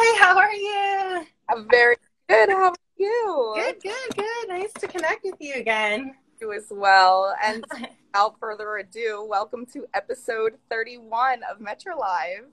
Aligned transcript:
Hi, 0.00 0.24
how 0.24 0.38
are 0.38 0.54
you? 0.54 1.26
I'm 1.48 1.68
very 1.68 1.96
good. 2.28 2.50
How 2.50 2.68
are 2.68 2.74
you? 2.98 3.52
Good, 3.56 3.82
good, 3.82 4.16
good. 4.16 4.48
Nice 4.48 4.72
to 4.74 4.86
connect 4.86 5.24
with 5.24 5.34
you 5.40 5.54
again. 5.54 6.14
You 6.40 6.52
as 6.52 6.66
well. 6.70 7.34
And 7.42 7.64
without 7.72 8.38
further 8.38 8.76
ado, 8.76 9.26
welcome 9.28 9.66
to 9.72 9.86
episode 9.94 10.52
31 10.70 11.40
of 11.50 11.60
Metro 11.60 11.98
Live. 11.98 12.44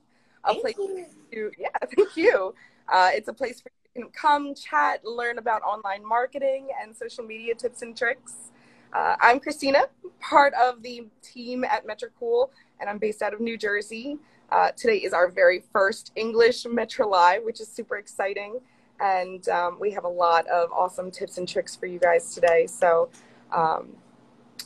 A 0.43 0.53
Thank 0.53 0.61
place 0.61 0.75
you. 0.79 1.05
to 1.31 1.51
yeah, 1.59 1.67
thank 1.95 2.17
you. 2.17 2.55
Uh, 2.91 3.11
it's 3.13 3.27
a 3.27 3.33
place 3.33 3.61
where 3.63 3.71
you 3.95 4.01
can 4.01 4.11
come, 4.11 4.55
chat, 4.55 5.05
learn 5.05 5.37
about 5.37 5.61
online 5.61 6.03
marketing 6.03 6.69
and 6.81 6.97
social 6.97 7.23
media 7.23 7.53
tips 7.53 7.83
and 7.83 7.95
tricks. 7.95 8.33
Uh, 8.91 9.17
I'm 9.21 9.39
Christina, 9.39 9.83
part 10.19 10.55
of 10.55 10.81
the 10.81 11.05
team 11.21 11.63
at 11.63 11.85
Metro 11.85 12.09
Metricool, 12.09 12.49
and 12.79 12.89
I'm 12.89 12.97
based 12.97 13.21
out 13.21 13.35
of 13.35 13.39
New 13.39 13.55
Jersey. 13.55 14.17
Uh, 14.51 14.71
today 14.71 14.97
is 14.97 15.13
our 15.13 15.27
very 15.27 15.63
first 15.73 16.11
English 16.15 16.65
Metro 16.65 17.07
Live, 17.07 17.43
which 17.43 17.59
is 17.59 17.67
super 17.67 17.97
exciting. 17.97 18.59
And 18.99 19.47
um, 19.49 19.77
we 19.79 19.91
have 19.91 20.05
a 20.05 20.09
lot 20.09 20.47
of 20.47 20.71
awesome 20.71 21.11
tips 21.11 21.37
and 21.37 21.47
tricks 21.47 21.75
for 21.75 21.85
you 21.85 21.99
guys 21.99 22.33
today. 22.33 22.67
So, 22.67 23.09
um, 23.51 23.89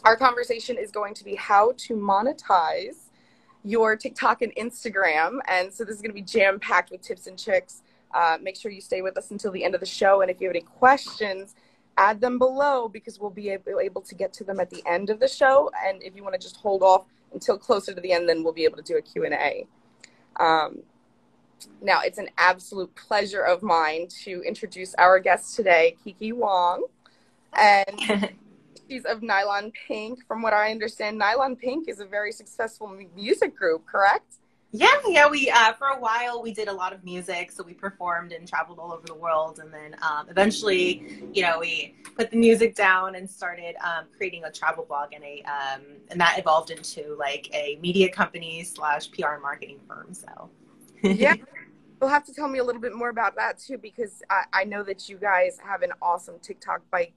our 0.04 0.16
conversation 0.16 0.78
is 0.78 0.92
going 0.92 1.14
to 1.16 1.23
be 1.23 1.36
how 1.36 1.73
to 1.78 1.96
monetize 1.96 3.08
your 3.64 3.96
TikTok 3.96 4.42
and 4.42 4.54
Instagram. 4.56 5.40
And 5.48 5.73
so, 5.73 5.84
this 5.84 5.96
is 5.96 6.02
going 6.02 6.12
to 6.12 6.16
be 6.16 6.22
jam 6.22 6.59
packed 6.59 6.92
with 6.92 7.02
tips 7.02 7.26
and 7.28 7.40
tricks. 7.40 7.82
Uh, 8.14 8.38
make 8.42 8.56
sure 8.56 8.72
you 8.72 8.82
stay 8.82 9.02
with 9.02 9.18
us 9.18 9.32
until 9.32 9.52
the 9.52 9.64
end 9.64 9.73
of 9.73 9.80
the 9.80 9.88
show. 9.88 10.22
And 10.22 10.30
if 10.30 10.40
you 10.42 10.48
have 10.48 10.56
any 10.56 10.66
questions, 10.66 11.56
add 11.98 12.22
them 12.22 12.38
below 12.38 12.88
because 12.88 13.20
we'll 13.20 13.30
be 13.30 13.50
able, 13.50 13.80
able 13.80 14.02
to 14.02 14.16
get 14.16 14.34
to 14.34 14.44
them 14.44 14.59
at 14.59 14.70
the 14.70 14.84
end 14.86 15.09
of 15.09 15.20
the 15.20 15.28
show. 15.28 15.72
And 15.86 16.04
if 16.04 16.16
you 16.16 16.23
want 16.23 16.34
to 16.34 16.40
just 16.40 16.58
hold 16.58 16.84
off 16.84 17.06
until 17.34 17.58
closer 17.58 17.94
to 17.94 18.02
the 18.02 18.12
end, 18.12 18.28
then 18.28 18.44
we'll 18.44 18.54
be 18.54 18.64
able 18.64 18.78
to 18.78 18.84
do 18.84 18.98
a 18.98 19.02
Q&A. 19.02 19.68
Um, 20.40 20.84
now, 21.82 22.02
it's 22.02 22.18
an 22.18 22.30
absolute 22.38 22.94
pleasure 22.96 23.42
of 23.42 23.62
mine 23.62 24.08
to 24.24 24.42
introduce 24.44 24.96
our 24.96 25.20
guest 25.20 25.56
today, 25.56 25.95
Kiki 26.03 26.31
Wong. 26.31 26.86
And 27.53 28.30
she's 28.90 29.06
of 29.06 29.22
Nylon 29.22 29.72
Pink. 29.88 30.26
From 30.28 30.42
what 30.42 30.53
I 30.53 30.72
understand, 30.72 31.18
Nylon 31.18 31.56
Pink 31.56 31.90
is 31.90 32.00
a 32.00 32.06
very 32.06 32.31
successful 32.31 32.95
music 33.16 33.56
group, 33.56 33.86
correct? 33.86 34.36
Yeah, 34.72 34.88
yeah. 35.08 35.28
We 35.28 35.50
uh, 35.50 35.73
for 35.73 35.88
a 35.88 36.00
while 36.00 36.44
we 36.44 36.53
did 36.53 36.67
a 36.67 36.73
lot 36.73 36.94
of 36.94 37.03
music, 37.03 37.52
so 37.52 37.64
we 37.64 37.73
performed 37.73 38.31
and 38.31 38.48
traveled 38.48 38.78
all 38.78 38.94
over 38.94 39.06
the 39.08 39.16
world, 39.16 39.59
and 39.59 39.73
then 39.73 39.95
um, 40.03 40.28
eventually, 40.30 41.03
you 41.34 41.42
know, 41.42 41.58
we 41.59 41.95
put 42.16 42.30
the 42.30 42.38
music 42.38 42.75
down 42.75 43.16
and 43.16 43.28
started 43.28 43.75
um, 43.84 44.06
creating 44.16 44.44
a 44.44 44.52
travel 44.52 44.86
blog, 44.86 45.14
and 45.14 45.23
a 45.23 45.42
um, 45.44 45.81
and 46.09 46.22
that 46.22 46.38
evolved 46.38 46.70
into 46.70 47.16
like 47.17 47.50
a 47.53 47.80
media 47.81 48.09
company 48.09 48.64
slash 48.64 49.09
PR 49.12 49.34
and 49.34 49.42
marketing 49.42 49.80
firm. 49.88 50.14
So 50.14 50.50
Yeah. 51.02 51.36
You'll 52.02 52.09
have 52.09 52.23
to 52.25 52.34
tell 52.34 52.47
me 52.47 52.59
a 52.59 52.64
little 52.64 52.80
bit 52.81 52.95
more 52.95 53.09
about 53.09 53.36
that 53.36 53.59
too, 53.59 53.78
because 53.78 54.22
I, 54.30 54.44
I 54.53 54.64
know 54.64 54.84
that 54.84 55.09
you 55.09 55.17
guys 55.17 55.58
have 55.62 55.81
an 55.81 55.92
awesome 56.02 56.36
TikTok 56.42 56.81
Bites, 56.92 57.12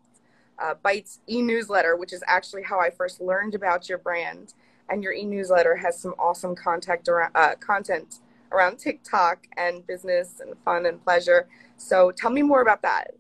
uh, 0.59 0.75
Bites 0.83 1.21
e 1.29 1.41
newsletter, 1.41 1.95
which 1.97 2.13
is 2.13 2.23
actually 2.27 2.65
how 2.65 2.81
I 2.81 2.91
first 2.91 3.21
learned 3.21 3.55
about 3.55 3.89
your 3.89 3.99
brand. 3.99 4.55
And 4.93 5.03
your 5.03 5.15
e 5.15 5.25
newsletter 5.25 5.75
has 5.77 5.99
some 5.99 6.15
awesome 6.19 6.55
contact 6.55 7.09
around, 7.09 7.33
uh, 7.35 7.55
content 7.61 8.21
around 8.53 8.77
TikTok 8.77 9.47
and 9.57 9.87
business 9.87 10.41
and 10.41 10.55
fun 10.67 10.85
and 10.85 11.03
pleasure. 11.03 11.49
So 11.79 12.11
tell 12.11 12.31
me 12.31 12.43
more 12.43 12.61
about 12.61 12.83
that. 12.83 13.15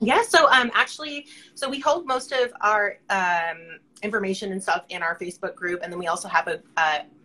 Yeah, 0.00 0.22
so 0.22 0.48
um 0.50 0.70
actually 0.74 1.26
so 1.54 1.68
we 1.68 1.78
hold 1.78 2.06
most 2.06 2.32
of 2.32 2.52
our 2.62 2.96
um 3.10 3.80
information 4.02 4.52
and 4.52 4.62
stuff 4.62 4.84
in 4.88 5.02
our 5.02 5.16
Facebook 5.18 5.54
group 5.54 5.80
and 5.82 5.92
then 5.92 5.98
we 5.98 6.06
also 6.06 6.28
have 6.28 6.48
a 6.48 6.60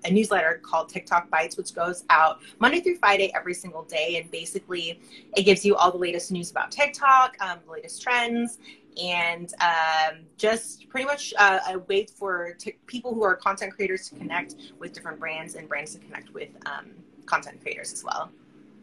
a 0.06 0.12
newsletter 0.12 0.62
called 0.64 0.88
TikTok 0.88 1.30
Bites 1.30 1.58
which 1.58 1.74
goes 1.74 2.06
out 2.10 2.40
Monday 2.60 2.80
through 2.80 2.96
Friday 2.98 3.34
every 3.36 3.54
single 3.54 3.84
day 3.84 4.18
and 4.22 4.32
basically 4.32 5.02
it 5.36 5.44
gives 5.44 5.66
you 5.66 5.76
all 5.76 5.92
the 5.92 5.98
latest 5.98 6.32
news 6.32 6.52
about 6.52 6.72
TikTok, 6.72 7.36
um, 7.42 7.60
the 7.66 7.72
latest 7.72 8.02
trends 8.02 8.60
and 9.02 9.54
um, 9.62 10.20
just 10.38 10.90
pretty 10.90 11.06
much 11.06 11.34
uh, 11.38 11.60
a 11.70 11.80
way 11.80 12.06
for 12.06 12.56
t- 12.58 12.78
people 12.88 13.14
who 13.14 13.24
are 13.24 13.36
content 13.36 13.74
creators 13.74 14.10
to 14.10 14.16
connect 14.16 14.56
with 14.80 14.94
different 14.94 15.20
brands 15.20 15.56
and 15.56 15.68
brands 15.68 15.94
to 15.94 16.00
connect 16.00 16.34
with 16.34 16.50
um, 16.66 16.92
content 17.26 17.62
creators 17.62 17.94
as 17.94 18.04
well. 18.04 18.30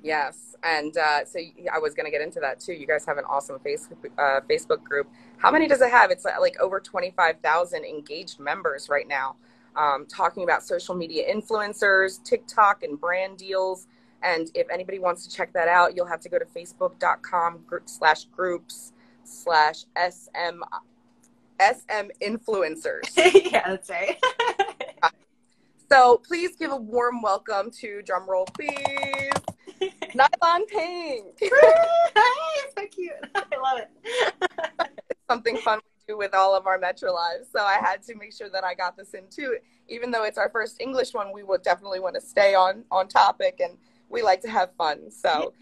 Yes, 0.07 0.55
and 0.63 0.97
uh, 0.97 1.25
so 1.25 1.41
I 1.73 1.81
was 1.81 1.95
going 1.95 2.05
to 2.05 2.13
get 2.13 2.21
into 2.21 2.39
that 2.39 2.61
too. 2.61 2.73
You 2.73 2.87
guys 2.87 3.05
have 3.07 3.19
an 3.19 3.25
awesome 3.29 3.59
Facebook 3.59 4.09
uh, 4.17 4.41
Facebook 4.49 4.85
group. 4.85 5.09
How 5.39 5.51
many 5.51 5.67
does 5.67 5.81
it 5.81 5.91
have? 5.91 6.13
It's 6.13 6.25
uh, 6.25 6.31
like 6.41 6.55
over 6.61 6.79
twenty 6.79 7.11
five 7.11 7.41
thousand 7.41 7.85
engaged 7.85 8.39
members 8.39 8.89
right 8.89 9.09
now, 9.09 9.35
um, 9.75 10.07
talking 10.07 10.45
about 10.45 10.63
social 10.63 10.95
media 10.95 11.25
influencers, 11.29 12.23
TikTok, 12.23 12.85
and 12.85 13.01
brand 13.01 13.39
deals. 13.39 13.89
And 14.23 14.49
if 14.55 14.69
anybody 14.71 15.01
wants 15.01 15.27
to 15.27 15.37
check 15.37 15.53
that 15.55 15.67
out, 15.67 15.97
you'll 15.97 16.07
have 16.07 16.21
to 16.21 16.29
go 16.29 16.39
to 16.39 16.45
facebook.com 16.45 17.65
group 17.67 17.89
slash 17.89 18.27
groups 18.27 18.93
slash 19.25 19.87
sm 20.09 20.63
sm 21.61 22.07
influencers. 22.23 23.11
yeah, 23.51 23.71
that's 23.71 23.91
right. 23.91 24.17
So 25.89 26.21
please 26.27 26.57
give 26.57 26.73
a 26.73 26.77
warm 26.77 27.23
welcome 27.23 27.71
to 27.81 28.03
drumroll, 28.03 28.53
please. 28.55 29.31
Nylon 30.17 30.67
Pink. 30.67 31.39
Hey, 32.17 32.63
it's 32.65 32.75
so 32.79 32.87
cute. 32.91 33.13
I 33.35 33.43
love 33.63 33.79
it. 33.81 34.91
something 35.31 35.59
fun 35.59 35.79
we 35.85 36.15
do 36.15 36.17
with 36.19 36.35
all 36.35 36.57
of 36.57 36.67
our 36.67 36.79
Metro 36.79 37.13
Lives. 37.13 37.49
So 37.53 37.61
I 37.63 37.75
had 37.75 38.03
to 38.05 38.15
make 38.15 38.33
sure 38.33 38.49
that 38.51 38.65
I 38.65 38.75
got 38.75 38.97
this 38.97 39.13
in 39.13 39.25
too. 39.31 39.59
Even 39.89 40.11
though 40.11 40.25
it's 40.25 40.39
our 40.39 40.49
first 40.49 40.81
English 40.81 41.13
one, 41.13 41.33
we 41.33 41.43
would 41.43 41.63
definitely 41.63 42.01
want 42.01 42.15
to 42.15 42.21
stay 42.23 42.55
on 42.55 42.85
on 42.91 43.09
topic 43.09 43.61
and 43.63 43.77
we 44.09 44.23
like 44.23 44.41
to 44.43 44.51
have 44.51 44.71
fun. 44.79 45.11
So 45.11 45.53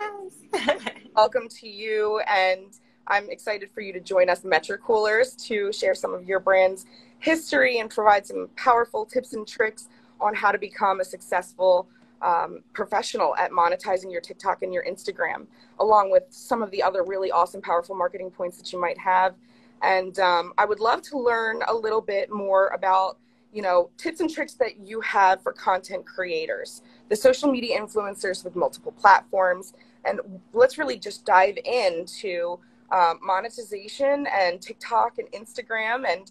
Yes. 0.53 0.79
welcome 1.17 1.49
to 1.49 1.69
you 1.69 2.21
and 2.29 2.79
I'm 3.09 3.29
excited 3.31 3.71
for 3.71 3.81
you 3.81 3.93
to 3.93 4.01
join 4.01 4.31
us 4.31 4.41
Metricoolers 4.43 5.37
to 5.49 5.73
share 5.73 5.95
some 5.97 6.15
of 6.15 6.25
your 6.25 6.39
brand's 6.41 6.87
history 7.19 7.81
and 7.81 7.91
provide 7.91 8.27
some 8.27 8.49
powerful 8.57 9.05
tips 9.05 9.33
and 9.33 9.47
tricks 9.47 9.89
on 10.21 10.35
how 10.35 10.53
to 10.53 10.59
become 10.59 11.01
a 11.01 11.05
successful 11.05 11.89
um, 12.23 12.61
professional 12.73 13.37
at 13.37 13.51
monetizing 13.51 14.11
your 14.11 14.21
TikTok 14.21 14.63
and 14.63 14.73
your 14.73 14.85
Instagram, 14.85 15.47
along 15.79 16.11
with 16.11 16.25
some 16.31 16.63
of 16.63 16.71
the 16.71 16.83
other 16.83 17.03
really 17.05 17.31
awesome, 17.31 17.61
powerful 17.61 17.95
marketing 17.95 18.31
points 18.31 18.57
that 18.57 18.73
you 18.73 18.81
might 18.81 18.99
have. 18.99 19.35
And 19.83 20.19
um, 20.19 20.53
I 20.57 20.65
would 20.65 20.81
love 20.81 21.03
to 21.03 21.19
learn 21.19 21.63
a 21.69 21.75
little 21.75 22.01
bit 22.01 22.31
more 22.31 22.69
about, 22.69 23.19
you 23.53 23.61
know, 23.61 23.91
tips 23.99 24.21
and 24.21 24.31
tricks 24.31 24.55
that 24.55 24.79
you 24.79 25.01
have 25.03 25.43
for 25.43 25.53
content 25.53 26.07
creators, 26.07 26.83
the 27.09 27.17
social 27.17 27.51
media 27.51 27.79
influencers 27.79 28.45
with 28.45 28.57
multiple 28.57 28.93
platforms. 28.93 29.75
And 30.05 30.21
let's 30.53 30.79
really 30.79 30.99
just 30.99 31.25
dive 31.25 31.57
into 31.65 32.59
um, 32.91 33.19
monetization 33.23 34.27
and 34.27 34.61
TikTok 34.61 35.19
and 35.19 35.31
Instagram 35.33 36.05
and 36.11 36.31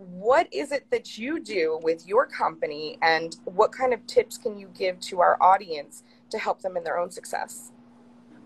what 0.00 0.48
is 0.50 0.72
it 0.72 0.86
that 0.90 1.18
you 1.18 1.40
do 1.40 1.78
with 1.82 2.06
your 2.06 2.26
company 2.26 2.96
and 3.02 3.36
what 3.44 3.70
kind 3.70 3.92
of 3.92 4.06
tips 4.06 4.38
can 4.38 4.58
you 4.58 4.70
give 4.76 4.98
to 5.00 5.20
our 5.20 5.36
audience 5.42 6.04
to 6.30 6.38
help 6.38 6.62
them 6.62 6.76
in 6.78 6.84
their 6.84 6.98
own 6.98 7.10
success? 7.10 7.70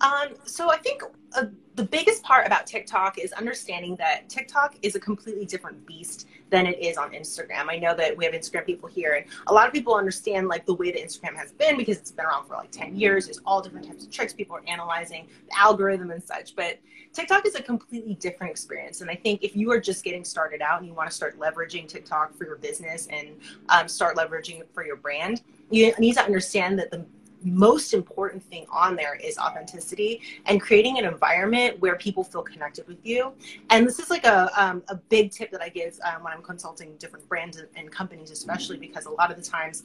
Um, 0.00 0.34
so 0.44 0.70
I 0.70 0.78
think 0.78 1.02
uh, 1.34 1.46
the 1.76 1.82
biggest 1.82 2.22
part 2.22 2.46
about 2.46 2.66
TikTok 2.66 3.18
is 3.18 3.32
understanding 3.32 3.96
that 3.96 4.28
TikTok 4.28 4.76
is 4.82 4.94
a 4.94 5.00
completely 5.00 5.44
different 5.44 5.84
beast 5.86 6.28
than 6.50 6.66
it 6.66 6.78
is 6.78 6.96
on 6.96 7.10
Instagram. 7.10 7.66
I 7.68 7.78
know 7.78 7.94
that 7.96 8.16
we 8.16 8.24
have 8.24 8.32
Instagram 8.32 8.64
people 8.64 8.88
here, 8.88 9.14
and 9.14 9.26
a 9.48 9.52
lot 9.52 9.66
of 9.66 9.72
people 9.72 9.94
understand 9.96 10.46
like 10.46 10.66
the 10.66 10.74
way 10.74 10.92
that 10.92 11.00
Instagram 11.00 11.34
has 11.34 11.50
been 11.52 11.76
because 11.76 11.98
it's 11.98 12.12
been 12.12 12.26
around 12.26 12.46
for 12.46 12.54
like 12.54 12.70
ten 12.70 12.94
years. 12.94 13.26
There's 13.26 13.40
all 13.44 13.60
different 13.60 13.88
types 13.88 14.04
of 14.04 14.10
tricks 14.12 14.32
people 14.32 14.54
are 14.56 14.62
analyzing, 14.68 15.26
the 15.48 15.58
algorithm 15.58 16.12
and 16.12 16.22
such. 16.22 16.54
But 16.54 16.78
TikTok 17.12 17.44
is 17.44 17.56
a 17.56 17.62
completely 17.62 18.14
different 18.14 18.52
experience, 18.52 19.00
and 19.00 19.10
I 19.10 19.16
think 19.16 19.42
if 19.42 19.56
you 19.56 19.72
are 19.72 19.80
just 19.80 20.04
getting 20.04 20.24
started 20.24 20.62
out 20.62 20.78
and 20.78 20.86
you 20.88 20.94
want 20.94 21.10
to 21.10 21.14
start 21.16 21.38
leveraging 21.40 21.88
TikTok 21.88 22.36
for 22.36 22.44
your 22.44 22.56
business 22.56 23.08
and 23.08 23.30
um, 23.68 23.88
start 23.88 24.16
leveraging 24.16 24.60
it 24.60 24.68
for 24.72 24.86
your 24.86 24.96
brand, 24.96 25.42
you 25.70 25.92
need 25.98 26.14
to 26.14 26.22
understand 26.22 26.78
that 26.78 26.92
the 26.92 27.04
most 27.44 27.94
important 27.94 28.42
thing 28.42 28.66
on 28.70 28.96
there 28.96 29.14
is 29.14 29.38
authenticity 29.38 30.20
and 30.46 30.60
creating 30.60 30.98
an 30.98 31.04
environment 31.04 31.80
where 31.80 31.96
people 31.96 32.24
feel 32.24 32.42
connected 32.42 32.86
with 32.86 33.04
you. 33.04 33.32
And 33.70 33.86
this 33.86 33.98
is 33.98 34.10
like 34.10 34.24
a, 34.24 34.50
um, 34.60 34.82
a 34.88 34.96
big 34.96 35.30
tip 35.30 35.50
that 35.50 35.62
I 35.62 35.68
give 35.68 35.98
um, 36.04 36.22
when 36.22 36.32
I'm 36.32 36.42
consulting 36.42 36.96
different 36.96 37.28
brands 37.28 37.62
and, 37.76 37.90
companies, 37.90 38.30
especially 38.30 38.76
because 38.76 39.06
a 39.06 39.10
lot 39.10 39.30
of 39.30 39.36
the 39.36 39.42
times 39.42 39.84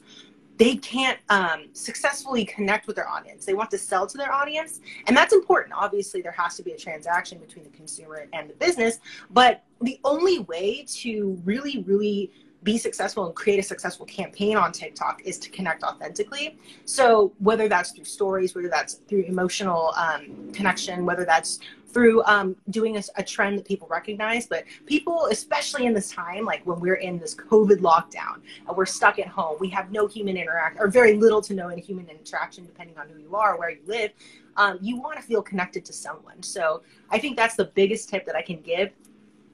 they 0.56 0.76
can't 0.76 1.18
um, 1.30 1.68
successfully 1.72 2.44
connect 2.44 2.86
with 2.86 2.96
their 2.96 3.08
audience. 3.08 3.46
They 3.46 3.54
want 3.54 3.70
to 3.70 3.78
sell 3.78 4.06
to 4.06 4.18
their 4.18 4.32
audience, 4.32 4.80
and 5.06 5.16
that's 5.16 5.32
important. 5.32 5.74
Obviously, 5.74 6.20
there 6.20 6.32
has 6.32 6.56
to 6.56 6.62
be 6.62 6.72
a 6.72 6.76
transaction 6.76 7.38
between 7.38 7.64
the 7.64 7.70
consumer 7.70 8.26
and 8.32 8.50
the 8.50 8.54
business, 8.54 8.98
but 9.30 9.64
the 9.80 9.98
only 10.04 10.40
way 10.40 10.84
to 10.96 11.40
really, 11.44 11.82
really 11.86 12.30
be 12.62 12.76
successful 12.78 13.26
and 13.26 13.34
create 13.34 13.58
a 13.58 13.62
successful 13.62 14.06
campaign 14.06 14.56
on 14.56 14.72
TikTok 14.72 15.22
is 15.24 15.38
to 15.38 15.50
connect 15.50 15.82
authentically. 15.82 16.58
So 16.84 17.32
whether 17.38 17.68
that's 17.68 17.92
through 17.92 18.04
stories, 18.04 18.54
whether 18.54 18.68
that's 18.68 18.94
through 19.08 19.22
emotional 19.22 19.92
um, 19.96 20.52
connection, 20.52 21.06
whether 21.06 21.24
that's 21.24 21.60
through 21.92 22.22
um, 22.24 22.56
doing 22.70 22.96
a, 22.96 23.02
a, 23.16 23.22
trend 23.22 23.58
that 23.58 23.64
people 23.64 23.88
recognize. 23.88 24.46
But 24.46 24.64
people, 24.86 25.26
especially 25.26 25.86
in 25.86 25.94
this 25.94 26.10
time, 26.10 26.44
like 26.44 26.64
when 26.66 26.80
we're 26.80 26.94
in 26.94 27.18
this 27.18 27.34
COVID 27.34 27.78
lockdown, 27.78 28.40
uh, 28.68 28.72
we're 28.74 28.86
stuck 28.86 29.18
at 29.18 29.26
home, 29.26 29.56
we 29.60 29.68
have 29.70 29.90
no 29.90 30.06
human 30.06 30.36
interaction 30.36 30.80
or 30.80 30.88
very 30.88 31.16
little 31.16 31.42
to 31.42 31.54
no 31.54 31.68
human 31.68 32.08
interaction, 32.08 32.64
depending 32.64 32.96
on 32.98 33.08
who 33.08 33.20
you 33.20 33.34
are, 33.34 33.58
where 33.58 33.70
you 33.70 33.80
live. 33.86 34.10
Um, 34.56 34.78
you 34.80 35.00
want 35.00 35.16
to 35.16 35.22
feel 35.22 35.42
connected 35.42 35.84
to 35.86 35.92
someone. 35.92 36.42
So 36.42 36.82
I 37.10 37.18
think 37.18 37.36
that's 37.36 37.56
the 37.56 37.66
biggest 37.66 38.08
tip 38.08 38.26
that 38.26 38.36
I 38.36 38.42
can 38.42 38.60
give 38.60 38.90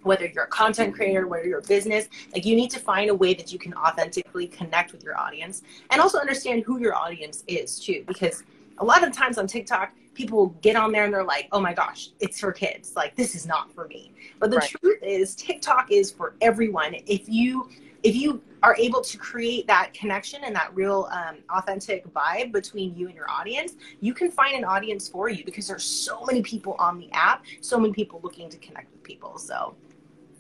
whether 0.07 0.27
you're 0.27 0.45
a 0.45 0.49
content 0.49 0.95
creator, 0.95 1.27
whether 1.27 1.47
you're 1.47 1.59
a 1.59 1.63
business, 1.63 2.09
like 2.33 2.45
you 2.45 2.57
need 2.57 2.71
to 2.71 2.79
find 2.79 3.11
a 3.11 3.15
way 3.15 3.35
that 3.35 3.53
you 3.53 3.59
can 3.59 3.75
authentically 3.75 4.47
connect 4.47 4.93
with 4.93 5.03
your 5.03 5.19
audience 5.19 5.63
and 5.91 6.01
also 6.01 6.19
understand 6.19 6.63
who 6.65 6.79
your 6.79 6.95
audience 6.95 7.45
is 7.47 7.79
too. 7.79 8.05
Because 8.07 8.45
a 8.79 8.85
lot 8.85 9.07
of 9.07 9.13
times 9.13 9.37
on 9.37 9.47
TikTok, 9.47 9.93
people 10.15 10.49
get 10.63 10.77
on 10.77 10.93
there 10.93 11.05
and 11.05 11.13
they're 11.13 11.25
like, 11.25 11.49
oh 11.53 11.61
my 11.61 11.75
gosh, 11.75 12.11
it's 12.21 12.41
for 12.41 12.53
kids. 12.53 12.95
Like, 12.97 13.15
this 13.17 13.35
is 13.35 13.47
not 13.47 13.73
for 13.75 13.87
me. 13.89 14.13
But 14.39 14.51
the 14.51 14.59
right. 14.59 14.71
truth 14.71 15.03
is, 15.03 15.35
TikTok 15.35 15.91
is 15.91 16.11
for 16.11 16.35
everyone. 16.41 16.95
If 17.07 17.29
you 17.29 17.69
if 18.03 18.15
you 18.15 18.41
are 18.63 18.77
able 18.79 19.01
to 19.01 19.19
create 19.19 19.67
that 19.67 19.93
connection 19.93 20.45
and 20.45 20.55
that 20.55 20.73
real 20.75 21.09
um, 21.11 21.39
authentic 21.51 22.07
vibe 22.13 22.53
between 22.53 22.95
you 22.95 23.07
and 23.07 23.17
your 23.17 23.29
audience, 23.29 23.75
you 24.01 24.15
can 24.15 24.31
find 24.31 24.57
an 24.57 24.65
audience 24.65 25.09
for 25.09 25.29
you 25.29 25.45
because 25.45 25.67
there's 25.67 25.83
so 25.83 26.25
many 26.25 26.41
people 26.41 26.77
on 26.79 26.99
the 26.99 27.11
app, 27.13 27.45
so 27.61 27.81
many 27.81 27.93
people 27.93 28.21
looking 28.23 28.49
to 28.49 28.59
connect 28.59 28.93
with 28.93 29.03
people. 29.03 29.39
So 29.39 29.75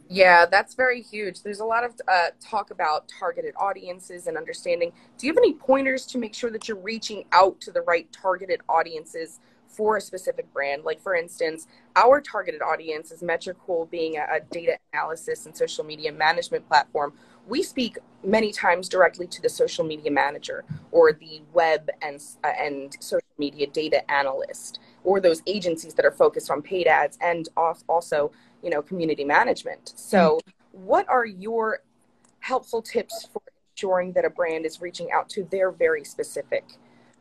yeah, 0.08 0.46
that's 0.46 0.74
very 0.74 1.02
huge. 1.02 1.42
There's 1.42 1.60
a 1.60 1.64
lot 1.64 1.84
of 1.84 1.92
uh, 2.08 2.28
talk 2.40 2.70
about 2.70 3.08
targeted 3.08 3.54
audiences 3.56 4.26
and 4.26 4.36
understanding. 4.36 4.92
Do 5.18 5.26
you 5.26 5.32
have 5.32 5.38
any 5.38 5.54
pointers 5.54 6.06
to 6.06 6.18
make 6.18 6.34
sure 6.34 6.50
that 6.50 6.68
you're 6.68 6.76
reaching 6.78 7.24
out 7.32 7.60
to 7.62 7.72
the 7.72 7.82
right 7.82 8.10
targeted 8.12 8.60
audiences 8.68 9.40
for 9.76 9.96
a 9.96 10.00
specific 10.00 10.52
brand. 10.52 10.84
Like, 10.84 11.00
for 11.00 11.14
instance, 11.14 11.66
our 11.94 12.20
targeted 12.20 12.62
audience 12.62 13.10
is 13.10 13.22
Metricool 13.22 13.88
being 13.90 14.16
a, 14.16 14.36
a 14.36 14.40
data 14.40 14.78
analysis 14.92 15.46
and 15.46 15.56
social 15.56 15.84
media 15.84 16.12
management 16.12 16.66
platform. 16.66 17.12
We 17.46 17.62
speak 17.62 17.98
many 18.24 18.52
times 18.52 18.88
directly 18.88 19.26
to 19.28 19.42
the 19.42 19.48
social 19.48 19.84
media 19.84 20.10
manager 20.10 20.64
or 20.90 21.12
the 21.12 21.42
web 21.52 21.90
and, 22.02 22.20
uh, 22.42 22.48
and 22.58 22.96
social 23.00 23.28
media 23.38 23.66
data 23.66 24.10
analyst 24.10 24.80
or 25.04 25.20
those 25.20 25.42
agencies 25.46 25.94
that 25.94 26.04
are 26.04 26.10
focused 26.10 26.50
on 26.50 26.62
paid 26.62 26.86
ads 26.86 27.18
and 27.20 27.48
also, 27.56 28.32
you 28.62 28.70
know, 28.70 28.82
community 28.82 29.24
management. 29.24 29.92
So, 29.96 30.38
mm-hmm. 30.38 30.84
what 30.86 31.08
are 31.08 31.24
your 31.24 31.80
helpful 32.40 32.82
tips 32.82 33.28
for 33.32 33.42
ensuring 33.72 34.12
that 34.12 34.24
a 34.24 34.30
brand 34.30 34.64
is 34.64 34.80
reaching 34.80 35.10
out 35.12 35.28
to 35.30 35.44
their 35.44 35.70
very 35.70 36.04
specific 36.04 36.64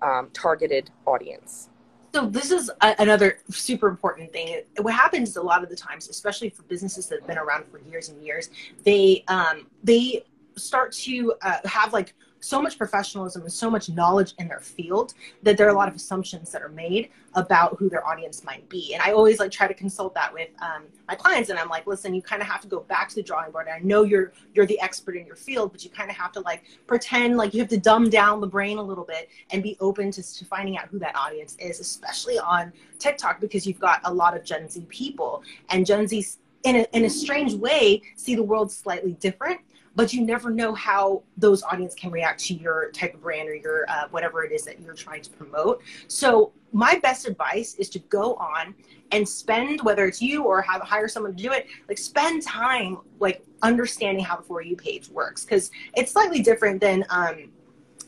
um, 0.02 0.30
targeted 0.34 0.92
audience? 1.06 1.70
So 2.14 2.26
this 2.26 2.50
is 2.50 2.72
a, 2.80 2.96
another 3.00 3.40
super 3.50 3.90
important 3.90 4.32
thing. 4.32 4.62
What 4.78 4.94
happens 4.94 5.36
a 5.36 5.42
lot 5.42 5.64
of 5.64 5.70
the 5.70 5.76
times, 5.76 6.08
especially 6.08 6.50
for 6.50 6.64
businesses 6.64 7.08
that 7.08 7.20
have 7.20 7.28
been 7.28 7.38
around 7.38 7.66
for 7.70 7.80
years 7.80 8.08
and 8.08 8.24
years, 8.24 8.50
they 8.86 9.26
um, 9.28 9.68
they 9.84 10.24
start 10.56 10.94
to 10.94 11.34
uh, 11.42 11.58
have 11.66 11.92
like 11.92 12.14
so 12.46 12.62
much 12.62 12.78
professionalism 12.78 13.42
and 13.42 13.52
so 13.52 13.70
much 13.70 13.90
knowledge 13.90 14.34
in 14.38 14.48
their 14.48 14.60
field 14.60 15.14
that 15.44 15.58
there 15.58 15.66
are 15.68 15.72
a 15.72 15.76
lot 15.76 15.88
of 15.88 15.96
assumptions 15.96 16.52
that 16.52 16.62
are 16.62 16.70
made 16.70 17.10
about 17.34 17.76
who 17.78 17.90
their 17.90 18.06
audience 18.08 18.44
might 18.44 18.68
be. 18.70 18.94
And 18.94 19.02
I 19.02 19.12
always 19.12 19.40
like 19.40 19.52
try 19.52 19.68
to 19.68 19.74
consult 19.74 20.14
that 20.14 20.32
with 20.34 20.50
um, 20.62 20.84
my 21.08 21.16
clients, 21.16 21.50
and 21.50 21.58
I'm 21.58 21.70
like, 21.70 21.88
listen, 21.88 22.14
you 22.14 22.22
kind 22.22 22.42
of 22.42 22.48
have 22.48 22.62
to 22.62 22.68
go 22.68 22.82
back 22.82 23.10
to 23.10 23.16
the 23.16 23.24
drawing 23.24 23.52
board. 23.52 23.68
And 23.68 23.76
I 23.76 23.80
know 23.80 24.04
you're 24.04 24.32
you're 24.54 24.66
the 24.66 24.80
expert 24.80 25.16
in 25.16 25.26
your 25.26 25.36
field, 25.36 25.72
but 25.72 25.84
you 25.84 25.90
kind 25.90 26.10
of 26.10 26.16
have 26.16 26.32
to 26.34 26.42
like 26.42 26.64
pretend 26.88 27.38
like 27.38 27.54
you 27.54 27.60
have 27.60 27.70
to 27.70 27.80
dumb 27.80 28.10
down 28.10 28.42
the 28.42 28.48
brain 28.48 28.78
a 28.78 28.84
little 28.84 29.06
bit 29.06 29.30
and 29.52 29.64
be 29.64 29.76
open 29.80 30.12
to, 30.12 30.22
to 30.22 30.46
finding 30.46 30.78
out 30.78 30.88
who 30.88 31.00
that 31.00 31.16
audience 31.16 31.56
is, 31.60 31.80
especially 31.80 32.38
on 32.38 32.72
TikTok 33.00 33.42
because 33.42 33.66
you've 33.66 33.80
got 33.80 34.02
a 34.04 34.14
lot 34.14 34.38
of 34.38 34.44
Gen 34.44 34.70
Z 34.70 34.86
people, 34.90 35.44
and 35.70 35.86
Gen 35.86 36.08
Z 36.08 36.26
in 36.64 36.78
a, 36.78 36.86
in 36.94 37.06
a 37.06 37.10
strange 37.10 37.54
way 37.54 38.02
see 38.16 38.36
the 38.36 38.44
world 38.44 38.72
slightly 38.72 39.14
different 39.14 39.60
but 39.96 40.14
you 40.14 40.22
never 40.22 40.50
know 40.50 40.74
how 40.74 41.24
those 41.38 41.64
audience 41.64 41.96
can 41.96 42.12
react 42.12 42.44
to 42.46 42.54
your 42.54 42.92
type 42.92 43.14
of 43.14 43.22
brand 43.22 43.50
or 43.50 43.56
your 43.56 43.86
uh, 43.90 44.08
whatever 44.12 44.44
it 44.44 44.52
is 44.52 44.64
that 44.64 44.80
you're 44.82 44.94
trying 44.94 45.22
to 45.22 45.30
promote. 45.32 45.82
So 46.08 46.52
my 46.72 47.00
best 47.00 47.28
advice 47.28 47.76
is 47.76 47.90
to 47.90 48.00
go 48.00 48.36
on 48.36 48.76
and 49.12 49.28
spend 49.28 49.82
whether 49.82 50.06
it's 50.06 50.22
you 50.22 50.44
or 50.44 50.62
have 50.62 50.82
hire 50.82 51.08
someone 51.08 51.36
to 51.36 51.42
do 51.42 51.52
it 51.52 51.68
like 51.88 51.98
spend 51.98 52.42
time 52.42 52.98
like 53.20 53.46
understanding 53.62 54.24
how 54.24 54.36
the 54.36 54.44
for 54.44 54.62
you 54.62 54.76
page 54.76 55.10
works 55.10 55.46
because 55.46 55.72
it's 55.96 56.12
slightly 56.12 56.42
different 56.42 56.82
than 56.82 57.06
um 57.10 57.50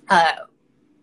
uh 0.10 0.34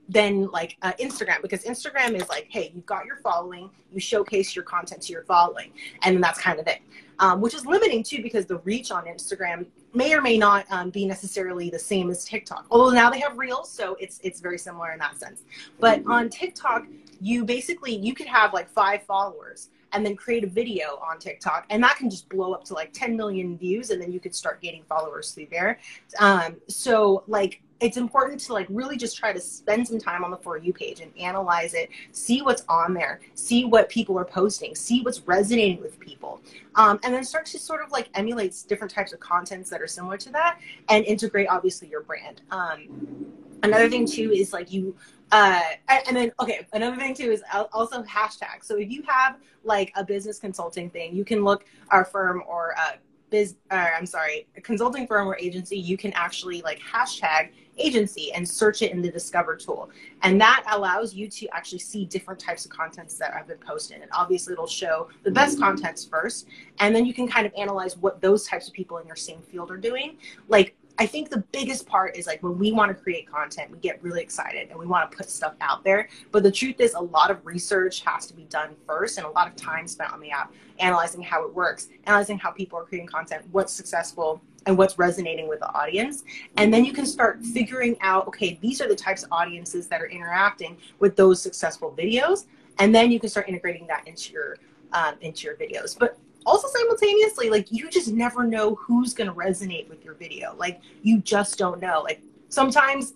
than 0.09 0.51
like 0.51 0.77
uh, 0.83 0.93
Instagram 1.01 1.41
because 1.43 1.65
Instagram 1.65 2.15
is 2.15 2.29
like, 2.29 2.47
hey, 2.51 2.71
you've 2.75 2.87
got 2.87 3.06
your 3.06 3.17
following, 3.17 3.71
you 3.93 4.01
showcase 4.01 4.55
your 4.55 4.65
content 4.65 5.03
to 5.03 5.12
your 5.12 5.23
following, 5.23 5.71
and 6.03 6.23
that's 6.23 6.41
kind 6.41 6.61
of 6.61 6.67
it 6.67 6.81
um, 7.19 7.41
which 7.41 7.55
is 7.55 7.67
limiting 7.67 8.03
too 8.03 8.23
because 8.23 8.47
the 8.47 8.59
reach 8.59 8.91
on 8.91 9.05
Instagram 9.05 9.67
may 9.93 10.12
or 10.15 10.21
may 10.21 10.37
not 10.37 10.67
um, 10.71 10.91
be 10.91 11.06
necessarily 11.06 11.71
the 11.71 11.79
same 11.79 12.11
as 12.11 12.25
TikTok. 12.25 12.67
Although 12.71 12.95
now 12.95 13.11
they 13.11 13.21
have 13.21 13.39
Reels, 13.39 13.71
so 13.71 13.97
it's 14.01 14.21
it's 14.23 14.41
very 14.41 14.59
similar 14.59 14.93
in 14.93 14.99
that 14.99 15.19
sense. 15.19 15.43
But 15.79 16.01
mm-hmm. 16.01 16.11
on 16.11 16.29
TikTok, 16.29 16.87
you 17.21 17.45
basically 17.45 17.97
you 17.97 18.15
could 18.15 18.27
have 18.27 18.53
like 18.53 18.69
five 18.69 19.03
followers 19.05 19.71
and 19.93 20.05
then 20.05 20.17
create 20.17 20.43
a 20.43 20.49
video 20.49 20.99
on 21.09 21.19
TikTok, 21.19 21.67
and 21.71 21.83
that 21.83 21.97
can 21.97 22.11
just 22.11 22.29
blow 22.29 22.53
up 22.53 22.65
to 22.65 22.75
like 22.75 22.93
10 22.93 23.17
million 23.17 23.56
views, 23.56 23.91
and 23.91 24.03
then 24.03 24.11
you 24.11 24.19
could 24.19 24.35
start 24.35 24.61
gaining 24.61 24.83
followers 24.89 25.31
through 25.31 25.47
there. 25.53 25.79
Um, 26.19 26.56
so 26.69 27.23
like 27.29 27.62
it's 27.85 27.99
important 27.99 28.41
to 28.41 28.55
like 28.55 28.67
really 28.71 28.97
just 28.97 29.15
try 29.15 29.31
to 29.31 29.39
spend 29.39 29.87
some 29.87 29.99
time 29.99 30.25
on 30.25 30.31
the 30.31 30.39
for 30.39 30.57
you 30.57 30.73
page 30.73 31.01
and 31.01 31.13
analyze 31.21 31.75
it 31.75 31.91
see 32.13 32.41
what's 32.41 32.65
on 32.67 32.95
there 32.95 33.21
see 33.35 33.67
what 33.67 33.91
people 33.91 34.19
are 34.19 34.25
posting 34.25 34.75
see 34.75 35.03
what's 35.03 35.21
resonating 35.27 35.83
with 35.83 36.01
people. 36.01 36.41
Um, 36.77 36.99
and 37.05 37.13
then 37.13 37.25
start 37.25 37.45
to 37.47 37.59
sort 37.59 37.85
of 37.85 37.93
like 37.93 38.09
emulate 38.15 38.57
different 38.67 38.91
types 38.91 39.13
of 39.13 39.21
contents 39.21 39.69
that 39.69 39.83
are 39.83 39.87
similar 39.87 40.17
to 40.17 40.31
that 40.31 40.61
and 40.89 41.05
integrate 41.05 41.47
obviously 41.49 41.89
your 41.89 42.01
brand. 42.01 42.41
Um, 42.51 43.27
another 43.63 43.91
thing 43.91 44.07
too 44.07 44.33
is 44.33 44.55
like 44.55 44.73
you 44.73 44.97
uh, 45.31 45.61
and 46.07 46.17
then 46.17 46.33
okay 46.41 46.67
another 46.73 46.97
thing 46.97 47.15
too 47.15 47.31
is 47.31 47.43
also 47.73 48.03
hashtag 48.05 48.63
so 48.63 48.77
if 48.77 48.91
you 48.91 49.03
have 49.07 49.37
like 49.63 49.93
a 49.97 50.03
business 50.03 50.39
consulting 50.39 50.89
thing 50.89 51.15
you 51.15 51.25
can 51.25 51.45
look 51.45 51.67
our 51.91 52.05
firm 52.05 52.43
or 52.49 52.75
uh, 52.79 52.93
biz 53.31 53.57
uh, 53.71 53.89
i'm 53.97 54.07
sorry 54.07 54.47
a 54.57 54.61
consulting 54.61 55.07
firm 55.07 55.27
or 55.27 55.37
agency 55.39 55.77
you 55.77 55.97
can 55.97 56.13
actually 56.15 56.63
like 56.63 56.81
hashtag 56.81 57.51
agency 57.79 58.32
and 58.32 58.49
search 58.49 58.82
it 58.82 58.93
in 58.93 59.03
the 59.03 59.11
discover 59.11 59.56
tool. 59.56 59.91
And 60.23 60.41
that 60.41 60.65
allows 60.71 61.15
you 61.15 61.29
to 61.29 61.49
actually 61.49 61.81
see 61.81 62.05
different 62.05 62.41
types 62.41 62.65
of 62.65 62.71
contents 62.71 63.17
that 63.19 63.32
have 63.32 63.49
been 63.49 63.59
posted. 63.59 64.00
And 64.03 64.11
obviously 64.12 64.53
it'll 64.53 64.67
show 64.67 65.09
the 65.23 65.31
best 65.31 65.59
contents 65.59 66.05
first 66.05 66.47
and 66.79 66.94
then 66.94 67.06
you 67.06 67.15
can 67.15 67.29
kind 67.29 67.47
of 67.47 67.53
analyze 67.56 67.97
what 67.97 68.21
those 68.21 68.47
types 68.47 68.69
of 68.69 68.75
people 68.75 68.99
in 68.99 69.06
your 69.06 69.17
same 69.17 69.41
field 69.43 69.71
are 69.71 69.76
doing. 69.76 70.17
Like 70.49 70.76
I 70.97 71.06
think 71.06 71.29
the 71.29 71.43
biggest 71.50 71.87
part 71.87 72.17
is 72.17 72.26
like 72.26 72.43
when 72.43 72.56
we 72.56 72.71
want 72.71 72.97
to 72.97 73.03
create 73.03 73.29
content, 73.29 73.71
we 73.71 73.79
get 73.79 74.00
really 74.03 74.23
excited 74.23 74.70
and 74.70 74.79
we 74.79 74.87
want 74.87 75.11
to 75.11 75.17
put 75.17 75.29
stuff 75.29 75.55
out 75.61 75.82
there. 75.82 76.09
But 76.31 76.44
the 76.44 76.53
truth 76.53 76.79
is, 76.79 76.94
a 76.94 77.00
lot 77.00 77.32
of 77.32 77.44
research 77.44 78.00
has 78.03 78.27
to 78.27 78.35
be 78.35 78.44
done 78.44 78.77
first 78.87 79.19
and 79.19 79.27
a 79.27 79.31
lot 79.31 79.49
of 79.49 79.56
time 79.56 79.89
spent 79.89 80.13
on 80.13 80.20
the 80.20 80.31
app, 80.31 80.53
analyzing 80.79 81.20
how 81.20 81.44
it 81.44 81.53
works, 81.53 81.89
analyzing 82.05 82.39
how 82.39 82.53
people 82.53 82.79
are 82.79 82.84
creating 82.84 83.08
content, 83.08 83.44
what's 83.51 83.72
successful, 83.72 84.41
and 84.67 84.77
what's 84.79 84.99
resonating 84.99 85.49
with 85.49 85.61
the 85.61 85.73
audience. 85.75 86.25
And 86.56 86.73
then 86.73 86.85
you 86.85 86.93
can 86.93 87.06
start 87.06 87.43
figuring 87.43 87.97
out 88.01 88.27
okay, 88.29 88.59
these 88.61 88.81
are 88.81 88.89
the 88.89 88.97
types 88.97 89.23
of 89.23 89.33
audiences 89.33 89.89
that 89.89 90.01
are 90.01 90.09
interacting 90.09 90.77
with 90.99 91.17
those 91.17 91.41
successful 91.41 91.94
videos. 91.97 92.47
And 92.79 92.94
then 92.94 93.11
you 93.11 93.21
can 93.21 93.29
start 93.29 93.49
integrating 93.49 93.87
that 93.87 94.06
into 94.06 94.33
your 94.33 94.56
um, 94.93 95.15
into 95.21 95.47
your 95.47 95.56
videos. 95.56 95.99
But 95.99 96.19
also 96.47 96.69
simultaneously 96.69 97.49
like 97.49 97.71
you 97.71 97.89
just 97.89 98.13
never 98.13 98.44
know 98.44 98.75
who's 98.75 99.15
to 99.15 99.35
resonate 99.35 99.89
with 99.89 100.05
your 100.05 100.15
video 100.15 100.55
like 100.59 100.81
you 101.03 101.21
just 101.21 101.59
don't 101.59 101.81
know 101.81 102.03
like 102.03 102.21
sometimes 102.49 103.15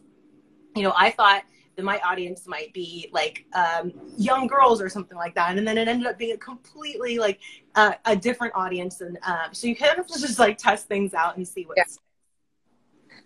you 0.74 0.82
know 0.82 0.92
i 0.96 1.10
thought 1.10 1.42
my 1.84 1.98
audience 2.00 2.46
might 2.46 2.72
be 2.72 3.08
like 3.12 3.44
um, 3.54 3.92
young 4.16 4.46
girls 4.46 4.80
or 4.80 4.88
something 4.88 5.16
like 5.16 5.34
that 5.34 5.56
and 5.56 5.66
then 5.66 5.78
it 5.78 5.88
ended 5.88 6.06
up 6.06 6.18
being 6.18 6.34
a 6.34 6.38
completely 6.38 7.18
like 7.18 7.40
uh, 7.74 7.92
a 8.04 8.16
different 8.16 8.54
audience 8.54 9.00
and 9.00 9.18
uh, 9.26 9.48
so 9.52 9.66
you 9.66 9.76
kind 9.76 9.98
of 9.98 10.06
just 10.08 10.38
like 10.38 10.58
test 10.58 10.88
things 10.88 11.14
out 11.14 11.36
and 11.36 11.46
see 11.46 11.64
what's 11.64 11.76
yeah. 11.76 11.84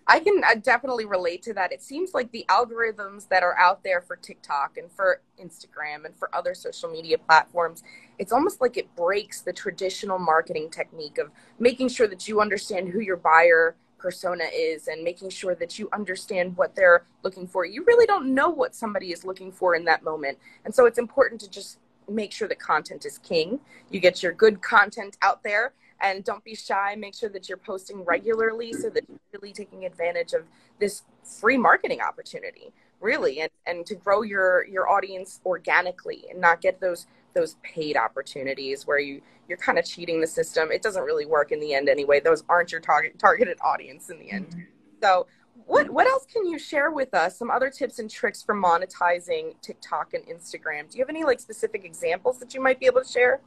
I 0.06 0.20
can 0.20 0.42
uh, 0.44 0.56
definitely 0.56 1.04
relate 1.04 1.42
to 1.42 1.54
that. 1.54 1.72
It 1.72 1.82
seems 1.82 2.12
like 2.12 2.30
the 2.32 2.44
algorithms 2.48 3.28
that 3.28 3.42
are 3.42 3.56
out 3.58 3.84
there 3.84 4.00
for 4.00 4.16
TikTok 4.16 4.76
and 4.76 4.90
for 4.90 5.20
Instagram 5.40 6.04
and 6.04 6.16
for 6.16 6.34
other 6.34 6.54
social 6.54 6.90
media 6.90 7.18
platforms, 7.18 7.82
it's 8.18 8.32
almost 8.32 8.60
like 8.60 8.76
it 8.76 8.94
breaks 8.96 9.42
the 9.42 9.52
traditional 9.52 10.18
marketing 10.18 10.70
technique 10.70 11.18
of 11.18 11.30
making 11.58 11.88
sure 11.88 12.08
that 12.08 12.26
you 12.26 12.40
understand 12.40 12.88
who 12.88 13.00
your 13.00 13.16
buyer 13.16 13.76
persona 14.02 14.44
is 14.52 14.88
and 14.88 15.04
making 15.04 15.30
sure 15.30 15.54
that 15.54 15.78
you 15.78 15.88
understand 15.92 16.56
what 16.56 16.74
they're 16.74 17.04
looking 17.22 17.46
for. 17.46 17.64
You 17.64 17.84
really 17.86 18.04
don't 18.04 18.34
know 18.34 18.50
what 18.50 18.74
somebody 18.74 19.12
is 19.12 19.24
looking 19.24 19.52
for 19.52 19.76
in 19.76 19.84
that 19.84 20.02
moment. 20.02 20.38
And 20.64 20.74
so 20.74 20.86
it's 20.86 20.98
important 20.98 21.40
to 21.42 21.48
just 21.48 21.78
make 22.10 22.32
sure 22.32 22.48
that 22.48 22.58
content 22.58 23.06
is 23.06 23.18
king. 23.18 23.60
You 23.90 24.00
get 24.00 24.22
your 24.22 24.32
good 24.32 24.60
content 24.60 25.16
out 25.22 25.42
there 25.44 25.72
and 26.00 26.24
don't 26.24 26.42
be 26.42 26.56
shy. 26.56 26.96
Make 26.98 27.14
sure 27.14 27.28
that 27.30 27.48
you're 27.48 27.58
posting 27.58 28.04
regularly 28.04 28.72
so 28.72 28.90
that 28.90 29.04
you're 29.08 29.20
really 29.32 29.52
taking 29.52 29.84
advantage 29.84 30.32
of 30.32 30.44
this 30.80 31.02
free 31.22 31.56
marketing 31.56 32.00
opportunity, 32.00 32.72
really, 33.00 33.40
and, 33.40 33.50
and 33.66 33.86
to 33.86 33.94
grow 33.94 34.22
your, 34.22 34.66
your 34.66 34.88
audience 34.88 35.40
organically 35.46 36.24
and 36.28 36.40
not 36.40 36.60
get 36.60 36.80
those 36.80 37.06
those 37.34 37.56
paid 37.62 37.96
opportunities 37.96 38.86
where 38.86 38.98
you 38.98 39.20
you're 39.48 39.58
kind 39.58 39.78
of 39.78 39.84
cheating 39.84 40.20
the 40.20 40.26
system. 40.26 40.70
It 40.70 40.82
doesn't 40.82 41.02
really 41.02 41.26
work 41.26 41.52
in 41.52 41.60
the 41.60 41.74
end 41.74 41.88
anyway. 41.88 42.20
Those 42.20 42.44
aren't 42.48 42.72
your 42.72 42.80
target 42.80 43.18
targeted 43.18 43.58
audience 43.62 44.10
in 44.10 44.18
the 44.18 44.30
end. 44.30 44.48
Mm-hmm. 44.48 44.60
So 45.02 45.26
what 45.66 45.90
what 45.90 46.06
else 46.06 46.26
can 46.32 46.46
you 46.46 46.58
share 46.58 46.90
with 46.90 47.14
us? 47.14 47.38
Some 47.38 47.50
other 47.50 47.70
tips 47.70 47.98
and 47.98 48.10
tricks 48.10 48.42
for 48.42 48.54
monetizing 48.54 49.60
TikTok 49.60 50.14
and 50.14 50.24
Instagram. 50.26 50.90
Do 50.90 50.98
you 50.98 51.02
have 51.04 51.10
any 51.10 51.24
like 51.24 51.40
specific 51.40 51.84
examples 51.84 52.38
that 52.38 52.54
you 52.54 52.62
might 52.62 52.80
be 52.80 52.86
able 52.86 53.02
to 53.02 53.08
share? 53.08 53.40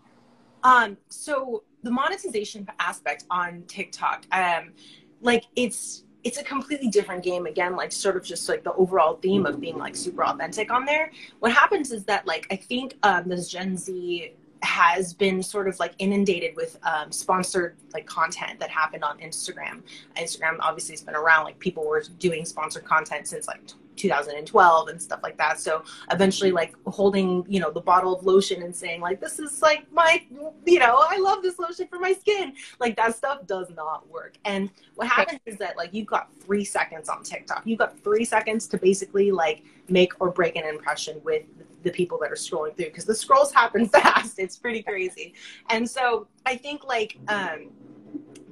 Um, 0.63 0.98
so 1.10 1.63
the 1.84 1.92
monetization 1.92 2.68
aspect 2.80 3.25
on 3.30 3.63
TikTok, 3.68 4.25
um, 4.32 4.74
like 5.22 5.46
it's 5.56 6.04
it's 6.25 6.39
a 6.39 6.44
completely 6.44 6.89
different 6.89 7.24
game 7.24 7.46
again 7.46 7.75
like 7.75 7.91
sort 7.91 8.17
of 8.17 8.24
just 8.24 8.50
like 8.50 8.63
the 8.63 8.74
overall 8.74 9.15
theme 9.22 9.46
of 9.46 9.62
being 9.62 9.77
like 9.77 9.96
super 9.96 10.25
authentic 10.25 10.72
on 10.72 10.84
there 10.84 11.12
what 11.39 11.53
happens 11.53 11.91
is 11.91 12.03
that 12.03 12.25
like 12.27 12.46
i 12.51 12.55
think 12.55 12.98
um, 13.03 13.29
this 13.29 13.48
gen 13.48 13.77
z 13.77 14.34
has 14.62 15.13
been 15.13 15.44
sort 15.44 15.67
of 15.67 15.79
like 15.79 15.94
inundated 16.00 16.55
with 16.55 16.77
um, 16.84 17.12
sponsored 17.12 17.77
like 17.94 18.05
content 18.08 18.60
that 18.60 18.72
happened 18.72 19.03
on 19.03 19.17
Instagram. 19.20 19.82
Instagram 20.17 20.58
obviously 20.60 20.94
has 20.94 21.01
been 21.01 21.13
around. 21.15 21.44
Like 21.44 21.60
people 21.60 21.86
were 21.86 22.03
doing 22.20 22.46
sponsored 22.46 22.84
content 22.84 23.27
since 23.27 23.48
like 23.48 23.62
2012 23.95 24.87
and 24.87 25.01
stuff 25.01 25.19
like 25.23 25.37
that. 25.37 25.59
So 25.59 25.83
eventually, 26.11 26.51
like 26.51 26.75
holding 26.85 27.45
you 27.47 27.59
know 27.59 27.71
the 27.71 27.81
bottle 27.81 28.15
of 28.15 28.25
lotion 28.25 28.63
and 28.63 28.75
saying 28.75 29.01
like 29.01 29.19
this 29.19 29.39
is 29.39 29.61
like 29.61 29.91
my 29.91 30.23
you 30.65 30.79
know 30.79 31.03
I 31.09 31.17
love 31.17 31.41
this 31.41 31.59
lotion 31.59 31.87
for 31.87 31.99
my 31.99 32.13
skin. 32.13 32.53
Like 32.79 32.95
that 32.97 33.15
stuff 33.15 33.45
does 33.47 33.69
not 33.75 34.09
work. 34.09 34.35
And 34.45 34.69
what 34.95 35.07
happens 35.07 35.39
is 35.45 35.57
that 35.57 35.77
like 35.77 35.93
you've 35.93 36.07
got 36.07 36.29
three 36.41 36.65
seconds 36.65 37.09
on 37.09 37.23
TikTok. 37.23 37.63
You've 37.65 37.79
got 37.79 37.99
three 37.99 38.25
seconds 38.25 38.67
to 38.67 38.77
basically 38.77 39.31
like 39.31 39.63
make 39.89 40.13
or 40.19 40.31
break 40.31 40.55
an 40.55 40.65
impression 40.65 41.21
with 41.23 41.43
the 41.83 41.91
people 41.91 42.17
that 42.17 42.31
are 42.31 42.35
scrolling 42.35 42.75
through 42.75 42.87
because 42.87 43.05
the 43.05 43.15
scrolls 43.15 43.53
happen 43.53 43.87
fast. 43.89 44.39
It's 44.39 44.57
pretty 44.57 44.83
crazy. 44.83 45.33
And 45.69 45.89
so 45.89 46.27
I 46.45 46.57
think 46.57 46.83
like 46.83 47.17
um, 47.27 47.69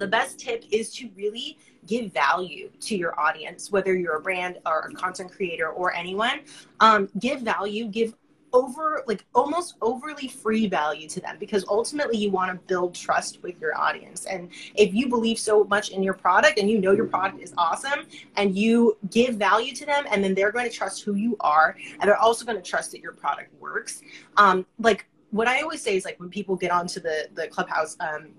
the 0.03 0.07
best 0.09 0.37
tip 0.37 0.65
is 0.69 0.93
to 0.93 1.09
really 1.15 1.57
give 1.87 2.11
value 2.11 2.69
to 2.81 2.97
your 2.97 3.17
audience, 3.17 3.71
whether 3.71 3.95
you're 3.95 4.17
a 4.17 4.21
brand 4.21 4.59
or 4.65 4.79
a 4.79 4.93
content 4.93 5.31
creator 5.31 5.69
or 5.69 5.93
anyone. 5.93 6.41
Um, 6.81 7.07
give 7.19 7.39
value, 7.39 7.85
give 7.87 8.13
over 8.51 9.01
like 9.07 9.25
almost 9.33 9.75
overly 9.81 10.27
free 10.27 10.67
value 10.67 11.07
to 11.07 11.21
them 11.21 11.37
because 11.39 11.63
ultimately 11.69 12.17
you 12.17 12.29
want 12.29 12.51
to 12.51 12.67
build 12.67 12.93
trust 12.93 13.41
with 13.41 13.59
your 13.59 13.75
audience 13.79 14.25
and 14.25 14.49
if 14.75 14.93
you 14.93 15.09
believe 15.09 15.39
so 15.39 15.63
much 15.63 15.89
in 15.89 16.03
your 16.03 16.13
product 16.13 16.59
and 16.59 16.69
you 16.69 16.79
know 16.79 16.91
your 16.91 17.07
product 17.07 17.41
is 17.41 17.51
awesome 17.57 18.05
and 18.35 18.55
you 18.55 18.95
give 19.09 19.37
value 19.37 19.73
to 19.73 19.87
them 19.87 20.05
and 20.11 20.23
then 20.23 20.35
they're 20.35 20.51
going 20.51 20.69
to 20.69 20.75
trust 20.75 21.01
who 21.01 21.15
you 21.15 21.35
are 21.39 21.75
and 21.99 22.03
they're 22.03 22.15
also 22.19 22.45
going 22.45 22.55
to 22.55 22.61
trust 22.61 22.91
that 22.91 23.01
your 23.01 23.13
product 23.13 23.51
works 23.59 24.03
um, 24.37 24.63
like 24.77 25.07
what 25.31 25.47
i 25.47 25.61
always 25.61 25.81
say 25.81 25.95
is 25.95 26.05
like 26.05 26.19
when 26.19 26.29
people 26.29 26.55
get 26.55 26.69
onto 26.69 26.99
the 26.99 27.27
the 27.33 27.47
clubhouse 27.47 27.97
um, 28.01 28.33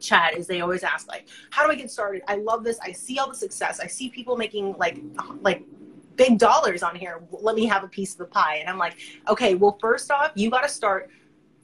chat 0.00 0.36
is 0.36 0.46
they 0.46 0.60
always 0.60 0.82
ask 0.82 1.08
like 1.08 1.28
how 1.50 1.64
do 1.64 1.72
i 1.72 1.74
get 1.74 1.90
started 1.90 2.22
i 2.28 2.36
love 2.36 2.64
this 2.64 2.78
i 2.80 2.92
see 2.92 3.18
all 3.18 3.28
the 3.28 3.34
success 3.34 3.80
i 3.80 3.86
see 3.86 4.08
people 4.08 4.36
making 4.36 4.74
like 4.78 5.00
like 5.40 5.64
big 6.18 6.36
dollars 6.36 6.82
on 6.82 6.94
here. 6.94 7.22
Let 7.30 7.54
me 7.54 7.64
have 7.64 7.84
a 7.84 7.88
piece 7.88 8.12
of 8.12 8.18
the 8.18 8.26
pie. 8.26 8.56
And 8.56 8.68
I'm 8.68 8.76
like, 8.76 8.98
okay, 9.28 9.54
well, 9.54 9.78
first 9.80 10.10
off, 10.10 10.32
you 10.34 10.50
got 10.50 10.62
to 10.62 10.68
start 10.68 11.08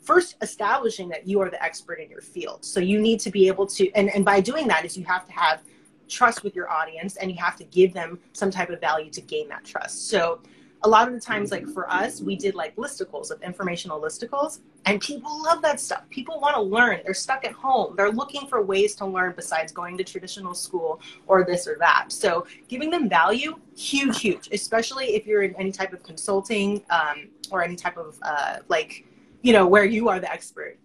first 0.01 0.37
establishing 0.41 1.09
that 1.11 1.27
you 1.27 1.41
are 1.41 1.51
the 1.51 1.63
expert 1.63 1.99
in 2.01 2.09
your 2.09 2.21
field. 2.21 2.65
So 2.65 2.81
you 2.81 3.01
need 3.01 3.21
to 3.21 3.31
be 3.31 3.49
able 3.49 3.67
to, 3.67 3.91
and, 3.93 4.09
and 4.15 4.25
by 4.25 4.41
doing 4.41 4.67
that 4.69 4.85
is 4.85 4.97
you 4.97 5.05
have 5.05 5.27
to 5.27 5.33
have 5.33 5.63
trust 6.09 6.45
with 6.45 6.55
your 6.55 6.71
audience 6.71 7.17
and 7.17 7.31
you 7.31 7.39
have 7.39 7.57
to 7.57 7.65
give 7.65 7.93
them 7.93 8.19
some 8.33 8.51
type 8.51 8.71
of 8.71 8.81
value 8.81 9.11
to 9.11 9.21
gain 9.21 9.49
that 9.49 9.65
trust. 9.65 10.09
So 10.09 10.41
a 10.85 10.89
lot 10.89 11.09
of 11.09 11.15
the 11.15 11.21
times 11.21 11.51
like 11.51 11.67
for 11.67 11.91
us 11.91 12.21
we 12.21 12.37
did 12.37 12.55
like 12.55 12.77
listicles 12.77 13.31
of 13.31 13.43
informational 13.43 14.01
listicles 14.01 14.61
and 14.87 15.01
people 15.01 15.43
love 15.43 15.63
that 15.63 15.81
stuff. 15.81 16.03
People 16.11 16.39
want 16.41 16.55
to 16.57 16.61
learn. 16.61 17.01
They're 17.05 17.15
stuck 17.15 17.47
at 17.47 17.53
home. 17.53 17.95
They're 17.97 18.13
looking 18.13 18.47
for 18.47 18.61
ways 18.63 18.95
to 18.97 19.07
learn 19.07 19.33
besides 19.35 19.73
going 19.73 19.97
to 19.97 20.05
traditional 20.05 20.55
school 20.55 21.01
or 21.27 21.43
this 21.43 21.67
or 21.67 21.77
that. 21.81 22.13
So 22.13 22.47
giving 22.69 22.91
them 22.91 23.09
value 23.09 23.57
huge 23.77 24.21
huge 24.21 24.49
especially 24.53 25.17
if 25.17 25.27
you're 25.27 25.43
in 25.43 25.55
any 25.57 25.73
type 25.73 25.93
of 25.93 26.03
consulting 26.03 26.85
um, 26.91 27.29
or 27.51 27.65
any 27.65 27.77
type 27.77 27.97
of 27.97 28.19
uh, 28.23 28.59
like 28.69 29.05
you 29.43 29.53
know 29.53 29.67
where 29.67 29.85
you 29.85 30.09
are 30.09 30.21
the 30.21 30.31
expert. 30.31 30.79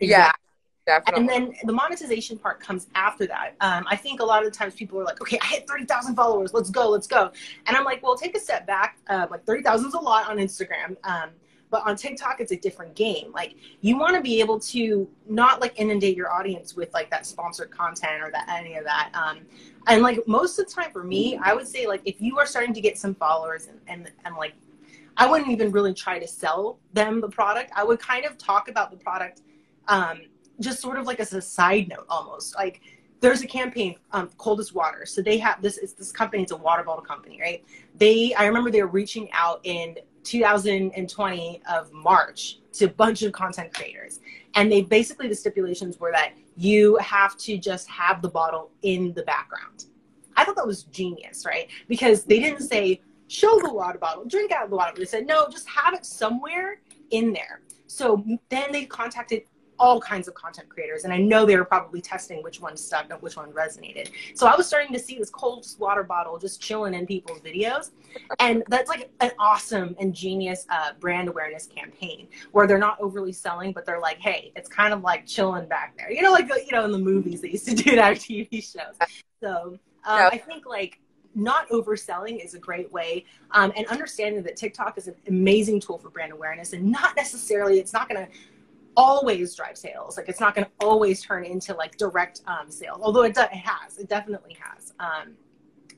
Yeah 0.00 0.32
Definitely. 0.86 1.20
And 1.20 1.28
then 1.28 1.54
the 1.64 1.72
monetization 1.72 2.38
part 2.38 2.60
comes 2.60 2.88
after 2.94 3.26
that. 3.26 3.54
Um, 3.60 3.84
I 3.88 3.96
think 3.96 4.20
a 4.20 4.24
lot 4.24 4.44
of 4.44 4.50
the 4.50 4.56
times 4.56 4.74
people 4.74 4.98
are 4.98 5.04
like, 5.04 5.20
okay, 5.20 5.38
I 5.42 5.46
hit 5.46 5.68
30,000 5.68 6.14
followers. 6.14 6.52
Let's 6.54 6.70
go, 6.70 6.88
let's 6.88 7.06
go. 7.06 7.30
And 7.66 7.76
I'm 7.76 7.84
like, 7.84 8.02
well, 8.02 8.16
take 8.16 8.36
a 8.36 8.40
step 8.40 8.66
back. 8.66 8.98
Uh, 9.08 9.26
like 9.30 9.44
30,000 9.44 9.88
is 9.88 9.94
a 9.94 9.98
lot 9.98 10.28
on 10.28 10.38
Instagram. 10.38 10.96
Um, 11.04 11.30
but 11.70 11.86
on 11.86 11.96
TikTok, 11.96 12.40
it's 12.40 12.50
a 12.50 12.56
different 12.56 12.96
game. 12.96 13.30
Like 13.32 13.54
you 13.80 13.96
want 13.96 14.16
to 14.16 14.22
be 14.22 14.40
able 14.40 14.58
to 14.60 15.08
not 15.28 15.60
like 15.60 15.78
inundate 15.78 16.16
your 16.16 16.32
audience 16.32 16.74
with 16.74 16.92
like 16.92 17.10
that 17.10 17.24
sponsored 17.24 17.70
content 17.70 18.22
or 18.22 18.30
that 18.32 18.48
any 18.48 18.74
of 18.74 18.84
that. 18.84 19.10
Um, 19.14 19.40
and 19.86 20.02
like 20.02 20.26
most 20.26 20.58
of 20.58 20.66
the 20.66 20.72
time 20.72 20.90
for 20.90 21.04
me, 21.04 21.38
I 21.42 21.54
would 21.54 21.68
say 21.68 21.86
like 21.86 22.02
if 22.04 22.20
you 22.20 22.38
are 22.38 22.46
starting 22.46 22.74
to 22.74 22.80
get 22.80 22.98
some 22.98 23.14
followers 23.14 23.68
and, 23.68 23.78
and, 23.86 24.10
and 24.24 24.34
like, 24.34 24.54
I 25.16 25.26
wouldn't 25.26 25.50
even 25.50 25.70
really 25.70 25.94
try 25.94 26.18
to 26.18 26.26
sell 26.26 26.78
them 26.92 27.20
the 27.20 27.28
product. 27.28 27.70
I 27.76 27.84
would 27.84 28.00
kind 28.00 28.24
of 28.24 28.36
talk 28.38 28.68
about 28.68 28.90
the 28.90 28.96
product 28.96 29.42
um, 29.86 30.22
just 30.60 30.80
sort 30.80 30.98
of 30.98 31.06
like 31.06 31.20
as 31.20 31.32
a 31.32 31.40
side 31.40 31.88
note 31.88 32.06
almost 32.08 32.54
like 32.56 32.80
there's 33.20 33.42
a 33.42 33.46
campaign 33.46 33.96
um, 34.12 34.30
coldest 34.38 34.74
water. 34.74 35.04
So 35.06 35.22
they 35.22 35.38
have 35.38 35.62
this 35.62 35.78
it's 35.78 35.92
this 35.92 36.10
company 36.10 36.42
it's 36.42 36.52
a 36.52 36.56
water 36.56 36.82
bottle 36.82 37.04
company 37.04 37.38
right? 37.40 37.64
They 37.96 38.34
i 38.34 38.46
remember 38.46 38.70
they 38.70 38.82
were 38.82 38.88
reaching 38.88 39.28
out 39.32 39.60
in 39.64 39.96
2020 40.24 41.62
of 41.70 41.92
march 41.92 42.58
to 42.72 42.84
a 42.84 42.88
bunch 42.88 43.22
of 43.22 43.32
content 43.32 43.72
creators. 43.74 44.20
And 44.54 44.70
they 44.70 44.82
basically 44.82 45.28
the 45.28 45.34
stipulations 45.34 45.98
were 45.98 46.12
that 46.12 46.32
you 46.56 46.96
have 46.96 47.36
to 47.38 47.56
just 47.58 47.88
have 47.88 48.20
the 48.22 48.28
bottle 48.28 48.70
in 48.82 49.14
the 49.14 49.22
background. 49.22 49.86
I 50.36 50.44
thought 50.44 50.56
that 50.56 50.66
was 50.66 50.84
genius 50.84 51.44
right? 51.46 51.68
Because 51.88 52.24
they 52.24 52.40
didn't 52.40 52.62
say 52.62 53.00
show 53.28 53.60
the 53.60 53.72
water 53.72 53.98
bottle 53.98 54.24
drink 54.24 54.50
out 54.50 54.64
of 54.64 54.70
the 54.70 54.76
water 54.76 54.90
bottle 54.90 55.04
they 55.04 55.06
said 55.06 55.24
no 55.24 55.48
just 55.48 55.68
have 55.68 55.94
it 55.94 56.04
somewhere 56.04 56.80
in 57.10 57.32
there. 57.32 57.60
So 57.86 58.24
then 58.48 58.72
they 58.72 58.84
contacted 58.86 59.42
all 59.80 59.98
kinds 59.98 60.28
of 60.28 60.34
content 60.34 60.68
creators. 60.68 61.04
And 61.04 61.12
I 61.12 61.16
know 61.16 61.46
they 61.46 61.56
were 61.56 61.64
probably 61.64 62.02
testing 62.02 62.42
which 62.42 62.60
one 62.60 62.76
stuck 62.76 63.10
and 63.10 63.20
which 63.22 63.36
one 63.36 63.50
resonated. 63.52 64.10
So 64.34 64.46
I 64.46 64.54
was 64.54 64.66
starting 64.66 64.92
to 64.92 64.98
see 64.98 65.18
this 65.18 65.30
cold 65.30 65.66
water 65.78 66.04
bottle 66.04 66.38
just 66.38 66.60
chilling 66.60 66.92
in 66.92 67.06
people's 67.06 67.40
videos. 67.40 67.90
And 68.38 68.62
that's 68.68 68.90
like 68.90 69.10
an 69.20 69.32
awesome 69.38 69.96
and 69.98 70.14
genius 70.14 70.66
uh, 70.68 70.92
brand 71.00 71.28
awareness 71.28 71.66
campaign 71.66 72.28
where 72.52 72.66
they're 72.66 72.78
not 72.78 73.00
overly 73.00 73.32
selling, 73.32 73.72
but 73.72 73.86
they're 73.86 74.00
like, 74.00 74.18
hey, 74.18 74.52
it's 74.54 74.68
kind 74.68 74.92
of 74.92 75.00
like 75.00 75.26
chilling 75.26 75.66
back 75.66 75.96
there. 75.96 76.12
You 76.12 76.20
know, 76.22 76.32
like, 76.32 76.48
you 76.48 76.72
know, 76.72 76.84
in 76.84 76.92
the 76.92 76.98
movies, 76.98 77.40
they 77.40 77.48
used 77.48 77.66
to 77.68 77.74
do 77.82 77.96
that 77.96 78.16
TV 78.16 78.62
shows. 78.62 78.94
So 79.42 79.78
um, 80.04 80.28
I 80.30 80.36
think 80.36 80.66
like, 80.66 81.00
not 81.36 81.68
overselling 81.68 82.44
is 82.44 82.54
a 82.54 82.58
great 82.58 82.90
way 82.90 83.24
um, 83.52 83.72
and 83.76 83.86
understanding 83.86 84.42
that 84.42 84.56
tiktok 84.56 84.98
is 84.98 85.06
an 85.06 85.14
amazing 85.28 85.78
tool 85.78 85.96
for 85.96 86.10
brand 86.10 86.32
awareness 86.32 86.72
and 86.72 86.84
not 86.84 87.14
necessarily 87.14 87.78
it's 87.78 87.92
not 87.92 88.08
going 88.08 88.26
to 88.26 88.32
always 88.96 89.54
drive 89.54 89.76
sales. 89.76 90.16
Like 90.16 90.28
it's 90.28 90.40
not 90.40 90.54
going 90.54 90.66
to 90.66 90.70
always 90.80 91.22
turn 91.22 91.44
into 91.44 91.74
like 91.74 91.96
direct 91.96 92.42
um, 92.46 92.70
sales, 92.70 93.00
although 93.02 93.22
it, 93.22 93.36
it 93.36 93.50
has, 93.50 93.98
it 93.98 94.08
definitely 94.08 94.56
has. 94.60 94.92
Um, 95.00 95.34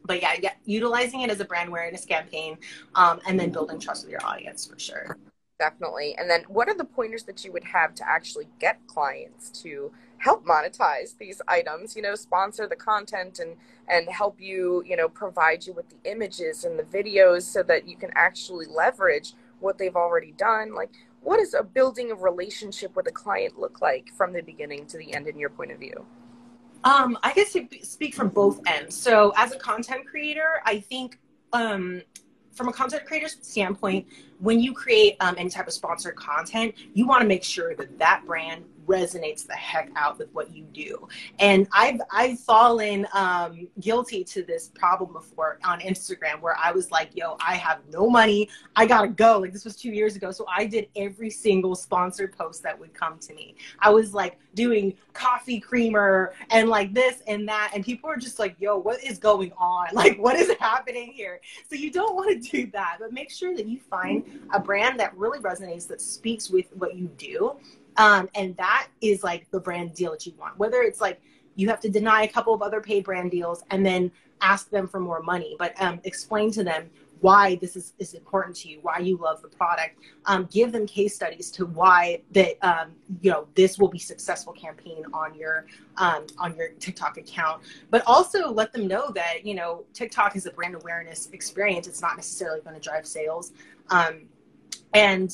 but 0.05 0.21
yeah, 0.21 0.35
yeah, 0.41 0.53
utilizing 0.65 1.21
it 1.21 1.31
as 1.31 1.41
a 1.41 1.45
brand 1.45 1.69
awareness 1.69 2.05
campaign 2.05 2.59
um, 2.95 3.21
and 3.27 3.39
then 3.39 3.51
building 3.51 3.79
trust 3.79 4.05
with 4.05 4.11
your 4.11 4.25
audience 4.25 4.67
for 4.67 4.79
sure. 4.79 5.17
Definitely. 5.59 6.17
And 6.19 6.29
then 6.29 6.43
what 6.49 6.69
are 6.69 6.75
the 6.75 6.85
pointers 6.85 7.23
that 7.25 7.45
you 7.45 7.53
would 7.53 7.63
have 7.63 7.95
to 7.95 8.09
actually 8.09 8.49
get 8.59 8.85
clients 8.89 9.51
to 9.63 9.93
help 10.19 10.45
monetize 10.45 11.17
these 11.19 11.41
items, 11.47 11.95
you 11.95 12.03
know, 12.03 12.17
sponsor 12.17 12.67
the 12.67 12.75
content 12.77 13.39
and, 13.39 13.57
and 13.87 14.09
help 14.09 14.41
you, 14.41 14.83
you 14.85 14.97
know, 14.97 15.09
provide 15.09 15.65
you 15.65 15.73
with 15.73 15.89
the 15.89 16.11
images 16.11 16.65
and 16.65 16.79
the 16.79 16.83
videos 16.83 17.43
so 17.43 17.63
that 17.63 17.87
you 17.87 17.97
can 17.97 18.11
actually 18.17 18.67
leverage 18.67 19.35
what 19.61 19.79
they've 19.79 19.95
already 19.95 20.33
done? 20.33 20.75
Like, 20.75 20.91
what 21.23 21.39
does 21.39 21.55
a 21.55 21.63
building 21.63 22.11
of 22.11 22.23
relationship 22.23 22.95
with 22.97 23.07
a 23.07 23.13
client 23.13 23.59
look 23.59 23.81
like 23.81 24.09
from 24.17 24.33
the 24.33 24.43
beginning 24.43 24.87
to 24.87 24.99
the 24.99 25.15
end 25.15 25.29
in 25.29 25.39
your 25.39 25.51
point 25.51 25.71
of 25.71 25.79
view? 25.79 26.05
Um, 26.85 27.17
I 27.23 27.33
guess 27.33 27.53
to 27.53 27.67
speak 27.83 28.15
from 28.15 28.29
both 28.29 28.61
ends. 28.67 28.97
So 28.97 29.33
as 29.37 29.53
a 29.53 29.59
content 29.59 30.05
creator, 30.07 30.61
I 30.65 30.81
think 30.81 31.19
um, 31.53 32.03
from 32.53 32.69
a 32.69 32.73
content 32.73 33.07
creator 33.07 33.29
standpoint, 33.29 34.07
when 34.41 34.59
you 34.59 34.73
create 34.73 35.17
um, 35.21 35.37
any 35.39 35.49
type 35.49 35.69
of 35.69 35.73
sponsored 35.73 36.17
content, 36.17 36.75
you 36.93 37.07
want 37.07 37.23
to 37.23 37.29
make 37.29 37.45
sure 37.45 37.75
that 37.77 37.99
that 37.99 38.25
brand 38.27 38.65
resonates 38.87 39.47
the 39.47 39.55
heck 39.55 39.91
out 39.97 40.19
with 40.19 40.29
what 40.33 40.55
you 40.55 40.65
do. 40.73 41.09
And 41.39 41.67
I've 41.73 42.01
I've 42.11 42.39
fallen 42.41 43.07
um, 43.13 43.69
guilty 43.81 44.25
to 44.25 44.43
this 44.43 44.69
problem 44.75 45.13
before 45.13 45.59
on 45.65 45.81
Instagram 45.81 46.41
where 46.41 46.57
I 46.63 46.73
was 46.73 46.91
like, 46.91 47.11
yo, 47.15 47.37
I 47.41 47.55
have 47.57 47.81
no 47.91 48.09
money. 48.09 48.49
I 48.77 48.87
gotta 48.87 49.09
go. 49.09 49.39
Like 49.39 49.53
this 49.53 49.65
was 49.65 49.77
two 49.77 49.91
years 49.91 50.17
ago. 50.17 50.31
So 50.31 50.47
I 50.55 50.67
did 50.67 50.89
every 50.97 51.31
single 51.31 51.75
sponsored 51.75 52.37
post 52.37 52.63
that 52.63 52.79
would 52.79 52.95
come 52.95 53.19
to 53.19 53.35
me. 53.35 53.57
I 53.79 53.91
was 53.91 54.15
like 54.15 54.39
doing 54.55 54.95
coffee 55.13 55.61
creamer 55.61 56.35
and 56.51 56.69
like 56.69 56.93
this 56.93 57.23
and 57.27 57.49
that. 57.49 57.73
And 57.75 57.85
people 57.85 58.11
are 58.11 58.17
just 58.17 58.39
like, 58.39 58.57
yo, 58.59 58.77
what 58.77 59.03
is 59.03 59.19
going 59.19 59.53
on? 59.59 59.89
Like 60.03 60.19
what 60.19 60.35
is 60.35 60.51
happening 60.59 61.13
here? 61.13 61.41
So 61.71 61.77
you 61.77 61.93
don't 61.93 62.17
want 62.17 62.43
to 62.43 62.51
do 62.51 62.69
that, 62.73 62.97
but 62.99 63.13
make 63.13 63.31
sure 63.31 63.55
that 63.55 63.67
you 63.67 63.79
find 63.79 64.41
a 64.53 64.59
brand 64.59 64.99
that 64.99 65.17
really 65.17 65.39
resonates, 65.39 65.87
that 65.89 66.01
speaks 66.01 66.51
with 66.51 66.67
what 66.75 66.97
you 66.97 67.07
do 67.17 67.57
um, 67.97 68.29
and 68.35 68.57
that 68.57 68.89
is 69.01 69.23
like 69.23 69.51
the 69.51 69.61
brand 69.61 69.95
deal 69.95 70.13
that 70.13 70.27
you 70.27 70.33
want. 70.39 70.59
Whether 70.59 70.83
it's 70.83 71.01
like 71.01 71.21
you 71.55 71.69
have 71.69 71.81
to 71.81 71.91
deny 71.91 72.23
a 72.23 72.29
couple 72.29 72.55
of 72.55 72.63
other 72.63 72.81
paid 72.81 73.05
brand 73.05 73.31
deals 73.31 73.63
and 73.71 73.85
then 73.85 74.11
ask 74.41 74.71
them 74.71 74.89
for 74.89 75.01
more 75.01 75.23
money, 75.23 75.57
but 75.59 75.81
um, 75.81 76.01
explain 76.05 76.51
to 76.53 76.65
them 76.65 76.91
why 77.23 77.55
this 77.57 77.77
is, 77.77 77.93
is 78.01 78.15
important 78.15 78.57
to 78.57 78.69
you, 78.69 78.81
why 78.83 78.99
you 78.99 79.17
love 79.17 79.41
the 79.43 79.49
product. 79.49 79.97
Um, 80.27 80.49
give 80.51 80.73
them 80.73 80.87
case 80.87 81.15
studies 81.15 81.53
to 81.53 81.67
why 81.67 82.21
that 82.33 82.57
um, 82.67 82.91
you 83.21 83.31
know 83.31 83.47
this 83.55 83.79
will 83.79 83.89
be 83.89 83.99
successful 83.99 84.53
campaign 84.53 85.05
on 85.15 85.35
your 85.35 85.67
um, 85.99 86.27
on 86.39 86.57
your 86.57 86.71
TikTok 86.81 87.19
account. 87.19 87.63
But 87.91 88.03
also 88.07 88.51
let 88.51 88.73
them 88.73 88.89
know 88.89 89.13
that 89.13 89.47
you 89.47 89.55
know 89.55 89.85
TikTok 89.95 90.35
is 90.35 90.47
a 90.47 90.51
brand 90.51 90.75
awareness 90.75 91.29
experience. 91.33 91.87
It's 91.87 92.03
not 92.03 92.17
necessarily 92.17 92.61
going 92.61 92.75
to 92.75 92.81
drive 92.81 93.07
sales. 93.07 93.53
Um, 93.89 94.23
and 94.93 95.33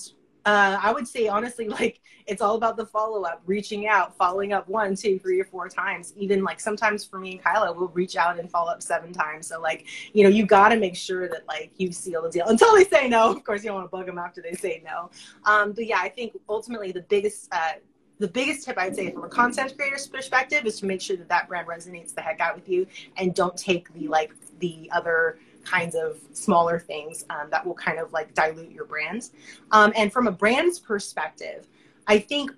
uh, 0.49 0.81
I 0.83 0.93
would 0.93 1.07
say 1.07 1.29
honestly, 1.29 1.69
like 1.81 2.01
it's 2.27 2.41
all 2.41 2.57
about 2.57 2.77
the 2.77 2.87
follow 2.87 3.23
up, 3.25 3.43
reaching 3.45 3.87
out, 3.87 4.17
following 4.17 4.53
up 4.53 4.67
one, 4.69 4.97
two, 4.97 5.19
three, 5.19 5.39
or 5.39 5.45
four 5.45 5.69
times. 5.69 6.15
Even 6.17 6.43
like 6.43 6.59
sometimes 6.59 7.05
for 7.05 7.19
me 7.19 7.33
and 7.33 7.43
Kyla, 7.43 7.73
we'll 7.73 7.89
reach 7.89 8.17
out 8.17 8.39
and 8.39 8.51
follow 8.51 8.71
up 8.71 8.83
seven 8.83 9.13
times. 9.13 9.47
So 9.47 9.61
like, 9.61 9.87
you 10.15 10.23
know, 10.23 10.31
you 10.31 10.47
got 10.47 10.71
to 10.71 10.77
make 10.77 10.97
sure 10.97 11.29
that 11.29 11.47
like 11.47 11.73
you 11.77 11.93
seal 11.93 12.23
the 12.23 12.31
deal 12.31 12.47
until 12.49 12.75
they 12.75 12.85
say 12.85 13.09
no. 13.09 13.31
Of 13.31 13.45
course, 13.45 13.63
you 13.63 13.69
don't 13.69 13.77
want 13.77 13.91
to 13.91 13.97
bug 13.97 14.07
them 14.07 14.19
after 14.19 14.41
they 14.41 14.55
say 14.55 14.83
no. 14.85 15.11
Um, 15.45 15.73
but 15.73 15.87
yeah, 15.87 15.99
I 16.01 16.09
think 16.09 16.33
ultimately 16.49 16.93
the 16.93 17.03
biggest 17.03 17.49
uh, 17.53 17.73
the 18.19 18.29
biggest 18.29 18.65
tip 18.65 18.77
I'd 18.79 18.97
say 18.97 19.13
from 19.13 19.25
a 19.25 19.29
content 19.29 19.77
creator's 19.77 20.09
perspective 20.09 20.67
is 20.67 20.81
to 20.81 20.87
make 20.87 21.01
sure 21.01 21.17
that 21.17 21.29
that 21.29 21.47
brand 21.47 21.69
resonates 21.69 22.15
the 22.15 22.21
heck 22.21 22.41
out 22.41 22.57
with 22.57 22.69
you 22.69 22.87
and 23.17 23.35
don't 23.35 23.57
take 23.57 23.93
the 23.93 24.09
like 24.09 24.33
the 24.59 24.91
other 24.93 25.39
kinds 25.69 25.95
of 25.95 26.19
smaller 26.33 26.79
things 26.79 27.25
um, 27.31 27.49
that 27.51 27.65
will 27.67 27.75
kind 27.75 27.99
of 27.99 28.13
like 28.13 28.35
dilute 28.35 28.71
your 28.71 28.85
brand. 28.85 29.31
Um, 29.71 29.93
and 29.97 30.13
from 30.13 30.27
a 30.27 30.33
brand's 30.33 30.79
perspective, 30.79 31.69
I 32.07 32.19
think, 32.19 32.51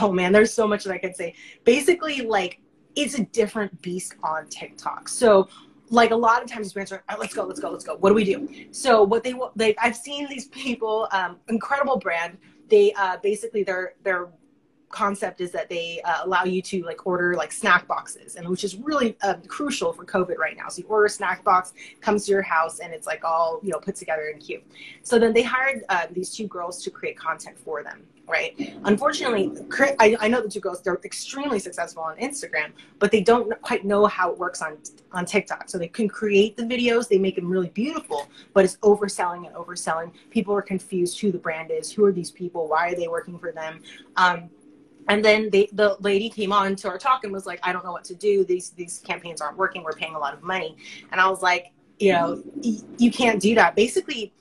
oh 0.00 0.12
man, 0.12 0.32
there's 0.32 0.52
so 0.52 0.66
much 0.66 0.84
that 0.84 0.92
I 0.92 0.98
could 0.98 1.16
say. 1.16 1.34
Basically, 1.64 2.22
like 2.22 2.60
it's 2.96 3.18
a 3.18 3.24
different 3.24 3.80
beast 3.82 4.14
on 4.22 4.46
TikTok. 4.48 5.08
So 5.08 5.48
like 5.90 6.10
a 6.10 6.16
lot 6.16 6.42
of 6.42 6.50
times 6.50 6.72
brands 6.72 6.92
are, 6.92 7.02
let's 7.18 7.34
go, 7.34 7.44
let's 7.44 7.60
go, 7.60 7.70
let's 7.70 7.84
go. 7.84 7.96
What 7.96 8.10
do 8.10 8.14
we 8.14 8.24
do? 8.24 8.48
So 8.70 9.02
what 9.02 9.24
they, 9.24 9.34
they 9.56 9.74
I've 9.76 9.96
seen 9.96 10.28
these 10.28 10.46
people, 10.48 11.08
um, 11.12 11.38
incredible 11.48 11.98
brand. 11.98 12.38
They 12.68 12.92
uh, 12.92 13.16
basically 13.22 13.64
they're 13.64 13.94
they're 14.04 14.28
concept 14.90 15.40
is 15.40 15.50
that 15.52 15.68
they 15.68 16.00
uh, 16.04 16.24
allow 16.24 16.44
you 16.44 16.60
to 16.60 16.82
like 16.84 17.06
order 17.06 17.34
like 17.34 17.52
snack 17.52 17.86
boxes 17.86 18.34
and 18.36 18.48
which 18.48 18.64
is 18.64 18.76
really 18.76 19.16
uh, 19.22 19.34
crucial 19.46 19.92
for 19.92 20.04
covid 20.04 20.36
right 20.36 20.56
now. 20.56 20.68
So 20.68 20.82
you 20.82 20.88
order 20.88 21.06
a 21.06 21.10
snack 21.10 21.44
box 21.44 21.72
comes 22.00 22.26
to 22.26 22.32
your 22.32 22.42
house 22.42 22.80
and 22.80 22.92
it's 22.92 23.06
like 23.06 23.24
all 23.24 23.60
you 23.62 23.70
know 23.70 23.78
put 23.78 23.94
together 23.94 24.28
and 24.32 24.42
cute 24.42 24.62
so 25.02 25.18
then 25.18 25.32
they 25.32 25.42
hired 25.42 25.84
uh, 25.88 26.06
these 26.10 26.30
two 26.30 26.46
girls 26.46 26.82
to 26.82 26.90
create 26.90 27.16
content 27.16 27.56
for 27.58 27.82
them 27.82 28.02
right? 28.30 28.54
Unfortunately 28.84 29.52
I, 29.98 30.16
I 30.20 30.28
know 30.28 30.40
the 30.40 30.48
two 30.48 30.60
girls 30.60 30.82
they're 30.82 31.00
extremely 31.04 31.58
successful 31.58 32.02
on 32.02 32.16
instagram 32.18 32.72
but 32.98 33.10
they 33.10 33.20
don't 33.20 33.60
quite 33.62 33.84
know 33.84 34.06
how 34.06 34.30
it 34.30 34.38
works 34.38 34.62
on 34.62 34.78
on 35.12 35.24
tiktok. 35.24 35.68
So 35.68 35.78
they 35.78 35.88
can 35.88 36.08
create 36.08 36.56
the 36.56 36.64
videos 36.64 37.08
they 37.08 37.18
make 37.18 37.36
them 37.36 37.48
really 37.48 37.70
beautiful 37.70 38.28
but 38.54 38.64
it's 38.64 38.76
overselling 38.78 39.46
and 39.46 39.54
overselling. 39.54 40.12
People 40.30 40.54
are 40.54 40.62
confused 40.62 41.20
who 41.20 41.30
the 41.30 41.38
brand 41.38 41.70
is 41.70 41.92
who 41.92 42.04
are 42.04 42.12
these 42.12 42.30
people 42.30 42.68
why 42.68 42.90
are 42.90 42.94
they 42.94 43.08
working 43.08 43.38
for 43.38 43.52
them? 43.52 43.82
Um, 44.16 44.50
and 45.10 45.24
then 45.24 45.50
they, 45.50 45.68
the 45.72 45.96
lady 45.98 46.30
came 46.30 46.52
on 46.52 46.76
to 46.76 46.88
our 46.88 46.96
talk 46.96 47.24
and 47.24 47.32
was 47.32 47.44
like, 47.44 47.58
I 47.64 47.72
don't 47.72 47.84
know 47.84 47.90
what 47.90 48.04
to 48.04 48.14
do. 48.14 48.44
These 48.44 48.70
these 48.70 49.02
campaigns 49.04 49.40
aren't 49.40 49.58
working. 49.58 49.82
We're 49.82 49.92
paying 49.92 50.14
a 50.14 50.18
lot 50.18 50.32
of 50.32 50.42
money. 50.44 50.76
And 51.10 51.20
I 51.20 51.28
was 51.28 51.42
like, 51.42 51.72
you 51.98 52.12
know, 52.12 52.40
y- 52.54 52.78
you 52.96 53.10
can't 53.10 53.42
do 53.42 53.56
that. 53.56 53.74
Basically, 53.74 54.32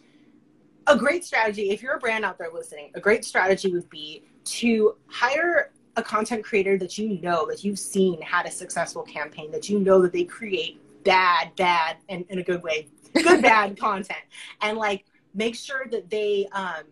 a 0.85 0.95
great 0.95 1.25
strategy, 1.25 1.71
if 1.71 1.81
you're 1.81 1.95
a 1.95 1.99
brand 1.99 2.23
out 2.23 2.38
there 2.38 2.51
listening, 2.53 2.91
a 2.93 2.99
great 2.99 3.25
strategy 3.25 3.73
would 3.73 3.89
be 3.89 4.23
to 4.45 4.95
hire 5.07 5.71
a 5.97 6.03
content 6.03 6.45
creator 6.45 6.77
that 6.77 6.99
you 6.99 7.19
know, 7.19 7.47
that 7.47 7.63
you've 7.63 7.79
seen 7.79 8.21
had 8.21 8.45
a 8.45 8.51
successful 8.51 9.01
campaign, 9.01 9.49
that 9.49 9.69
you 9.69 9.79
know 9.79 9.99
that 10.03 10.13
they 10.13 10.23
create 10.23 10.79
bad, 11.03 11.55
bad, 11.55 11.97
and 12.09 12.25
in 12.29 12.38
a 12.38 12.43
good 12.43 12.61
way, 12.61 12.88
good, 13.15 13.41
bad 13.41 13.75
content. 13.79 14.21
And 14.61 14.77
like 14.77 15.05
make 15.33 15.55
sure 15.55 15.88
that 15.89 16.11
they 16.11 16.47
um, 16.51 16.83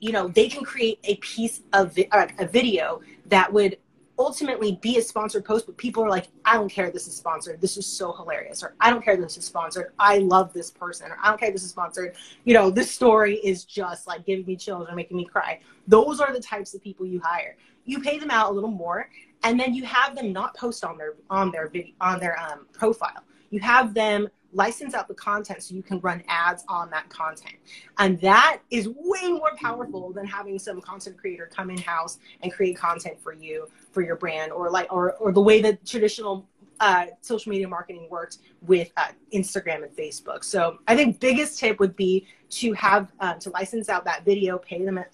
you 0.00 0.12
know 0.12 0.28
they 0.28 0.48
can 0.48 0.64
create 0.64 0.98
a 1.04 1.16
piece 1.16 1.62
of 1.72 1.96
uh, 2.12 2.26
a 2.38 2.46
video 2.46 3.00
that 3.26 3.52
would 3.52 3.78
ultimately 4.18 4.78
be 4.82 4.98
a 4.98 5.02
sponsored 5.02 5.44
post 5.44 5.66
but 5.66 5.76
people 5.76 6.02
are 6.02 6.08
like 6.08 6.26
i 6.44 6.54
don't 6.54 6.70
care 6.70 6.90
this 6.90 7.06
is 7.06 7.14
sponsored. 7.14 7.60
This 7.60 7.76
is 7.76 7.86
so 7.86 8.12
hilarious 8.12 8.62
or 8.62 8.74
i 8.80 8.90
don't 8.90 9.04
care 9.04 9.16
this 9.16 9.36
is 9.36 9.44
sponsored. 9.44 9.92
I 9.98 10.18
love 10.18 10.52
this 10.52 10.70
person 10.70 11.10
or 11.10 11.18
i 11.22 11.28
don't 11.28 11.38
care 11.38 11.52
this 11.52 11.62
is 11.62 11.70
sponsored. 11.70 12.16
You 12.44 12.54
know 12.54 12.70
this 12.70 12.90
story 12.90 13.36
is 13.36 13.64
just 13.64 14.06
like 14.06 14.26
giving 14.26 14.46
me 14.46 14.56
chills 14.56 14.88
or 14.88 14.94
making 14.94 15.16
me 15.16 15.24
cry. 15.24 15.60
Those 15.86 16.20
are 16.20 16.32
the 16.32 16.40
types 16.40 16.74
of 16.74 16.82
people 16.82 17.06
you 17.06 17.20
hire. 17.20 17.56
You 17.84 18.00
pay 18.00 18.18
them 18.18 18.30
out 18.30 18.50
a 18.50 18.54
little 18.54 18.70
more 18.70 19.08
and 19.44 19.58
then 19.58 19.72
you 19.72 19.84
have 19.84 20.16
them 20.16 20.32
not 20.32 20.56
post 20.56 20.84
on 20.84 20.98
their 20.98 21.14
on 21.30 21.50
their 21.50 21.68
video 21.68 21.94
on 22.00 22.18
their 22.18 22.38
um, 22.40 22.66
profile. 22.72 23.22
You 23.50 23.60
have 23.60 23.94
them 23.94 24.28
license 24.52 24.94
out 24.94 25.08
the 25.08 25.14
content 25.14 25.62
so 25.62 25.74
you 25.74 25.82
can 25.82 26.00
run 26.00 26.22
ads 26.28 26.64
on 26.68 26.90
that 26.90 27.08
content. 27.08 27.54
And 27.98 28.20
that 28.20 28.60
is 28.70 28.88
way 28.88 29.28
more 29.28 29.52
powerful 29.56 30.12
than 30.12 30.26
having 30.26 30.58
some 30.58 30.80
content 30.80 31.18
creator 31.18 31.48
come 31.54 31.70
in 31.70 31.78
house 31.78 32.18
and 32.42 32.52
create 32.52 32.76
content 32.76 33.20
for 33.20 33.32
you 33.32 33.68
for 33.92 34.02
your 34.02 34.16
brand 34.16 34.52
or 34.52 34.70
like 34.70 34.92
or 34.92 35.14
or 35.14 35.32
the 35.32 35.40
way 35.40 35.60
that 35.62 35.84
traditional 35.84 36.46
uh, 36.80 37.06
social 37.20 37.50
media 37.50 37.66
marketing 37.66 38.06
worked 38.08 38.38
with 38.62 38.92
uh, 38.96 39.08
Instagram 39.34 39.82
and 39.82 39.92
Facebook. 39.96 40.44
So 40.44 40.78
I 40.86 40.94
think 40.94 41.18
biggest 41.18 41.58
tip 41.58 41.80
would 41.80 41.96
be 41.96 42.26
to 42.50 42.72
have 42.74 43.12
uh, 43.20 43.34
to 43.34 43.50
license 43.50 43.88
out 43.88 44.04
that 44.04 44.24
video, 44.24 44.58
pay 44.58 44.84
them 44.84 44.98
a, 44.98 45.04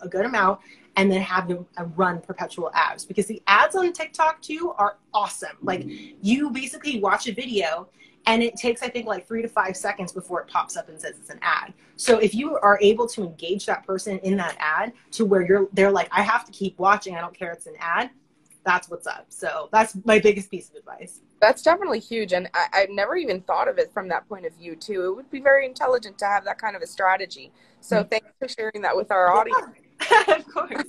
a 0.00 0.08
good 0.08 0.26
amount, 0.26 0.60
and 0.96 1.10
then 1.10 1.20
have 1.20 1.48
them 1.48 1.66
uh, 1.76 1.84
run 1.96 2.20
perpetual 2.20 2.70
ads 2.74 3.04
because 3.04 3.26
the 3.26 3.42
ads 3.46 3.76
on 3.76 3.92
TikTok 3.92 4.40
too 4.42 4.74
are 4.76 4.96
awesome. 5.12 5.56
Like 5.62 5.86
you 6.20 6.50
basically 6.50 7.00
watch 7.00 7.28
a 7.28 7.32
video 7.32 7.88
and 8.26 8.42
it 8.42 8.56
takes 8.56 8.82
i 8.82 8.88
think 8.88 9.06
like 9.06 9.26
three 9.26 9.42
to 9.42 9.48
five 9.48 9.76
seconds 9.76 10.12
before 10.12 10.40
it 10.40 10.48
pops 10.48 10.76
up 10.76 10.88
and 10.88 11.00
says 11.00 11.14
it's 11.18 11.30
an 11.30 11.38
ad. 11.42 11.72
So 11.96 12.18
if 12.18 12.34
you 12.34 12.58
are 12.58 12.78
able 12.80 13.06
to 13.08 13.22
engage 13.22 13.66
that 13.66 13.86
person 13.86 14.18
in 14.20 14.36
that 14.38 14.56
ad 14.58 14.92
to 15.12 15.24
where 15.24 15.42
you're 15.46 15.68
they're 15.72 15.92
like 15.92 16.08
i 16.12 16.22
have 16.22 16.44
to 16.44 16.52
keep 16.52 16.78
watching. 16.78 17.16
I 17.16 17.20
don't 17.20 17.36
care 17.36 17.52
it's 17.52 17.66
an 17.66 17.76
ad 17.78 18.10
that's 18.64 18.88
what's 18.88 19.06
up. 19.06 19.26
So 19.28 19.68
that's 19.72 19.96
my 20.04 20.18
biggest 20.18 20.50
piece 20.50 20.70
of 20.70 20.76
advice. 20.76 21.20
That's 21.40 21.62
definitely 21.62 22.00
huge. 22.00 22.32
And 22.32 22.48
I, 22.54 22.80
have 22.80 22.90
never 22.90 23.16
even 23.16 23.42
thought 23.42 23.68
of 23.68 23.78
it 23.78 23.92
from 23.92 24.08
that 24.08 24.26
point 24.28 24.46
of 24.46 24.54
view 24.54 24.74
too. 24.74 25.04
It 25.04 25.16
would 25.16 25.30
be 25.30 25.40
very 25.40 25.66
intelligent 25.66 26.18
to 26.18 26.24
have 26.24 26.44
that 26.44 26.58
kind 26.58 26.74
of 26.74 26.82
a 26.82 26.86
strategy. 26.86 27.52
So 27.80 27.98
mm-hmm. 27.98 28.08
thanks 28.08 28.28
for 28.38 28.48
sharing 28.48 28.82
that 28.82 28.96
with 28.96 29.10
our 29.10 29.32
audience. 29.32 29.66
Yeah, 30.10 30.34
of 30.36 30.46
course. 30.48 30.84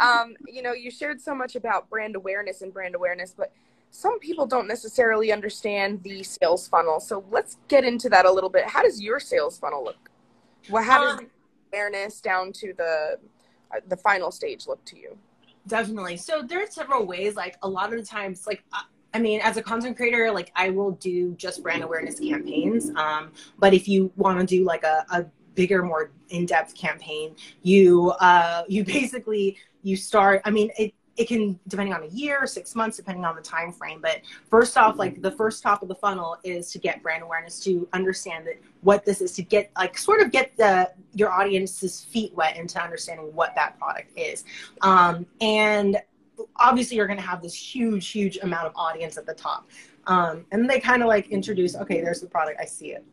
Um, 0.00 0.36
you 0.46 0.62
know 0.62 0.72
you 0.72 0.90
shared 0.90 1.20
so 1.20 1.34
much 1.34 1.56
about 1.56 1.90
brand 1.90 2.14
awareness 2.14 2.62
and 2.62 2.72
brand 2.72 2.94
awareness 2.94 3.34
but 3.36 3.52
some 3.90 4.18
people 4.18 4.46
don't 4.46 4.68
necessarily 4.68 5.32
understand 5.32 6.02
the 6.02 6.22
sales 6.22 6.68
funnel. 6.68 7.00
So 7.00 7.24
let's 7.30 7.56
get 7.68 7.84
into 7.84 8.08
that 8.10 8.26
a 8.26 8.32
little 8.32 8.50
bit. 8.50 8.66
How 8.66 8.82
does 8.82 9.00
your 9.00 9.20
sales 9.20 9.58
funnel 9.58 9.84
look? 9.84 10.10
Well, 10.68 10.82
how 10.82 11.04
does 11.04 11.18
um, 11.20 11.30
awareness 11.72 12.20
down 12.20 12.52
to 12.52 12.74
the 12.76 13.18
uh, 13.70 13.80
the 13.88 13.96
final 13.96 14.30
stage 14.30 14.66
look 14.66 14.84
to 14.86 14.98
you? 14.98 15.16
Definitely. 15.66 16.16
So 16.16 16.42
there 16.42 16.62
are 16.62 16.66
several 16.66 17.06
ways. 17.06 17.36
Like 17.36 17.56
a 17.62 17.68
lot 17.68 17.92
of 17.92 17.98
the 17.98 18.04
times, 18.04 18.46
like 18.46 18.62
uh, 18.72 18.82
I 19.14 19.18
mean, 19.18 19.40
as 19.40 19.56
a 19.56 19.62
content 19.62 19.96
creator, 19.96 20.30
like 20.30 20.52
I 20.54 20.70
will 20.70 20.92
do 20.92 21.34
just 21.34 21.62
brand 21.62 21.82
awareness 21.82 22.20
campaigns. 22.20 22.90
Um, 22.90 23.32
but 23.58 23.74
if 23.74 23.88
you 23.88 24.12
want 24.16 24.38
to 24.40 24.46
do 24.46 24.64
like 24.64 24.84
a, 24.84 25.04
a 25.10 25.26
bigger, 25.54 25.82
more 25.82 26.12
in-depth 26.28 26.74
campaign, 26.74 27.34
you 27.62 28.10
uh, 28.20 28.64
you 28.68 28.84
basically 28.98 29.56
you 29.82 29.96
start. 29.96 30.42
I 30.44 30.50
mean, 30.50 30.70
it 30.78 30.94
it 31.18 31.26
can 31.26 31.58
depending 31.66 31.92
on 31.92 32.04
a 32.04 32.06
year 32.06 32.46
six 32.46 32.74
months 32.74 32.96
depending 32.96 33.24
on 33.24 33.34
the 33.34 33.42
time 33.42 33.72
frame 33.72 34.00
but 34.00 34.20
first 34.48 34.78
off 34.78 34.96
like 34.96 35.20
the 35.20 35.30
first 35.32 35.62
top 35.62 35.82
of 35.82 35.88
the 35.88 35.94
funnel 35.94 36.36
is 36.44 36.70
to 36.70 36.78
get 36.78 37.02
brand 37.02 37.22
awareness 37.22 37.58
to 37.60 37.86
understand 37.92 38.46
that 38.46 38.54
what 38.82 39.04
this 39.04 39.20
is 39.20 39.32
to 39.32 39.42
get 39.42 39.70
like 39.76 39.98
sort 39.98 40.20
of 40.20 40.30
get 40.30 40.56
the 40.56 40.90
your 41.14 41.32
audience's 41.32 42.04
feet 42.04 42.32
wet 42.34 42.56
into 42.56 42.82
understanding 42.82 43.34
what 43.34 43.54
that 43.54 43.78
product 43.78 44.16
is. 44.16 44.44
Um, 44.82 45.26
and 45.40 46.00
obviously 46.56 46.96
you're 46.96 47.08
going 47.08 47.18
to 47.18 47.26
have 47.26 47.42
this 47.42 47.54
huge 47.54 48.08
huge 48.08 48.38
amount 48.38 48.66
of 48.66 48.72
audience 48.76 49.18
at 49.18 49.26
the 49.26 49.34
top. 49.34 49.68
Um, 50.06 50.46
and 50.52 50.70
they 50.70 50.80
kind 50.80 51.02
of 51.02 51.08
like 51.08 51.28
introduce 51.28 51.76
okay 51.76 52.00
there's 52.00 52.22
the 52.22 52.28
product 52.28 52.58
i 52.58 52.64
see 52.64 52.92
it 52.92 53.04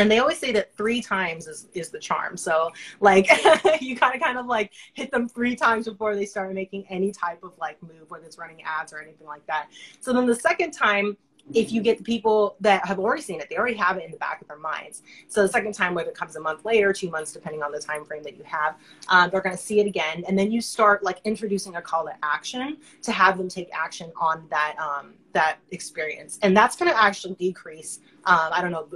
and 0.00 0.10
they 0.10 0.18
always 0.18 0.38
say 0.38 0.50
that 0.52 0.74
three 0.76 1.02
times 1.02 1.46
is, 1.46 1.68
is 1.74 1.90
the 1.90 1.98
charm. 1.98 2.36
So 2.36 2.70
like 3.00 3.28
you 3.80 3.94
gotta 3.96 4.18
kind 4.18 4.38
of 4.38 4.46
like 4.46 4.72
hit 4.94 5.10
them 5.10 5.28
three 5.28 5.54
times 5.54 5.86
before 5.86 6.16
they 6.16 6.24
start 6.24 6.52
making 6.54 6.86
any 6.88 7.12
type 7.12 7.42
of 7.42 7.52
like 7.58 7.82
move 7.82 8.10
whether 8.10 8.24
it's 8.24 8.38
running 8.38 8.62
ads 8.62 8.92
or 8.92 9.00
anything 9.00 9.26
like 9.26 9.46
that. 9.46 9.68
So 10.00 10.12
then 10.12 10.26
the 10.26 10.34
second 10.34 10.72
time 10.72 11.16
if 11.52 11.72
you 11.72 11.82
get 11.82 11.98
the 11.98 12.04
people 12.04 12.56
that 12.60 12.84
have 12.86 12.98
already 12.98 13.22
seen 13.22 13.40
it, 13.40 13.48
they 13.48 13.56
already 13.56 13.76
have 13.76 13.96
it 13.96 14.04
in 14.04 14.10
the 14.10 14.16
back 14.16 14.40
of 14.40 14.48
their 14.48 14.58
minds. 14.58 15.02
So 15.28 15.42
the 15.42 15.48
second 15.48 15.72
time, 15.72 15.94
whether 15.94 16.10
it 16.10 16.16
comes 16.16 16.36
a 16.36 16.40
month 16.40 16.64
later, 16.64 16.92
two 16.92 17.10
months, 17.10 17.32
depending 17.32 17.62
on 17.62 17.72
the 17.72 17.80
time 17.80 18.04
frame 18.04 18.22
that 18.22 18.36
you 18.36 18.44
have, 18.44 18.76
um, 19.08 19.30
they're 19.30 19.40
going 19.40 19.56
to 19.56 19.62
see 19.62 19.80
it 19.80 19.86
again, 19.86 20.24
and 20.28 20.38
then 20.38 20.50
you 20.52 20.60
start 20.60 21.02
like 21.02 21.20
introducing 21.24 21.76
a 21.76 21.82
call 21.82 22.04
to 22.04 22.12
action 22.22 22.78
to 23.02 23.12
have 23.12 23.38
them 23.38 23.48
take 23.48 23.68
action 23.72 24.12
on 24.20 24.46
that 24.50 24.76
um, 24.78 25.14
that 25.32 25.58
experience, 25.70 26.38
and 26.42 26.56
that's 26.56 26.76
going 26.76 26.90
to 26.90 27.02
actually 27.02 27.34
decrease. 27.34 28.00
Um, 28.24 28.50
I 28.52 28.60
don't 28.60 28.72
know, 28.72 28.88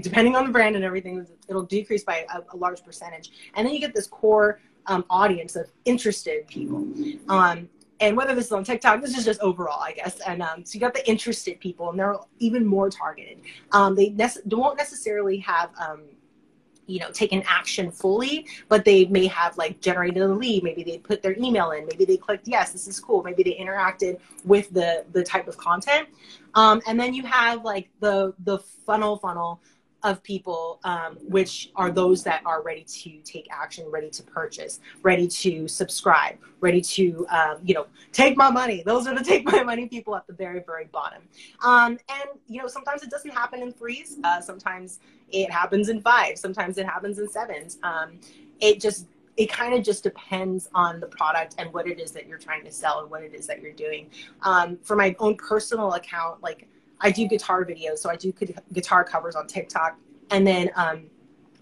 depending 0.00 0.34
on 0.36 0.44
the 0.46 0.52
brand 0.52 0.76
and 0.76 0.84
everything, 0.84 1.26
it'll 1.48 1.62
decrease 1.62 2.04
by 2.04 2.26
a, 2.34 2.40
a 2.52 2.56
large 2.56 2.84
percentage, 2.84 3.30
and 3.54 3.66
then 3.66 3.72
you 3.74 3.80
get 3.80 3.94
this 3.94 4.06
core 4.06 4.60
um, 4.86 5.04
audience 5.08 5.56
of 5.56 5.70
interested 5.84 6.46
people. 6.46 6.86
Um, 7.28 7.68
and 8.04 8.18
whether 8.18 8.34
this 8.34 8.46
is 8.46 8.52
on 8.52 8.64
TikTok, 8.64 9.00
this 9.00 9.16
is 9.16 9.24
just 9.24 9.40
overall, 9.40 9.82
I 9.82 9.92
guess. 9.92 10.20
And 10.20 10.42
um, 10.42 10.64
so 10.64 10.74
you 10.74 10.80
got 10.80 10.92
the 10.92 11.08
interested 11.08 11.58
people, 11.58 11.88
and 11.88 11.98
they're 11.98 12.16
even 12.38 12.66
more 12.66 12.90
targeted. 12.90 13.38
Um, 13.72 13.94
they, 13.94 14.10
ne- 14.10 14.28
won't 14.44 14.76
necessarily 14.76 15.38
have, 15.38 15.70
um, 15.80 16.02
you 16.86 17.00
know, 17.00 17.10
taken 17.12 17.42
action 17.46 17.90
fully, 17.90 18.46
but 18.68 18.84
they 18.84 19.06
may 19.06 19.26
have 19.28 19.56
like 19.56 19.80
generated 19.80 20.22
a 20.22 20.28
lead. 20.28 20.62
Maybe 20.62 20.84
they 20.84 20.98
put 20.98 21.22
their 21.22 21.34
email 21.38 21.70
in. 21.70 21.86
Maybe 21.86 22.04
they 22.04 22.18
clicked 22.18 22.46
yes, 22.46 22.72
this 22.72 22.86
is 22.86 23.00
cool. 23.00 23.22
Maybe 23.22 23.42
they 23.42 23.54
interacted 23.54 24.18
with 24.44 24.68
the 24.70 25.06
the 25.12 25.24
type 25.24 25.48
of 25.48 25.56
content. 25.56 26.08
Um, 26.54 26.82
and 26.86 27.00
then 27.00 27.14
you 27.14 27.22
have 27.22 27.64
like 27.64 27.88
the 28.00 28.34
the 28.40 28.58
funnel 28.58 29.16
funnel 29.16 29.62
of 30.04 30.22
people, 30.22 30.78
um, 30.84 31.16
which 31.22 31.70
are 31.74 31.90
those 31.90 32.22
that 32.22 32.42
are 32.44 32.62
ready 32.62 32.84
to 32.84 33.18
take 33.24 33.48
action, 33.50 33.86
ready 33.90 34.10
to 34.10 34.22
purchase, 34.22 34.80
ready 35.02 35.26
to 35.26 35.66
subscribe, 35.66 36.36
ready 36.60 36.82
to, 36.82 37.26
um, 37.30 37.58
you 37.64 37.74
know, 37.74 37.86
take 38.12 38.36
my 38.36 38.50
money. 38.50 38.82
Those 38.84 39.06
are 39.06 39.14
the 39.14 39.24
take 39.32 39.44
my 39.50 39.62
money 39.62 39.88
people 39.88 40.14
at 40.14 40.26
the 40.26 40.34
very, 40.34 40.60
very 40.60 40.84
bottom. 40.84 41.22
Um, 41.62 41.98
and, 42.10 42.38
you 42.46 42.60
know, 42.60 42.68
sometimes 42.68 43.02
it 43.02 43.10
doesn't 43.10 43.30
happen 43.30 43.62
in 43.62 43.72
threes. 43.72 44.18
Uh, 44.22 44.42
sometimes 44.42 45.00
it 45.32 45.50
happens 45.50 45.88
in 45.88 46.02
five. 46.02 46.38
Sometimes 46.38 46.76
it 46.76 46.84
happens 46.84 47.18
in 47.18 47.28
sevens. 47.28 47.78
Um, 47.82 48.20
it 48.60 48.80
just, 48.80 49.06
it 49.38 49.50
kind 49.50 49.74
of 49.74 49.82
just 49.82 50.02
depends 50.02 50.68
on 50.74 51.00
the 51.00 51.06
product 51.06 51.54
and 51.56 51.72
what 51.72 51.88
it 51.88 51.98
is 51.98 52.12
that 52.12 52.26
you're 52.28 52.38
trying 52.38 52.64
to 52.64 52.70
sell 52.70 53.00
and 53.00 53.10
what 53.10 53.22
it 53.22 53.34
is 53.34 53.46
that 53.46 53.62
you're 53.62 53.72
doing. 53.72 54.10
Um, 54.42 54.78
for 54.82 54.96
my 54.96 55.16
own 55.18 55.36
personal 55.36 55.94
account, 55.94 56.42
like 56.42 56.68
I 57.00 57.10
do 57.10 57.26
guitar 57.26 57.64
videos, 57.64 57.98
so 57.98 58.10
I 58.10 58.16
do 58.16 58.32
guitar 58.72 59.04
covers 59.04 59.34
on 59.36 59.46
TikTok, 59.46 59.98
and 60.30 60.46
then 60.46 60.70
um, 60.76 61.06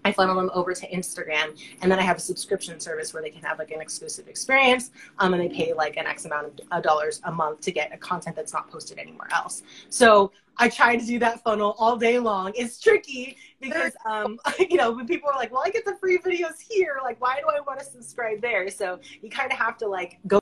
I 0.05 0.11
funnel 0.11 0.35
them 0.35 0.51
over 0.53 0.73
to 0.73 0.89
Instagram, 0.89 1.57
and 1.81 1.91
then 1.91 1.99
I 1.99 2.01
have 2.01 2.17
a 2.17 2.19
subscription 2.19 2.79
service 2.79 3.13
where 3.13 3.23
they 3.23 3.29
can 3.29 3.41
have 3.43 3.59
like 3.59 3.71
an 3.71 3.81
exclusive 3.81 4.27
experience, 4.27 4.91
um, 5.19 5.33
and 5.33 5.41
they 5.41 5.49
pay 5.49 5.73
like 5.73 5.97
an 5.97 6.05
X 6.05 6.25
amount 6.25 6.61
of 6.71 6.83
dollars 6.83 7.21
a 7.23 7.31
month 7.31 7.61
to 7.61 7.71
get 7.71 7.93
a 7.93 7.97
content 7.97 8.35
that's 8.35 8.53
not 8.53 8.69
posted 8.69 8.97
anywhere 8.99 9.27
else. 9.31 9.63
So 9.89 10.31
I 10.57 10.69
try 10.69 10.95
to 10.95 11.05
do 11.05 11.19
that 11.19 11.41
funnel 11.43 11.75
all 11.79 11.95
day 11.95 12.19
long. 12.19 12.51
It's 12.55 12.79
tricky 12.79 13.37
because 13.61 13.93
um, 14.05 14.39
you 14.69 14.77
know 14.77 14.91
when 14.91 15.07
people 15.07 15.29
are 15.29 15.35
like, 15.35 15.51
"Well, 15.51 15.63
I 15.65 15.69
get 15.69 15.85
the 15.85 15.95
free 15.95 16.17
videos 16.17 16.59
here. 16.59 16.99
Like, 17.01 17.19
why 17.21 17.39
do 17.39 17.47
I 17.47 17.61
want 17.61 17.79
to 17.79 17.85
subscribe 17.85 18.41
there?" 18.41 18.69
So 18.69 18.99
you 19.21 19.29
kind 19.29 19.51
of 19.51 19.57
have 19.57 19.77
to 19.77 19.87
like 19.87 20.19
go 20.27 20.39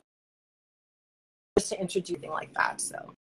to 1.58 1.80
introduce 1.80 2.18
thing 2.18 2.30
like 2.30 2.52
that. 2.54 2.80
So. 2.80 3.14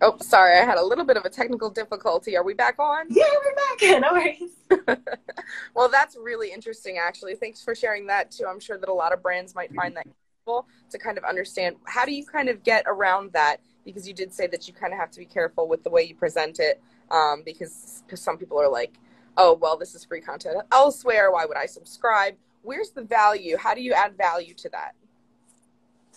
Oh, 0.00 0.16
sorry, 0.20 0.56
I 0.58 0.64
had 0.64 0.78
a 0.78 0.84
little 0.84 1.04
bit 1.04 1.16
of 1.16 1.24
a 1.24 1.30
technical 1.30 1.70
difficulty. 1.70 2.36
Are 2.36 2.44
we 2.44 2.54
back 2.54 2.78
on? 2.78 3.06
Yeah, 3.10 3.24
we're 3.44 3.54
back. 3.54 4.00
No 4.00 4.12
worries. 4.12 4.98
well, 5.74 5.88
that's 5.88 6.16
really 6.16 6.52
interesting, 6.52 6.98
actually. 6.98 7.34
Thanks 7.34 7.62
for 7.62 7.74
sharing 7.74 8.06
that 8.06 8.30
too. 8.30 8.46
I'm 8.46 8.60
sure 8.60 8.78
that 8.78 8.88
a 8.88 8.92
lot 8.92 9.12
of 9.12 9.22
brands 9.22 9.54
might 9.54 9.74
find 9.74 9.96
that 9.96 10.06
useful 10.06 10.68
to 10.90 10.98
kind 10.98 11.18
of 11.18 11.24
understand. 11.24 11.76
How 11.84 12.04
do 12.04 12.12
you 12.12 12.24
kind 12.24 12.48
of 12.48 12.62
get 12.62 12.84
around 12.86 13.32
that? 13.32 13.60
Because 13.84 14.06
you 14.06 14.14
did 14.14 14.32
say 14.32 14.46
that 14.48 14.68
you 14.68 14.74
kind 14.74 14.92
of 14.92 15.00
have 15.00 15.10
to 15.12 15.18
be 15.18 15.26
careful 15.26 15.66
with 15.66 15.82
the 15.82 15.90
way 15.90 16.02
you 16.02 16.14
present 16.14 16.60
it, 16.60 16.80
um, 17.10 17.42
because 17.44 18.02
some 18.14 18.36
people 18.36 18.60
are 18.60 18.68
like, 18.68 18.94
"Oh, 19.36 19.54
well, 19.54 19.76
this 19.76 19.94
is 19.94 20.04
free 20.04 20.20
content 20.20 20.58
elsewhere. 20.70 21.32
Why 21.32 21.44
would 21.44 21.56
I 21.56 21.66
subscribe?" 21.66 22.36
Where's 22.62 22.90
the 22.90 23.02
value? 23.02 23.56
How 23.56 23.74
do 23.74 23.80
you 23.80 23.94
add 23.94 24.16
value 24.16 24.54
to 24.54 24.68
that? 24.70 24.94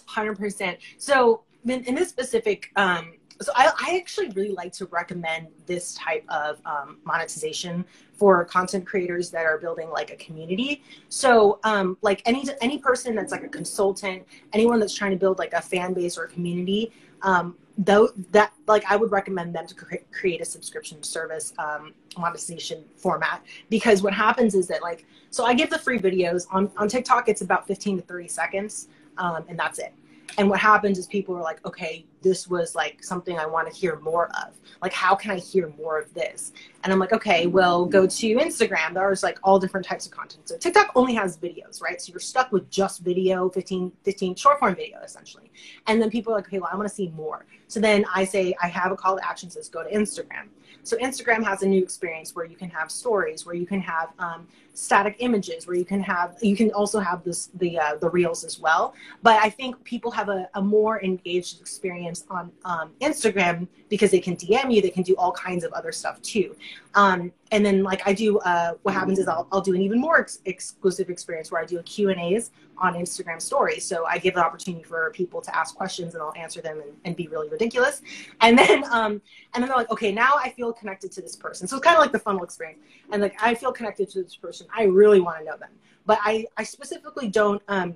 Hundred 0.05 0.37
percent. 0.37 0.79
So 0.97 1.43
in, 1.65 1.83
in 1.85 1.95
this 1.95 2.09
specific 2.09 2.71
um, 2.75 3.13
so 3.41 3.51
I, 3.55 3.71
I, 3.79 3.97
actually 3.97 4.29
really 4.29 4.51
like 4.51 4.71
to 4.73 4.85
recommend 4.87 5.47
this 5.65 5.95
type 5.95 6.23
of 6.29 6.59
um, 6.65 6.97
monetization 7.03 7.85
for 8.13 8.45
content 8.45 8.85
creators 8.85 9.29
that 9.31 9.45
are 9.45 9.57
building 9.57 9.89
like 9.89 10.11
a 10.11 10.15
community. 10.15 10.83
So 11.09 11.59
um, 11.63 11.97
like 12.01 12.21
any 12.25 12.47
any 12.61 12.77
person 12.77 13.15
that's 13.15 13.31
like 13.31 13.43
a 13.43 13.49
consultant 13.49 14.23
anyone 14.53 14.79
that's 14.79 14.93
trying 14.93 15.11
to 15.11 15.17
build 15.17 15.39
like 15.39 15.53
a 15.53 15.61
fan 15.61 15.93
base 15.93 16.17
or 16.17 16.25
a 16.25 16.27
community 16.27 16.91
um, 17.21 17.55
though 17.77 18.09
that 18.31 18.53
like 18.67 18.83
i 18.89 18.95
would 18.95 19.11
recommend 19.11 19.55
them 19.55 19.65
to 19.65 19.73
cre- 19.73 19.95
create 20.11 20.41
a 20.41 20.45
subscription 20.45 21.01
service 21.03 21.53
um, 21.57 21.93
monetization 22.17 22.83
format. 22.95 23.43
Because 23.69 24.03
what 24.03 24.13
happens 24.13 24.55
is 24.55 24.67
that 24.67 24.81
like 24.81 25.05
so 25.29 25.45
i 25.45 25.53
give 25.53 25.69
the 25.69 25.79
free 25.79 25.99
videos. 25.99 26.45
On 26.51 26.71
on 26.77 26.87
tiktok 26.87 27.29
it's 27.29 27.41
about 27.41 27.67
15 27.67 27.97
to 27.97 28.03
30 28.03 28.27
seconds 28.27 28.87
um, 29.17 29.43
and 29.47 29.57
that's 29.57 29.79
it 29.79 29.93
and 30.37 30.49
what 30.49 30.59
happens 30.59 30.97
is 30.97 31.07
people 31.07 31.35
are 31.35 31.41
like 31.41 31.65
okay 31.65 32.05
this 32.21 32.47
was 32.47 32.75
like 32.75 33.03
something 33.03 33.37
i 33.39 33.45
want 33.45 33.71
to 33.71 33.73
hear 33.73 33.99
more 33.99 34.27
of. 34.43 34.59
Like 34.81 34.93
how 34.93 35.15
can 35.15 35.31
i 35.31 35.37
hear 35.37 35.73
more 35.77 35.99
of 35.99 36.13
this? 36.13 36.53
And 36.83 36.93
i'm 36.93 36.99
like 36.99 37.13
okay 37.13 37.47
well 37.47 37.85
go 37.85 38.05
to 38.05 38.35
instagram. 38.35 38.93
There's 38.93 39.23
like 39.23 39.39
all 39.43 39.59
different 39.59 39.85
types 39.85 40.05
of 40.05 40.11
content. 40.11 40.47
So 40.47 40.57
tiktok 40.57 40.91
only 40.95 41.13
has 41.15 41.37
videos 41.37 41.81
right? 41.81 42.01
So 42.01 42.11
you're 42.11 42.19
stuck 42.19 42.51
with 42.51 42.69
just 42.69 43.01
video 43.01 43.49
15 43.49 43.91
15 44.03 44.35
short 44.35 44.59
form 44.59 44.75
video 44.75 44.99
essentially. 45.01 45.51
And 45.87 46.01
then 46.01 46.09
people 46.09 46.33
are 46.33 46.37
like 46.37 46.47
okay 46.47 46.59
well 46.59 46.69
i 46.71 46.75
want 46.75 46.87
to 46.87 46.93
see 46.93 47.09
more. 47.09 47.45
So 47.67 47.79
then 47.79 48.05
i 48.13 48.23
say 48.23 48.53
i 48.61 48.67
have 48.67 48.91
a 48.91 48.95
call 48.95 49.17
to 49.17 49.27
action 49.27 49.49
says 49.49 49.69
go 49.69 49.83
to 49.83 49.89
instagram. 49.91 50.47
So 50.83 50.97
instagram 50.97 51.43
has 51.43 51.63
a 51.63 51.67
new 51.67 51.83
experience 51.83 52.35
where 52.35 52.45
you 52.45 52.55
can 52.55 52.69
have 52.69 52.91
stories 52.91 53.45
where 53.45 53.55
you 53.55 53.65
can 53.65 53.81
have 53.81 54.09
um, 54.19 54.47
static 54.73 55.15
images 55.19 55.67
where 55.67 55.75
you 55.75 55.85
can 55.85 56.01
have 56.01 56.37
you 56.41 56.55
can 56.55 56.71
also 56.71 56.99
have 56.99 57.23
this 57.23 57.49
the 57.55 57.77
uh, 57.77 57.95
the 57.95 58.09
reels 58.09 58.43
as 58.43 58.59
well. 58.59 58.93
But 59.21 59.41
i 59.41 59.49
think 59.49 59.81
people 59.83 60.11
have 60.11 60.29
a, 60.29 60.49
a 60.53 60.61
more 60.61 61.01
engaged 61.03 61.59
experience 61.59 62.25
on 62.29 62.51
um, 62.65 62.91
instagram 63.01 63.67
because 63.89 64.11
they 64.11 64.19
can 64.19 64.35
dm 64.35 64.73
you 64.73 64.81
they 64.81 64.89
can 64.89 65.03
do 65.03 65.15
all 65.15 65.31
kinds 65.31 65.63
of 65.63 65.71
other 65.73 65.91
stuff 65.91 66.21
too. 66.21 66.55
Um, 66.95 67.31
and 67.51 67.65
then 67.65 67.83
like 67.83 68.01
i 68.07 68.13
do 68.13 68.39
uh, 68.39 68.73
what 68.83 68.93
happens 68.93 69.19
is 69.19 69.27
i'll, 69.27 69.47
I'll 69.51 69.61
do 69.61 69.75
an 69.75 69.81
even 69.81 69.99
more 69.99 70.19
ex- 70.19 70.39
exclusive 70.45 71.09
experience 71.09 71.51
where 71.51 71.61
i 71.61 71.65
do 71.65 71.79
a 71.79 71.83
q 71.83 72.09
and 72.09 72.19
a's 72.19 72.51
on 72.77 72.95
instagram 72.95 73.41
stories. 73.41 73.85
So 73.85 74.05
i 74.05 74.17
give 74.17 74.35
the 74.35 74.43
opportunity 74.43 74.83
for 74.83 75.11
people 75.11 75.41
to 75.41 75.55
ask 75.55 75.75
questions 75.75 76.13
and 76.13 76.23
i'll 76.23 76.33
answer 76.35 76.61
them 76.61 76.81
and, 76.81 76.91
and 77.05 77.15
be 77.15 77.27
really 77.27 77.49
ridiculous. 77.49 78.01
And 78.41 78.57
then 78.57 78.83
um, 78.85 79.21
and 79.53 79.61
then 79.61 79.67
they're 79.67 79.77
like 79.77 79.91
okay 79.91 80.11
now 80.11 80.33
i 80.37 80.49
feel 80.49 80.73
connected 80.73 81.11
to 81.13 81.21
this 81.21 81.35
person. 81.35 81.67
So 81.67 81.77
it's 81.77 81.85
kind 81.85 81.97
of 81.97 82.01
like 82.01 82.11
the 82.11 82.19
funnel 82.19 82.43
experience. 82.43 82.79
And 83.11 83.21
like 83.21 83.35
i 83.41 83.53
feel 83.53 83.71
connected 83.71 84.09
to 84.11 84.23
this 84.23 84.35
person 84.35 84.60
I 84.75 84.83
really 84.83 85.19
want 85.19 85.39
to 85.39 85.45
know 85.45 85.57
them. 85.57 85.69
But 86.05 86.19
I, 86.21 86.45
I 86.57 86.63
specifically 86.63 87.29
don't. 87.29 87.61
Um, 87.67 87.95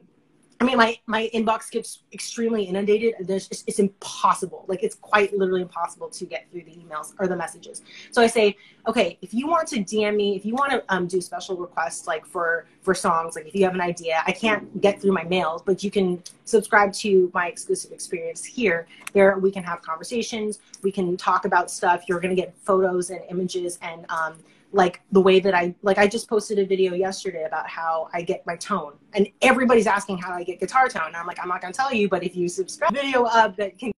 I 0.61 0.63
mean, 0.63 0.77
my 0.77 0.97
my 1.05 1.29
inbox 1.33 1.69
gets 1.69 2.03
extremely 2.13 2.63
inundated, 2.63 3.15
and 3.19 3.29
it's, 3.29 3.63
it's 3.67 3.79
impossible. 3.79 4.63
Like 4.67 4.83
it's 4.83 4.95
quite 4.95 5.35
literally 5.37 5.61
impossible 5.61 6.09
to 6.09 6.25
get 6.25 6.49
through 6.49 6.63
the 6.63 6.71
emails 6.71 7.13
or 7.19 7.27
the 7.27 7.35
messages. 7.35 7.81
So 8.11 8.21
I 8.21 8.27
say, 8.27 8.55
okay, 8.87 9.17
if 9.21 9.33
you 9.33 9.47
want 9.47 9.67
to 9.69 9.83
DM 9.83 10.15
me, 10.15 10.35
if 10.37 10.45
you 10.45 10.53
want 10.55 10.71
to 10.71 10.83
um, 10.87 11.07
do 11.07 11.19
special 11.19 11.57
requests 11.57 12.07
like 12.07 12.25
for 12.25 12.67
for 12.81 12.95
songs, 12.95 13.35
like 13.35 13.47
if 13.47 13.53
you 13.53 13.65
have 13.65 13.73
an 13.73 13.81
idea, 13.81 14.23
I 14.25 14.31
can't 14.31 14.79
get 14.79 15.01
through 15.01 15.11
my 15.11 15.23
mails, 15.23 15.61
but 15.61 15.83
you 15.83 15.91
can 15.91 16.23
subscribe 16.45 16.93
to 16.93 17.29
my 17.33 17.47
exclusive 17.47 17.91
experience 17.91 18.45
here. 18.45 18.87
There, 19.11 19.37
we 19.37 19.51
can 19.51 19.63
have 19.63 19.81
conversations. 19.81 20.59
We 20.83 20.91
can 20.91 21.17
talk 21.17 21.43
about 21.43 21.69
stuff. 21.69 22.05
You're 22.07 22.21
gonna 22.21 22.33
get 22.33 22.55
photos 22.63 23.09
and 23.09 23.21
images 23.29 23.77
and 23.81 24.05
um, 24.09 24.35
like 24.71 25.01
the 25.11 25.21
way 25.21 25.39
that 25.39 25.53
I 25.53 25.73
like 25.81 25.97
I 25.97 26.07
just 26.07 26.29
posted 26.29 26.59
a 26.59 26.65
video 26.65 26.93
yesterday 26.93 27.43
about 27.43 27.67
how 27.67 28.09
I 28.13 28.21
get 28.21 28.45
my 28.45 28.55
tone. 28.57 28.93
And 29.13 29.27
everybody's 29.41 29.87
asking 29.87 30.17
how 30.17 30.33
I 30.33 30.43
get 30.43 30.59
guitar 30.59 30.89
tone. 30.89 31.07
And 31.07 31.15
I'm 31.15 31.25
like 31.25 31.39
I'm 31.41 31.47
not 31.47 31.61
gonna 31.61 31.73
tell 31.73 31.93
you 31.93 32.09
but 32.09 32.23
if 32.23 32.35
you 32.35 32.49
subscribe 32.49 32.93
video 32.93 33.23
up 33.23 33.55
that 33.57 33.77
can 33.77 33.91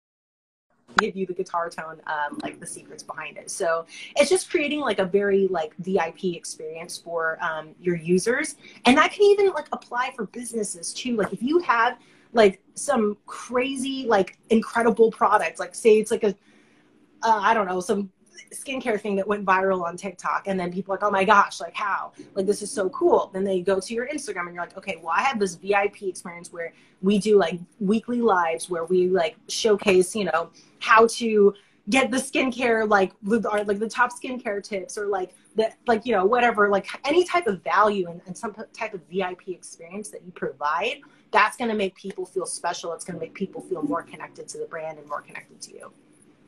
give 0.99 1.15
you 1.15 1.27
the 1.27 1.35
guitar 1.35 1.69
tone 1.69 2.01
um, 2.07 2.39
like 2.43 2.59
the 2.59 2.67
secrets 2.67 3.03
behind 3.03 3.37
it. 3.37 3.51
So 3.51 3.87
it's 4.17 4.31
just 4.31 4.51
creating 4.51 4.81
like 4.81 4.99
a 4.99 5.05
very 5.05 5.47
like 5.49 5.75
vip 5.79 6.25
experience 6.25 6.97
for 6.97 7.39
um, 7.43 7.75
your 7.81 7.97
users. 7.97 8.57
And 8.85 8.97
that 8.97 9.13
can 9.13 9.23
even 9.23 9.51
like 9.51 9.67
apply 9.73 10.13
for 10.17 10.27
businesses 10.27 10.93
too. 10.93 11.17
Like 11.17 11.33
if 11.33 11.43
you 11.43 11.59
have 11.61 11.99
like 12.33 12.61
some 12.75 13.17
crazy 13.27 14.07
like 14.07 14.39
incredible 14.51 15.11
products 15.11 15.59
like 15.59 15.75
say 15.75 15.99
it's 15.99 16.11
like 16.11 16.25
a 16.25 16.35
uh, 17.23 17.41
I 17.43 17.55
don't 17.55 17.67
know 17.67 17.81
some 17.81 18.11
skincare 18.57 19.01
thing 19.01 19.17
that 19.17 19.27
went 19.27 19.45
viral 19.45 19.83
on 19.83 19.97
TikTok, 19.97 20.45
and 20.47 20.59
then 20.59 20.73
people 20.73 20.93
are 20.93 20.97
like, 20.97 21.05
oh 21.05 21.11
my 21.11 21.25
gosh, 21.25 21.61
like 21.61 21.75
how? 21.75 22.13
Like 22.35 22.47
this 22.47 22.63
is 22.63 22.71
so 22.71 22.89
cool. 22.91 23.31
Then 23.33 23.45
they 23.45 23.61
go 23.61 23.81
to 23.81 23.95
your 23.95 24.07
Instagram, 24.09 24.47
and 24.47 24.55
you're 24.55 24.65
like, 24.65 24.77
okay, 24.77 24.97
well 25.03 25.15
I 25.17 25.23
have 25.23 25.39
this 25.39 25.55
VIP 25.55 26.03
experience 26.03 26.53
where 26.53 26.73
we 27.03 27.19
do 27.19 27.37
like 27.37 27.61
weekly 27.81 28.21
lives 28.21 28.71
where 28.71 28.85
we 28.85 29.09
like 29.09 29.37
showcase, 29.49 30.15
you 30.17 30.25
know, 30.25 30.51
how 30.81 31.07
to 31.09 31.55
get 31.89 32.11
the 32.11 32.17
skincare 32.17 32.89
like 32.89 33.13
like 33.23 33.79
the 33.79 33.89
top 33.89 34.11
skincare 34.13 34.63
tips 34.63 34.99
or 34.99 35.07
like 35.07 35.35
the 35.55 35.71
like 35.87 36.05
you 36.05 36.13
know 36.13 36.25
whatever 36.25 36.69
like 36.69 36.87
any 37.05 37.25
type 37.25 37.47
of 37.47 37.63
value 37.63 38.09
and, 38.09 38.21
and 38.27 38.37
some 38.37 38.55
type 38.73 38.93
of 38.93 39.01
vip 39.11 39.49
experience 39.49 40.09
that 40.09 40.23
you 40.25 40.33
provide 40.33 40.97
that's 41.31 41.57
going 41.57 41.71
to 41.71 41.77
make 41.77 41.95
people 41.95 42.27
feel 42.27 42.47
special 42.47 42.93
it's 42.93 43.05
going 43.05 43.19
to 43.19 43.25
make 43.25 43.35
people 43.35 43.61
feel 43.61 43.83
more 43.83 44.03
connected 44.03 44.49
to 44.49 44.59
the 44.59 44.67
brand 44.67 44.99
and 44.99 45.09
more 45.09 45.21
connected 45.21 45.61
to 45.61 45.73
you 45.75 45.93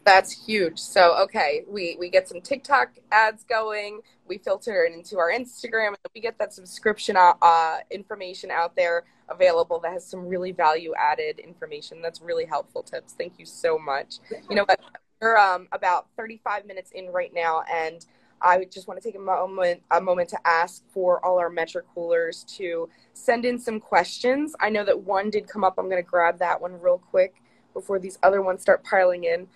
that's 0.09 0.47
huge 0.47 0.79
so 0.79 1.17
okay 1.23 1.65
we 1.69 1.97
we 1.99 2.09
get 2.09 2.29
some 2.29 2.41
tiktok 2.41 2.91
ads 3.13 3.45
going 3.45 4.01
we 4.27 4.39
filter 4.39 4.85
it 4.85 4.95
into 4.95 5.19
our 5.19 5.31
instagram 5.31 5.89
and 5.89 5.99
we 6.15 6.21
get 6.21 6.39
that 6.39 6.53
subscription 6.53 7.17
uh, 7.17 7.33
uh 7.43 7.79
information 7.91 8.51
out 8.51 8.75
there 8.75 9.05
available 9.29 9.79
that 9.79 9.93
has 9.93 10.07
some 10.07 10.27
really 10.27 10.53
value 10.53 10.95
added 10.99 11.39
information 11.39 12.01
that's 12.01 12.23
really 12.23 12.47
helpful 12.47 12.83
tips 12.83 13.15
thank 13.19 13.39
you 13.39 13.45
so 13.45 13.79
much 13.79 14.17
you 14.49 14.57
know 14.57 14.65
what 14.67 14.81
we're 15.21 15.37
um, 15.37 15.69
about 15.73 16.07
35 16.17 16.67
minutes 16.67 16.93
in 16.93 17.07
right 17.09 17.33
now, 17.35 17.63
and 17.73 18.05
I 18.41 18.65
just 18.71 18.87
want 18.87 19.03
to 19.03 19.07
take 19.07 19.17
a 19.17 19.23
moment 19.23 19.83
a 19.91 20.01
moment 20.01 20.29
to 20.31 20.39
ask 20.47 20.85
for 20.93 21.25
all 21.25 21.39
our 21.41 21.51
Metricoolers 21.51 22.47
to 22.57 22.89
send 23.15 23.45
in 23.45 23.59
some 23.59 23.81
questions. 23.81 24.55
I 24.61 24.71
know 24.71 24.85
that 24.85 25.01
one 25.01 25.31
did 25.31 25.49
come 25.49 25.65
up. 25.65 25.75
I'm 25.77 25.89
going 25.91 26.03
to 26.03 26.09
grab 26.09 26.39
that 26.39 26.61
one 26.61 26.81
real 26.81 26.99
quick 26.99 27.43
before 27.75 27.99
these 27.99 28.19
other 28.23 28.43
ones 28.43 28.63
start 28.63 28.85
piling 28.85 29.25
in. 29.25 29.49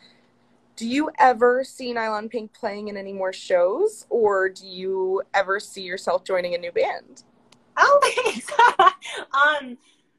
Do 0.77 0.89
you 0.89 1.11
ever 1.19 1.65
see 1.65 1.93
Nylon 1.93 2.29
Pink 2.29 2.53
playing 2.55 2.89
in 2.89 2.97
any 2.97 3.13
more 3.13 3.33
shows, 3.33 4.07
or 4.09 4.49
do 4.49 4.67
you 4.67 5.23
ever 5.35 5.61
see 5.61 5.83
yourself 5.83 6.25
joining 6.25 6.55
a 6.55 6.59
new 6.59 6.73
band? 6.73 7.25
Oh, 7.77 8.01
thanks. 8.25 8.51
um, 9.33 9.77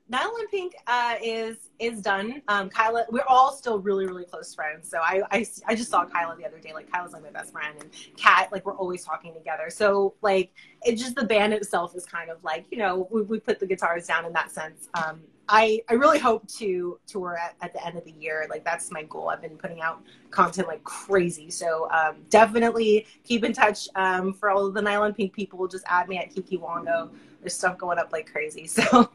Nylon 0.10 0.48
Pink 0.52 0.76
uh, 0.86 1.16
is 1.24 1.58
is 1.80 2.02
done. 2.02 2.42
Um, 2.48 2.70
Kyla, 2.70 3.06
we're 3.10 3.26
all 3.28 3.52
still 3.54 3.80
really 3.80 4.06
really 4.06 4.26
close 4.26 4.54
friends. 4.54 4.90
So 4.90 5.00
I, 5.00 5.24
I 5.32 5.46
I 5.68 5.76
just 5.76 5.90
saw 5.90 6.06
Kyla 6.06 6.36
the 6.38 6.46
other 6.46 6.60
day. 6.60 6.72
Like 6.72 6.92
Kyla's 6.92 7.14
like 7.14 7.24
my 7.24 7.32
best 7.32 7.52
friend, 7.52 7.76
and 7.80 7.90
Kat 8.16 8.52
like 8.52 8.66
we're 8.66 8.76
always 8.76 9.04
talking 9.04 9.34
together. 9.34 9.70
So 9.70 10.14
like 10.22 10.52
it's 10.84 11.02
just 11.02 11.16
the 11.16 11.26
band 11.26 11.54
itself 11.54 11.96
is 11.96 12.06
kind 12.06 12.30
of 12.30 12.44
like 12.44 12.66
you 12.70 12.78
know 12.78 13.08
we, 13.10 13.24
we 13.24 13.40
put 13.40 13.60
the 13.60 13.66
guitars 13.66 14.06
down 14.06 14.26
in 14.26 14.34
that 14.34 14.52
sense. 14.52 14.88
Um, 14.94 15.22
I 15.50 15.82
I 15.90 15.94
really 15.94 16.20
hope 16.20 16.48
to 16.60 17.00
tour 17.06 17.38
at, 17.38 17.56
at 17.62 17.74
the 17.74 17.86
end 17.86 17.98
of 17.98 18.06
the 18.06 18.12
year. 18.12 18.48
Like 18.50 18.64
that's 18.64 18.92
my 18.92 19.04
goal. 19.04 19.30
I've 19.30 19.42
been 19.42 19.58
putting 19.58 19.82
out 19.82 20.02
content 20.32 20.68
like 20.68 20.84
crazy. 20.84 21.50
So 21.50 21.90
um, 21.92 22.18
definitely 22.30 23.08
keep 23.24 23.44
in 23.44 23.54
touch. 23.54 23.88
Um, 23.96 24.34
for 24.34 24.50
all 24.50 24.66
of 24.66 24.74
the 24.74 24.82
Nylon 24.82 25.14
Pink 25.14 25.34
people, 25.34 25.68
just 25.68 25.84
add 25.88 26.08
me 26.08 26.18
at 26.18 26.34
Kiki 26.34 26.58
Wongo. 26.58 27.10
There's 27.42 27.54
stuff 27.54 27.78
going 27.78 28.00
up 28.00 28.12
like 28.12 28.32
crazy. 28.32 28.68
So. 28.74 29.10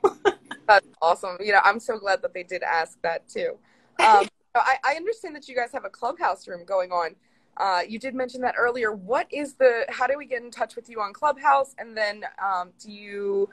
That's 0.67 0.87
awesome. 1.01 1.39
You 1.41 1.53
know, 1.53 1.61
I'm 1.65 1.81
so 1.81 1.99
glad 1.99 2.21
that 2.21 2.35
they 2.35 2.43
did 2.43 2.63
ask 2.63 3.01
that 3.01 3.27
too. 3.27 3.57
Um, 3.99 4.29
I, 4.55 4.77
I, 4.85 4.95
understand 4.97 5.35
that 5.37 5.49
you 5.49 5.57
guys 5.57 5.73
have 5.73 5.87
a 5.87 5.91
clubhouse 5.91 6.47
room 6.47 6.65
going 6.67 6.93
on. 6.93 7.17
Uh, 7.57 7.81
you 7.89 7.99
did 7.99 8.15
mention 8.15 8.43
that 8.43 8.55
earlier. 8.59 8.93
What 8.93 9.27
is 9.33 9.55
the? 9.55 9.87
How 9.89 10.07
do 10.07 10.19
we 10.19 10.27
get 10.27 10.43
in 10.43 10.51
touch 10.51 10.77
with 10.77 10.89
you 10.91 11.01
on 11.01 11.13
Clubhouse? 11.13 11.75
And 11.79 11.97
then, 11.97 12.25
um, 12.43 12.71
do 12.79 12.93
you 12.93 13.49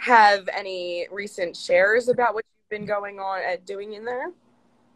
have 0.00 0.48
any 0.56 1.06
recent 1.10 1.56
shares 1.56 2.08
about 2.08 2.34
what 2.34 2.44
you've 2.46 2.80
been 2.80 2.86
going 2.86 3.20
on 3.20 3.42
at 3.42 3.66
doing 3.66 3.94
in 3.94 4.04
there? 4.04 4.32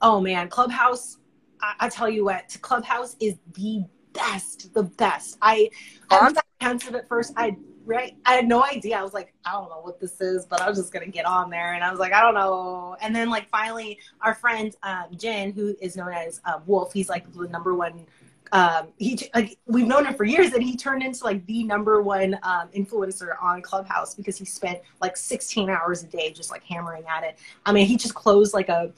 Oh 0.01 0.21
man, 0.21 0.49
Clubhouse. 0.49 1.19
I, 1.61 1.75
I 1.81 1.88
tell 1.88 2.09
you 2.09 2.25
what, 2.25 2.57
Clubhouse 2.62 3.17
is 3.21 3.37
the 3.55 3.85
best, 4.12 4.73
the 4.75 4.85
best. 4.85 5.37
I, 5.43 5.71
I 6.11 6.23
was 6.23 6.37
apprehensive 6.37 6.95
at 6.95 7.09
first. 7.09 7.33
I 7.37 7.57
right 7.87 8.17
i 8.25 8.33
had 8.33 8.49
no 8.49 8.64
idea 8.64 8.99
i 8.99 9.03
was 9.03 9.12
like 9.12 9.35
i 9.45 9.53
don't 9.53 9.69
know 9.69 9.81
what 9.83 10.01
this 10.01 10.21
is 10.21 10.47
but 10.47 10.61
i 10.61 10.69
was 10.69 10.79
just 10.79 10.93
gonna 10.93 11.07
get 11.07 11.27
on 11.27 11.51
there 11.51 11.75
and 11.75 11.85
i 11.85 11.90
was 11.90 12.01
like 12.01 12.12
i 12.12 12.21
don't 12.21 12.35
know 12.35 12.97
and 13.03 13.14
then 13.14 13.29
like 13.29 13.49
finally 13.51 13.99
our 14.23 14.35
friend 14.35 14.75
um, 14.83 15.05
jen 15.17 15.53
who 15.53 15.77
is 15.81 15.97
known 15.97 16.12
as 16.12 16.40
uh, 16.47 16.59
wolf 16.67 16.93
he's 16.93 17.09
like 17.09 17.31
the 17.35 17.47
number 17.49 17.75
one 17.75 18.07
um, 18.55 18.87
he 18.99 19.19
like 19.35 19.59
we've 19.67 19.87
known 19.87 20.07
him 20.07 20.14
for 20.14 20.25
years 20.25 20.53
and 20.53 20.62
he 20.62 20.77
turned 20.77 21.03
into 21.03 21.25
like 21.25 21.45
the 21.47 21.64
number 21.64 22.01
one 22.01 22.38
um, 22.45 22.69
influencer 22.69 23.35
on 23.43 23.61
clubhouse 23.61 24.14
because 24.14 24.38
he 24.38 24.45
spent 24.45 24.79
like 25.03 25.17
16 25.17 25.69
hours 25.69 26.05
a 26.05 26.07
day 26.07 26.33
just 26.33 26.53
like 26.53 26.62
hammering 26.62 27.03
at 27.09 27.25
it. 27.25 27.37
I 27.67 27.73
mean 27.73 27.87
he 27.87 27.97
just 27.97 28.14
closed 28.14 28.55
like 28.55 28.69
a 28.69 28.93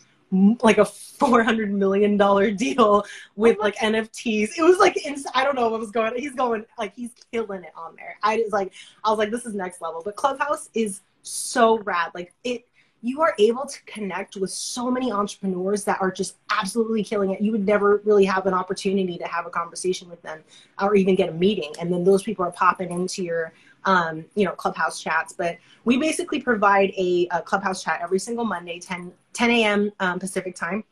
like 0.62 0.76
a 0.76 0.84
400 0.84 1.72
million 1.72 2.16
dollar 2.16 2.50
deal 2.50 3.06
with 3.36 3.58
like 3.60 3.76
nfts 3.76 4.58
it 4.58 4.62
was 4.62 4.76
like 4.78 4.96
ins- 5.06 5.24
i 5.36 5.44
don't 5.44 5.54
know 5.54 5.68
what 5.68 5.78
was 5.78 5.92
going 5.92 6.12
on 6.12 6.18
he's 6.18 6.34
going 6.34 6.64
like 6.78 6.92
he's 6.96 7.12
killing 7.30 7.62
it 7.62 7.70
on 7.76 7.94
there. 7.94 8.16
I 8.24 8.38
was 8.38 8.52
like 8.52 8.72
i 9.04 9.10
was 9.10 9.18
like 9.18 9.30
this 9.30 9.46
is 9.46 9.54
next 9.54 9.80
level. 9.80 10.02
But 10.04 10.16
clubhouse 10.16 10.68
is 10.74 11.00
so 11.22 11.78
rad. 11.78 12.10
Like 12.14 12.34
it 12.44 12.66
you 13.02 13.20
are 13.20 13.34
able 13.38 13.66
to 13.66 13.82
connect 13.84 14.36
with 14.36 14.50
so 14.50 14.90
many 14.90 15.12
entrepreneurs 15.12 15.84
that 15.84 15.98
are 16.00 16.10
just 16.10 16.36
absolutely 16.50 17.04
killing 17.04 17.30
it 17.30 17.40
you 17.40 17.52
would 17.52 17.66
never 17.66 18.00
really 18.04 18.24
have 18.24 18.46
an 18.46 18.54
opportunity 18.54 19.18
to 19.18 19.26
have 19.26 19.46
a 19.46 19.50
conversation 19.50 20.08
with 20.08 20.20
them 20.22 20.42
or 20.80 20.94
even 20.94 21.14
get 21.14 21.28
a 21.28 21.32
meeting 21.32 21.72
and 21.80 21.92
then 21.92 22.04
those 22.04 22.22
people 22.22 22.44
are 22.44 22.52
popping 22.52 22.90
into 22.90 23.22
your 23.22 23.52
um, 23.86 24.24
you 24.34 24.44
know, 24.44 24.52
clubhouse 24.52 25.00
chats. 25.00 25.32
But 25.32 25.58
we 25.84 25.96
basically 25.96 26.40
provide 26.40 26.90
a, 26.98 27.28
a 27.30 27.40
clubhouse 27.40 27.82
chat 27.82 28.00
every 28.02 28.18
single 28.18 28.44
Monday, 28.44 28.78
10, 28.78 29.12
10 29.32 29.50
a.m. 29.50 29.92
Um, 30.00 30.18
Pacific 30.18 30.54
time. 30.54 30.84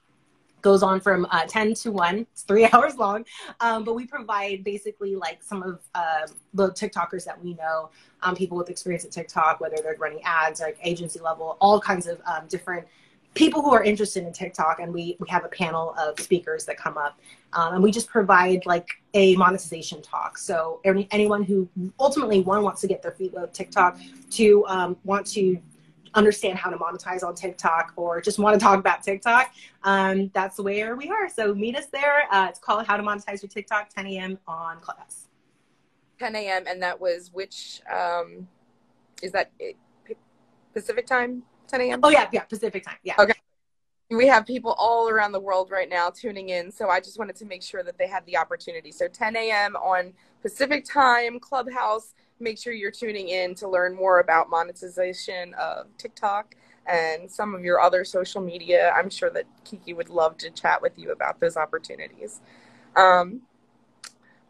Goes 0.65 0.83
on 0.83 0.99
from 0.99 1.27
uh, 1.31 1.45
10 1.47 1.75
to 1.75 1.93
1. 1.93 2.19
It's 2.21 2.41
three 2.41 2.67
hours 2.73 2.97
long. 2.97 3.27
Um, 3.61 3.85
but 3.85 3.95
we 3.95 4.07
provide 4.07 4.65
basically 4.65 5.15
like 5.15 5.43
some 5.43 5.63
of 5.63 5.81
uh, 5.95 6.27
the 6.55 6.71
TikTokers 6.71 7.27
that 7.27 7.39
we 7.45 7.53
know, 7.53 7.91
um, 8.23 8.35
people 8.35 8.57
with 8.57 8.71
experience 8.71 9.05
at 9.05 9.11
TikTok, 9.11 9.61
whether 9.61 9.77
they're 9.83 9.97
running 9.99 10.23
ads, 10.25 10.61
like 10.61 10.79
agency 10.83 11.21
level, 11.21 11.59
all 11.61 11.79
kinds 11.79 12.07
of 12.07 12.19
um, 12.27 12.47
different 12.49 12.87
people 13.35 13.61
who 13.61 13.75
are 13.75 13.83
interested 13.83 14.25
in 14.25 14.33
TikTok, 14.33 14.81
and 14.81 14.91
we, 14.91 15.19
we 15.21 15.29
have 15.29 15.45
a 15.45 15.49
panel 15.49 15.95
of 15.99 16.19
speakers 16.19 16.65
that 16.65 16.79
come 16.79 16.97
up, 16.97 17.21
um, 17.53 17.75
and 17.75 17.83
we 17.83 17.91
just 17.91 18.09
provide 18.09 18.65
like 18.65 18.89
a 19.13 19.37
monetization 19.37 20.01
talk. 20.01 20.39
So 20.39 20.81
any, 20.85 21.09
anyone 21.11 21.43
who 21.43 21.69
ultimately 22.01 22.41
one 22.41 22.63
wants 22.63 22.81
to 22.83 22.87
get 22.87 23.03
their 23.03 23.13
feet 23.13 23.35
with 23.35 23.53
TikTok, 23.53 23.99
to 24.31 24.65
um, 24.67 24.97
want 25.05 25.27
to 25.33 25.61
understand 26.15 26.59
how 26.59 26.71
to 26.71 26.77
monetize 26.77 27.23
on 27.23 27.35
TikTok, 27.35 27.93
or 27.97 28.21
just 28.21 28.39
want 28.39 28.59
to 28.59 28.61
talk 28.61 28.79
about 28.79 29.03
TikTok, 29.03 29.53
um, 29.83 30.31
that's 30.35 30.59
where 30.59 30.97
we 30.97 31.11
are. 31.11 31.29
So 31.29 31.55
meet 31.55 31.77
us 31.77 31.87
there. 31.87 32.33
Uh, 32.33 32.47
it's 32.49 32.59
called 32.59 32.87
How 32.87 32.97
to 32.97 33.03
Monetize 33.03 33.43
Your 33.43 33.49
TikTok, 33.49 33.91
10 33.91 34.07
a.m. 34.07 34.39
on 34.47 34.81
Clubhouse. 34.81 35.29
10 36.19 36.37
a.m. 36.37 36.65
and 36.67 36.81
that 36.83 37.01
was 37.01 37.31
which 37.33 37.81
um, 37.93 38.49
is 39.23 39.33
that 39.33 39.51
Pacific 40.73 41.07
time? 41.07 41.43
10 41.69 41.81
a.m. 41.83 42.01
Oh 42.03 42.09
yeah, 42.09 42.29
yeah, 42.33 42.43
Pacific 42.43 42.85
time. 42.85 42.97
Yeah. 43.03 43.15
Okay. 43.19 43.33
We 44.11 44.27
have 44.29 44.47
people 44.47 44.75
all 44.79 45.09
around 45.09 45.33
the 45.33 45.41
world 45.41 45.71
right 45.71 45.89
now 45.89 46.11
tuning 46.11 46.51
in, 46.51 46.71
so 46.71 46.89
I 46.89 47.01
just 47.01 47.19
wanted 47.19 47.37
to 47.37 47.47
make 47.47 47.63
sure 47.63 47.83
that 47.83 47.99
they 47.99 48.07
had 48.07 48.25
the 48.27 48.37
opportunity. 48.37 48.93
So 48.93 49.09
10 49.09 49.35
a.m. 49.35 49.77
on 49.77 50.13
Pacific 50.43 50.85
time, 50.85 51.41
Clubhouse. 51.41 52.15
Make 52.45 52.59
sure 52.59 52.75
you're 52.75 52.91
tuning 52.91 53.31
in 53.31 53.55
to 53.57 53.69
learn 53.69 53.97
more 53.97 54.21
about 54.21 54.51
monetization 54.51 55.55
of 55.55 55.87
TikTok 55.97 56.55
and 56.87 57.31
some 57.31 57.55
of 57.55 57.65
your 57.65 57.81
other 57.81 58.05
social 58.05 58.43
media. 58.43 58.93
I'm 58.95 59.09
sure 59.09 59.31
that 59.31 59.47
Kiki 59.65 59.95
would 59.95 60.11
love 60.11 60.37
to 60.39 60.51
chat 60.51 60.83
with 60.83 60.99
you 60.99 61.11
about 61.11 61.41
those 61.41 61.57
opportunities. 61.57 62.43
Um, 62.97 63.41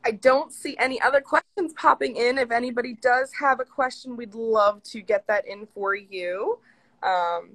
I 0.04 0.10
don't 0.10 0.52
see 0.52 0.76
any 0.76 1.00
other 1.00 1.20
questions 1.20 1.72
popping 1.76 2.16
in. 2.16 2.36
If 2.36 2.50
anybody 2.50 2.98
does 3.00 3.30
have 3.40 3.60
a 3.60 3.64
question, 3.64 4.16
we'd 4.16 4.34
love 4.34 4.82
to 4.84 5.00
get 5.00 5.28
that 5.28 5.46
in 5.46 5.68
for 5.72 5.94
you. 5.94 6.58
Um, 7.00 7.52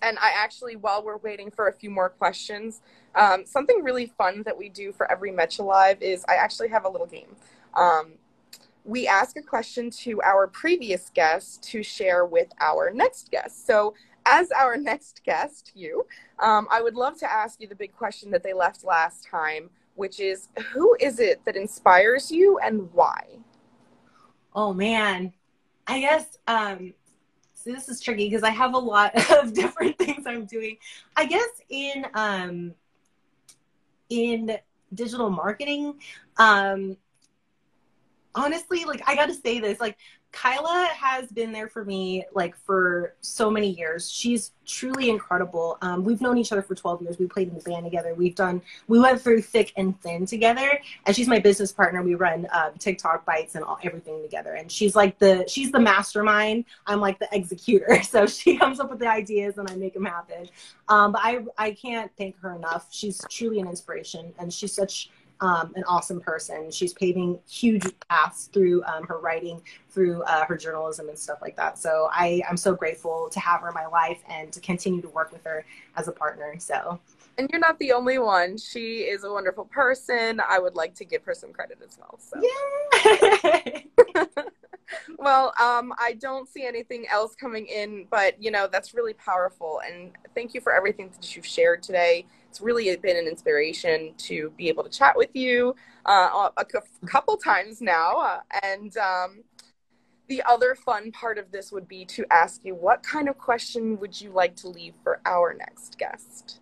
and 0.00 0.18
I 0.18 0.32
actually, 0.34 0.76
while 0.76 1.04
we're 1.04 1.18
waiting 1.18 1.50
for 1.50 1.68
a 1.68 1.72
few 1.72 1.90
more 1.90 2.08
questions, 2.08 2.80
um, 3.14 3.44
something 3.44 3.82
really 3.82 4.06
fun 4.06 4.42
that 4.44 4.56
we 4.56 4.70
do 4.70 4.90
for 4.90 5.10
every 5.12 5.30
Metcha 5.30 5.64
Live 5.64 6.00
is 6.00 6.24
I 6.28 6.36
actually 6.36 6.68
have 6.68 6.86
a 6.86 6.88
little 6.88 7.06
game. 7.06 7.36
Um, 7.74 8.14
we 8.84 9.08
ask 9.08 9.36
a 9.36 9.42
question 9.42 9.90
to 9.90 10.20
our 10.22 10.46
previous 10.46 11.10
guest 11.14 11.62
to 11.64 11.82
share 11.82 12.26
with 12.26 12.48
our 12.60 12.90
next 12.92 13.30
guest. 13.30 13.66
So, 13.66 13.94
as 14.26 14.50
our 14.52 14.76
next 14.76 15.22
guest, 15.24 15.72
you, 15.74 16.06
um, 16.38 16.66
I 16.70 16.80
would 16.80 16.94
love 16.94 17.18
to 17.18 17.30
ask 17.30 17.60
you 17.60 17.68
the 17.68 17.74
big 17.74 17.94
question 17.94 18.30
that 18.30 18.42
they 18.42 18.54
left 18.54 18.84
last 18.84 19.26
time, 19.26 19.68
which 19.96 20.18
is 20.18 20.48
who 20.72 20.96
is 20.98 21.18
it 21.20 21.44
that 21.44 21.56
inspires 21.56 22.30
you 22.30 22.58
and 22.58 22.90
why? 22.92 23.38
Oh, 24.54 24.72
man. 24.72 25.32
I 25.86 26.00
guess 26.00 26.38
um, 26.46 26.94
so 27.64 27.72
this 27.72 27.88
is 27.88 28.00
tricky 28.00 28.28
because 28.28 28.42
I 28.42 28.50
have 28.50 28.74
a 28.74 28.78
lot 28.78 29.12
of 29.30 29.54
different 29.54 29.96
things 29.96 30.26
I'm 30.26 30.44
doing. 30.44 30.76
I 31.16 31.24
guess 31.24 31.48
in 31.70 32.06
um, 32.12 32.74
in 34.10 34.58
digital 34.92 35.30
marketing, 35.30 35.94
um, 36.36 36.96
honestly, 38.34 38.84
like 38.84 39.02
I 39.06 39.14
got 39.14 39.26
to 39.26 39.34
say 39.34 39.60
this, 39.60 39.80
like 39.80 39.96
Kyla 40.34 40.88
has 40.92 41.30
been 41.30 41.52
there 41.52 41.68
for 41.68 41.84
me 41.84 42.24
like 42.34 42.56
for 42.56 43.14
so 43.20 43.48
many 43.48 43.70
years. 43.70 44.10
She's 44.10 44.50
truly 44.66 45.08
incredible. 45.08 45.78
Um, 45.80 46.02
we've 46.02 46.20
known 46.20 46.38
each 46.38 46.50
other 46.50 46.60
for 46.60 46.74
12 46.74 47.02
years. 47.02 47.18
We 47.20 47.26
played 47.26 47.48
in 47.48 47.54
the 47.54 47.60
band 47.62 47.84
together. 47.84 48.14
We've 48.14 48.34
done, 48.34 48.60
we 48.88 48.98
went 48.98 49.20
through 49.20 49.42
thick 49.42 49.72
and 49.76 49.98
thin 50.00 50.26
together. 50.26 50.80
And 51.06 51.14
she's 51.14 51.28
my 51.28 51.38
business 51.38 51.70
partner. 51.70 52.02
We 52.02 52.16
run 52.16 52.46
uh, 52.52 52.70
TikTok 52.80 53.24
bites 53.24 53.54
and 53.54 53.64
all, 53.64 53.78
everything 53.84 54.22
together. 54.22 54.54
And 54.54 54.70
she's 54.70 54.96
like 54.96 55.20
the, 55.20 55.44
she's 55.46 55.70
the 55.70 55.80
mastermind. 55.80 56.64
I'm 56.86 57.00
like 57.00 57.18
the 57.20 57.28
executor. 57.32 58.00
So 58.14 58.26
she 58.26 58.56
comes 58.56 58.78
up 58.78 58.90
with 58.90 59.00
the 59.00 59.08
ideas 59.08 59.58
and 59.58 59.68
I 59.68 59.74
make 59.74 59.94
them 59.94 60.04
happen. 60.04 60.48
Um, 60.88 61.12
but 61.12 61.20
I, 61.24 61.40
I 61.58 61.72
can't 61.72 62.10
thank 62.16 62.38
her 62.40 62.54
enough. 62.54 62.86
She's 62.90 63.20
truly 63.28 63.58
an 63.60 63.66
inspiration 63.66 64.32
and 64.38 64.52
she's 64.52 64.72
such 64.72 65.10
um, 65.40 65.72
an 65.76 65.84
awesome 65.84 66.20
person. 66.20 66.70
She's 66.70 66.92
paving 66.92 67.38
huge 67.48 67.84
paths 68.08 68.48
through 68.52 68.82
um, 68.84 69.04
her 69.04 69.18
writing, 69.18 69.60
through 69.90 70.22
uh, 70.22 70.44
her 70.46 70.56
journalism 70.56 71.08
and 71.08 71.18
stuff 71.18 71.38
like 71.42 71.56
that. 71.56 71.78
So 71.78 72.08
I, 72.12 72.42
I'm 72.48 72.56
so 72.56 72.74
grateful 72.74 73.28
to 73.30 73.40
have 73.40 73.60
her 73.60 73.68
in 73.68 73.74
my 73.74 73.86
life 73.86 74.22
and 74.28 74.52
to 74.52 74.60
continue 74.60 75.02
to 75.02 75.08
work 75.08 75.32
with 75.32 75.44
her 75.44 75.64
as 75.96 76.08
a 76.08 76.12
partner. 76.12 76.54
So. 76.58 77.00
And 77.36 77.50
you're 77.50 77.60
not 77.60 77.78
the 77.78 77.92
only 77.92 78.18
one. 78.18 78.56
She 78.56 78.98
is 79.00 79.24
a 79.24 79.30
wonderful 79.30 79.64
person. 79.64 80.40
I 80.46 80.58
would 80.58 80.76
like 80.76 80.94
to 80.96 81.04
give 81.04 81.24
her 81.24 81.34
some 81.34 81.52
credit 81.52 81.78
as 81.84 81.98
well. 81.98 82.18
So. 82.18 82.40
Yeah. 82.40 84.24
well, 85.18 85.52
um, 85.60 85.92
I 85.98 86.16
don't 86.18 86.48
see 86.48 86.66
anything 86.66 87.06
else 87.10 87.34
coming 87.34 87.66
in, 87.66 88.06
but 88.10 88.40
you 88.42 88.50
know 88.50 88.68
that's 88.70 88.94
really 88.94 89.14
powerful. 89.14 89.80
And 89.86 90.12
thank 90.34 90.54
you 90.54 90.60
for 90.60 90.72
everything 90.72 91.10
that 91.10 91.34
you've 91.34 91.46
shared 91.46 91.82
today 91.82 92.26
it's 92.54 92.60
really 92.60 92.94
been 92.98 93.16
an 93.16 93.26
inspiration 93.26 94.14
to 94.16 94.50
be 94.56 94.68
able 94.68 94.84
to 94.84 94.88
chat 94.88 95.16
with 95.16 95.30
you 95.34 95.74
uh, 96.06 96.50
a, 96.56 96.64
couple 97.04 97.36
times 97.36 97.80
now. 97.80 98.12
Uh, 98.16 98.40
and 98.62 98.96
um, 98.96 99.42
the 100.28 100.40
other 100.44 100.76
fun 100.76 101.10
part 101.10 101.36
of 101.36 101.50
this 101.50 101.72
would 101.72 101.88
be 101.88 102.04
to 102.04 102.24
ask 102.30 102.64
you 102.64 102.76
what 102.76 103.02
kind 103.02 103.28
of 103.28 103.36
question 103.38 103.98
would 103.98 104.20
you 104.20 104.30
like 104.30 104.54
to 104.54 104.68
leave 104.68 104.94
for 105.02 105.20
our 105.26 105.52
next 105.52 105.98
guest? 105.98 106.60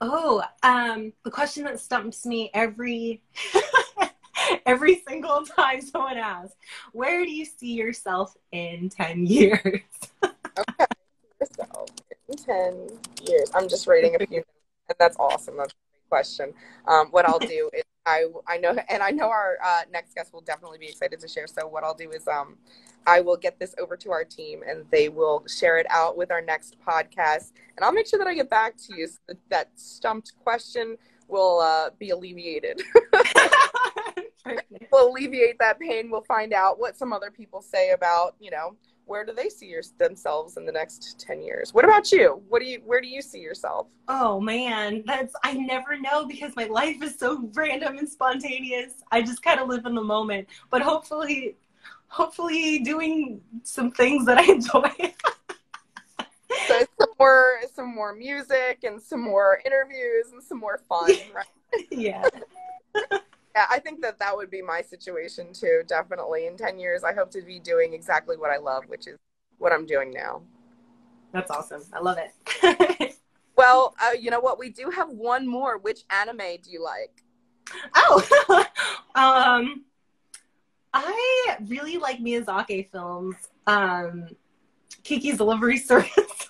Oh, 0.00 0.42
um, 0.64 1.12
the 1.24 1.30
question 1.30 1.62
that 1.62 1.78
stumps 1.78 2.26
me 2.26 2.50
every 2.52 3.22
every 4.66 5.00
single 5.06 5.46
time 5.46 5.80
someone 5.80 6.16
asks, 6.16 6.56
"Where 6.90 7.24
do 7.24 7.30
you 7.30 7.44
see 7.44 7.74
yourself 7.74 8.36
in 8.50 8.88
ten 8.88 9.26
years?" 9.26 9.62
okay, 10.24 10.86
yourself 11.40 11.88
in 12.28 12.36
ten 12.36 12.88
years. 13.28 13.48
I'm 13.54 13.68
just 13.68 13.86
writing 13.86 14.16
a 14.20 14.26
few 14.26 14.42
that's 14.98 15.16
awesome. 15.18 15.56
That's 15.56 15.72
a 15.72 15.76
great 15.76 16.08
question. 16.08 16.54
Um, 16.86 17.08
what 17.08 17.28
I'll 17.28 17.38
do 17.38 17.70
is 17.72 17.82
I 18.06 18.26
I 18.48 18.58
know 18.58 18.76
and 18.88 19.02
I 19.02 19.10
know 19.10 19.28
our 19.28 19.58
uh, 19.64 19.82
next 19.92 20.14
guest 20.14 20.32
will 20.32 20.40
definitely 20.40 20.78
be 20.78 20.88
excited 20.88 21.20
to 21.20 21.28
share. 21.28 21.46
So 21.46 21.66
what 21.66 21.84
I'll 21.84 21.94
do 21.94 22.10
is 22.10 22.26
um, 22.28 22.56
I 23.06 23.20
will 23.20 23.36
get 23.36 23.58
this 23.58 23.74
over 23.80 23.96
to 23.96 24.10
our 24.10 24.24
team 24.24 24.62
and 24.68 24.84
they 24.90 25.08
will 25.08 25.44
share 25.46 25.78
it 25.78 25.86
out 25.90 26.16
with 26.16 26.30
our 26.30 26.40
next 26.40 26.76
podcast. 26.86 27.52
And 27.76 27.84
I'll 27.84 27.92
make 27.92 28.06
sure 28.06 28.18
that 28.18 28.28
I 28.28 28.34
get 28.34 28.50
back 28.50 28.76
to 28.88 28.96
you 28.96 29.06
so 29.06 29.18
that, 29.28 29.38
that 29.50 29.70
stumped 29.76 30.32
question 30.42 30.96
will 31.28 31.60
uh, 31.60 31.90
be 31.98 32.10
alleviated. 32.10 32.82
we'll 34.92 35.10
alleviate 35.10 35.58
that 35.60 35.78
pain. 35.78 36.10
We'll 36.10 36.22
find 36.22 36.52
out 36.52 36.78
what 36.78 36.96
some 36.96 37.12
other 37.12 37.30
people 37.30 37.62
say 37.62 37.90
about 37.90 38.34
you 38.40 38.50
know 38.50 38.76
where 39.04 39.24
do 39.24 39.32
they 39.32 39.48
see 39.48 39.66
your, 39.66 39.82
themselves 39.98 40.56
in 40.56 40.64
the 40.64 40.72
next 40.72 41.18
10 41.20 41.42
years? 41.42 41.74
What 41.74 41.84
about 41.84 42.12
you? 42.12 42.42
What 42.48 42.60
do 42.60 42.66
you 42.66 42.80
where 42.84 43.00
do 43.00 43.08
you 43.08 43.22
see 43.22 43.40
yourself? 43.40 43.88
Oh 44.08 44.40
man 44.40 45.02
that's 45.06 45.34
i 45.44 45.52
never 45.54 45.98
know 45.98 46.26
because 46.26 46.54
my 46.56 46.64
life 46.66 47.02
is 47.02 47.18
so 47.18 47.48
random 47.54 47.98
and 47.98 48.08
spontaneous. 48.08 48.94
I 49.10 49.22
just 49.22 49.42
kind 49.42 49.60
of 49.60 49.68
live 49.68 49.86
in 49.86 49.94
the 49.94 50.02
moment 50.02 50.48
but 50.70 50.82
hopefully 50.82 51.56
hopefully 52.08 52.80
doing 52.80 53.40
some 53.64 53.90
things 53.90 54.26
that 54.26 54.38
i 54.38 54.42
enjoy. 54.52 54.90
So 56.68 56.78
some 57.00 57.08
more 57.18 57.60
some 57.74 57.94
more 57.94 58.14
music 58.14 58.80
and 58.84 59.00
some 59.00 59.20
more 59.20 59.60
interviews 59.64 60.32
and 60.32 60.42
some 60.42 60.58
more 60.58 60.82
fun 60.88 61.10
right? 61.34 61.46
Yeah 61.90 62.28
yeah, 63.54 63.66
I 63.70 63.78
think 63.78 64.00
that 64.02 64.18
that 64.18 64.36
would 64.36 64.50
be 64.50 64.62
my 64.62 64.82
situation 64.82 65.52
too. 65.52 65.82
Definitely 65.86 66.46
in 66.46 66.56
10 66.56 66.78
years, 66.78 67.04
I 67.04 67.12
hope 67.12 67.30
to 67.32 67.42
be 67.42 67.58
doing 67.58 67.92
exactly 67.92 68.36
what 68.36 68.50
I 68.50 68.58
love, 68.58 68.84
which 68.88 69.06
is 69.06 69.18
what 69.58 69.72
I'm 69.72 69.86
doing 69.86 70.10
now. 70.10 70.42
That's 71.32 71.50
awesome. 71.50 71.82
I 71.92 72.00
love 72.00 72.18
it. 72.18 73.16
well, 73.56 73.94
uh, 74.02 74.12
you 74.18 74.30
know 74.30 74.40
what? 74.40 74.58
We 74.58 74.70
do 74.70 74.90
have 74.90 75.08
one 75.08 75.46
more. 75.46 75.78
Which 75.78 76.00
anime 76.10 76.58
do 76.62 76.70
you 76.70 76.82
like? 76.82 77.22
Oh, 77.94 78.66
um, 79.14 79.84
I 80.92 81.56
really 81.66 81.96
like 81.96 82.18
Miyazaki 82.18 82.90
films. 82.90 83.36
Um, 83.66 84.28
Kiki's 85.04 85.38
Delivery 85.38 85.78
Service. 85.78 86.48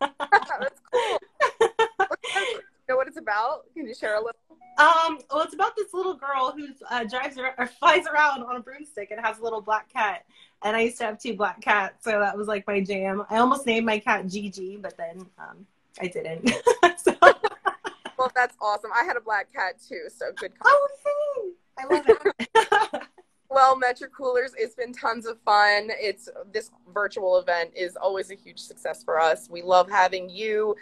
That's 0.00 0.80
cool. 0.92 1.18
you 1.60 2.88
know 2.88 2.96
what 2.96 3.03
it's 3.14 3.20
about? 3.20 3.72
Can 3.74 3.86
you 3.86 3.94
share 3.94 4.16
a 4.16 4.18
little? 4.18 4.34
Um, 4.76 5.20
well, 5.30 5.42
it's 5.42 5.54
about 5.54 5.76
this 5.76 5.94
little 5.94 6.14
girl 6.14 6.52
who 6.56 6.68
uh, 6.90 7.04
drives 7.04 7.38
around, 7.38 7.54
or 7.58 7.66
flies 7.66 8.06
around 8.06 8.42
on 8.42 8.56
a 8.56 8.60
broomstick 8.60 9.12
and 9.12 9.24
has 9.24 9.38
a 9.38 9.42
little 9.42 9.60
black 9.60 9.92
cat. 9.92 10.24
And 10.64 10.76
I 10.76 10.80
used 10.80 10.98
to 10.98 11.04
have 11.04 11.20
two 11.20 11.36
black 11.36 11.60
cats, 11.60 12.02
so 12.04 12.18
that 12.18 12.36
was 12.36 12.48
like 12.48 12.66
my 12.66 12.80
jam. 12.80 13.24
I 13.30 13.36
almost 13.36 13.66
named 13.66 13.86
my 13.86 14.00
cat 14.00 14.26
Gigi, 14.26 14.76
but 14.76 14.96
then 14.96 15.26
um, 15.38 15.64
I 16.00 16.08
didn't. 16.08 16.48
so. 16.96 17.14
Well, 18.18 18.32
that's 18.34 18.56
awesome. 18.60 18.90
I 18.92 19.04
had 19.04 19.16
a 19.16 19.20
black 19.20 19.52
cat 19.52 19.76
too, 19.86 20.08
so 20.08 20.26
good. 20.36 20.52
Oh, 20.64 20.88
hey. 21.04 21.50
I 21.78 21.94
love 21.94 22.04
it. 22.08 23.02
well, 23.50 23.78
Metricoolers, 23.78 24.52
it's 24.56 24.74
been 24.74 24.92
tons 24.92 25.26
of 25.26 25.38
fun. 25.42 25.90
It's 25.90 26.28
this 26.52 26.70
virtual 26.92 27.38
event 27.38 27.70
is 27.76 27.96
always 27.96 28.30
a 28.30 28.34
huge 28.34 28.58
success 28.58 29.04
for 29.04 29.20
us. 29.20 29.48
We 29.48 29.62
love 29.62 29.88
having 29.90 30.30
you 30.30 30.74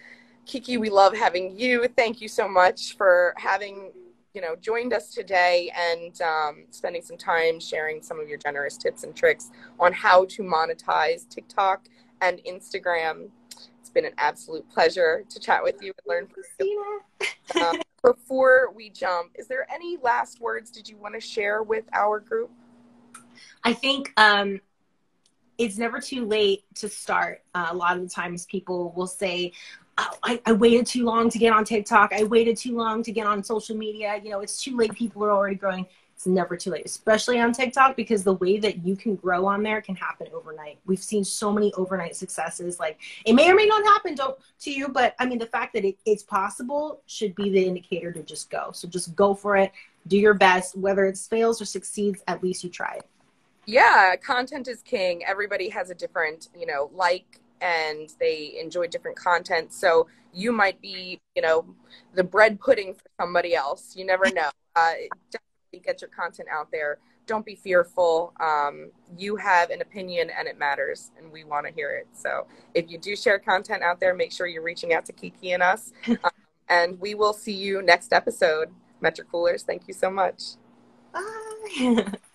Kiki, 0.47 0.77
we 0.77 0.91
love 0.91 1.15
having 1.15 1.59
you. 1.59 1.87
Thank 1.89 2.21
you 2.21 2.29
so 2.29 2.49
much 2.49 2.97
for 2.97 3.35
having 3.37 3.93
you 4.35 4.41
know 4.41 4.57
joined 4.57 4.93
us 4.93 5.13
today 5.13 5.71
and 5.77 6.21
um, 6.23 6.65
spending 6.71 7.03
some 7.03 7.17
time 7.17 7.61
sharing 7.61 8.03
some 8.03 8.19
of 8.19 8.29
your 8.29 8.39
generous 8.39 8.77
tips 8.77 9.05
and 9.05 9.15
tricks 9.15 9.51
on 9.79 9.93
how 9.93 10.25
to 10.27 10.43
monetize 10.43 11.29
TikTok 11.29 11.87
and 12.21 12.41
Instagram. 12.49 13.29
It's 13.81 13.91
been 13.91 14.05
an 14.05 14.15
absolute 14.19 14.69
pleasure 14.71 15.25
to 15.29 15.41
chat 15.41 15.63
with 15.63 15.83
you 15.83 15.93
and 15.99 16.07
learn 16.07 16.27
from 16.27 16.45
you. 16.61 17.01
Um, 17.61 17.81
before 18.03 18.73
we 18.75 18.91
jump, 18.91 19.33
is 19.37 19.47
there 19.47 19.67
any 19.73 19.97
last 20.03 20.41
words 20.41 20.71
did 20.71 20.89
you 20.89 20.97
want 20.97 21.15
to 21.15 21.21
share 21.21 21.63
with 21.63 21.85
our 21.93 22.19
group? 22.19 22.51
I 23.65 23.73
think 23.73 24.13
um, 24.17 24.61
it's 25.59 25.79
never 25.79 26.01
too 26.01 26.27
late 26.27 26.65
to 26.77 26.89
start. 26.89 27.43
Uh, 27.55 27.69
a 27.71 27.75
lot 27.75 27.97
of 27.97 28.03
the 28.03 28.09
times 28.09 28.47
people 28.47 28.93
will 28.97 29.07
say, 29.07 29.53
oh, 29.99 30.19
I, 30.23 30.41
I, 30.47 30.53
waited 30.53 30.87
too 30.87 31.05
long 31.05 31.29
to 31.31 31.39
get 31.39 31.53
on 31.53 31.65
TikTok. 31.65 32.13
I 32.13 32.25
waited 32.25 32.57
too 32.57 32.77
long 32.77 33.03
to 33.03 33.13
get 33.13 33.27
on 33.27 33.43
social 33.43 33.77
media. 33.77 34.21
You 34.23 34.31
know, 34.31 34.41
it's 34.41 34.63
too 34.63 34.77
late. 34.77 34.95
People 34.95 35.25
are 35.25 35.31
already 35.31 35.57
growing. 35.57 35.87
It's 36.15 36.27
never 36.27 36.57
too 36.57 36.71
late, 36.71 36.87
especially 36.87 37.41
on 37.41 37.53
TikTok, 37.53 37.97
because 37.97 38.23
the 38.23 38.35
way 38.35 38.59
that 38.59 38.85
you 38.85 38.95
can 38.95 39.17
grow 39.17 39.47
on 39.47 39.63
there 39.63 39.81
can 39.81 39.97
happen 39.97 40.29
overnight. 40.33 40.79
We've 40.87 41.03
seen 41.03 41.25
so 41.25 41.53
many 41.53 41.73
overnight 41.75 42.15
successes. 42.15 42.79
Like 42.79 43.01
it 43.25 43.33
may 43.33 43.51
or 43.51 43.55
may 43.55 43.67
not 43.67 43.83
happen 43.85 44.15
to, 44.17 44.37
to 44.61 44.71
you, 44.71 44.89
but 44.89 45.17
I 45.19 45.27
mean, 45.27 45.39
the 45.39 45.47
fact 45.47 45.73
that 45.73 45.85
it, 45.85 45.97
it's 46.07 46.23
possible 46.23 47.01
should 47.07 47.35
be 47.35 47.51
the 47.51 47.65
indicator 47.65 48.13
to 48.13 48.23
just 48.23 48.51
go. 48.51 48.71
So 48.73 48.87
just 48.87 49.17
go 49.17 49.35
for 49.35 49.57
it. 49.57 49.73
Do 50.07 50.17
your 50.17 50.35
best. 50.35 50.77
Whether 50.77 51.07
it 51.07 51.19
fails 51.19 51.61
or 51.61 51.65
succeeds, 51.65 52.23
at 52.29 52.43
least 52.43 52.63
you 52.63 52.71
tried. 52.71 53.03
Yeah, 53.67 54.17
content 54.17 54.69
is 54.69 54.83
king. 54.83 55.25
Everybody 55.25 55.69
has 55.71 55.91
a 55.91 55.95
different, 55.95 56.49
you 56.57 56.67
know, 56.67 56.91
like 56.95 57.41
and 57.63 58.13
they 58.19 58.59
enjoy 58.61 58.89
different 58.89 59.17
content. 59.17 59.73
So 59.73 60.09
you 60.35 60.53
might 60.53 60.81
be, 60.83 61.21
you 61.35 61.43
know, 61.43 61.65
the 62.15 62.25
bread 62.25 62.61
pudding 62.61 62.95
for 62.95 63.05
somebody 63.21 63.55
else. 63.55 63.95
You 63.97 64.05
never 64.05 64.31
know. 64.31 64.51
Uh, 64.75 64.95
definitely 65.31 65.85
get 65.85 66.01
your 66.01 66.09
content 66.09 66.49
out 66.51 66.71
there. 66.73 66.97
Don't 67.27 67.45
be 67.45 67.55
fearful. 67.55 68.33
Um, 68.41 68.91
you 69.19 69.37
have 69.37 69.69
an 69.69 69.83
opinion 69.83 70.31
and 70.31 70.49
it 70.49 70.59
matters, 70.59 71.11
and 71.19 71.31
we 71.31 71.45
want 71.45 71.67
to 71.67 71.73
hear 71.75 71.91
it. 71.91 72.07
So 72.15 72.47
if 72.73 72.91
you 72.91 72.97
do 72.97 73.15
share 73.15 73.39
content 73.39 73.83
out 73.83 74.01
there, 74.01 74.15
make 74.15 74.33
sure 74.33 74.47
you're 74.47 74.63
reaching 74.63 74.95
out 74.95 75.05
to 75.05 75.13
Kiki 75.13 75.53
and 75.53 75.63
us. 75.63 75.93
um, 76.09 76.17
and 76.71 76.99
we 77.01 77.15
will 77.15 77.35
see 77.35 77.53
you 77.53 77.83
next 77.83 78.15
episode. 78.15 78.71
Metricoolers, 79.03 79.61
thank 79.61 79.87
you 79.87 79.93
so 79.93 80.11
much. 80.11 80.43
Bye. 81.13 82.07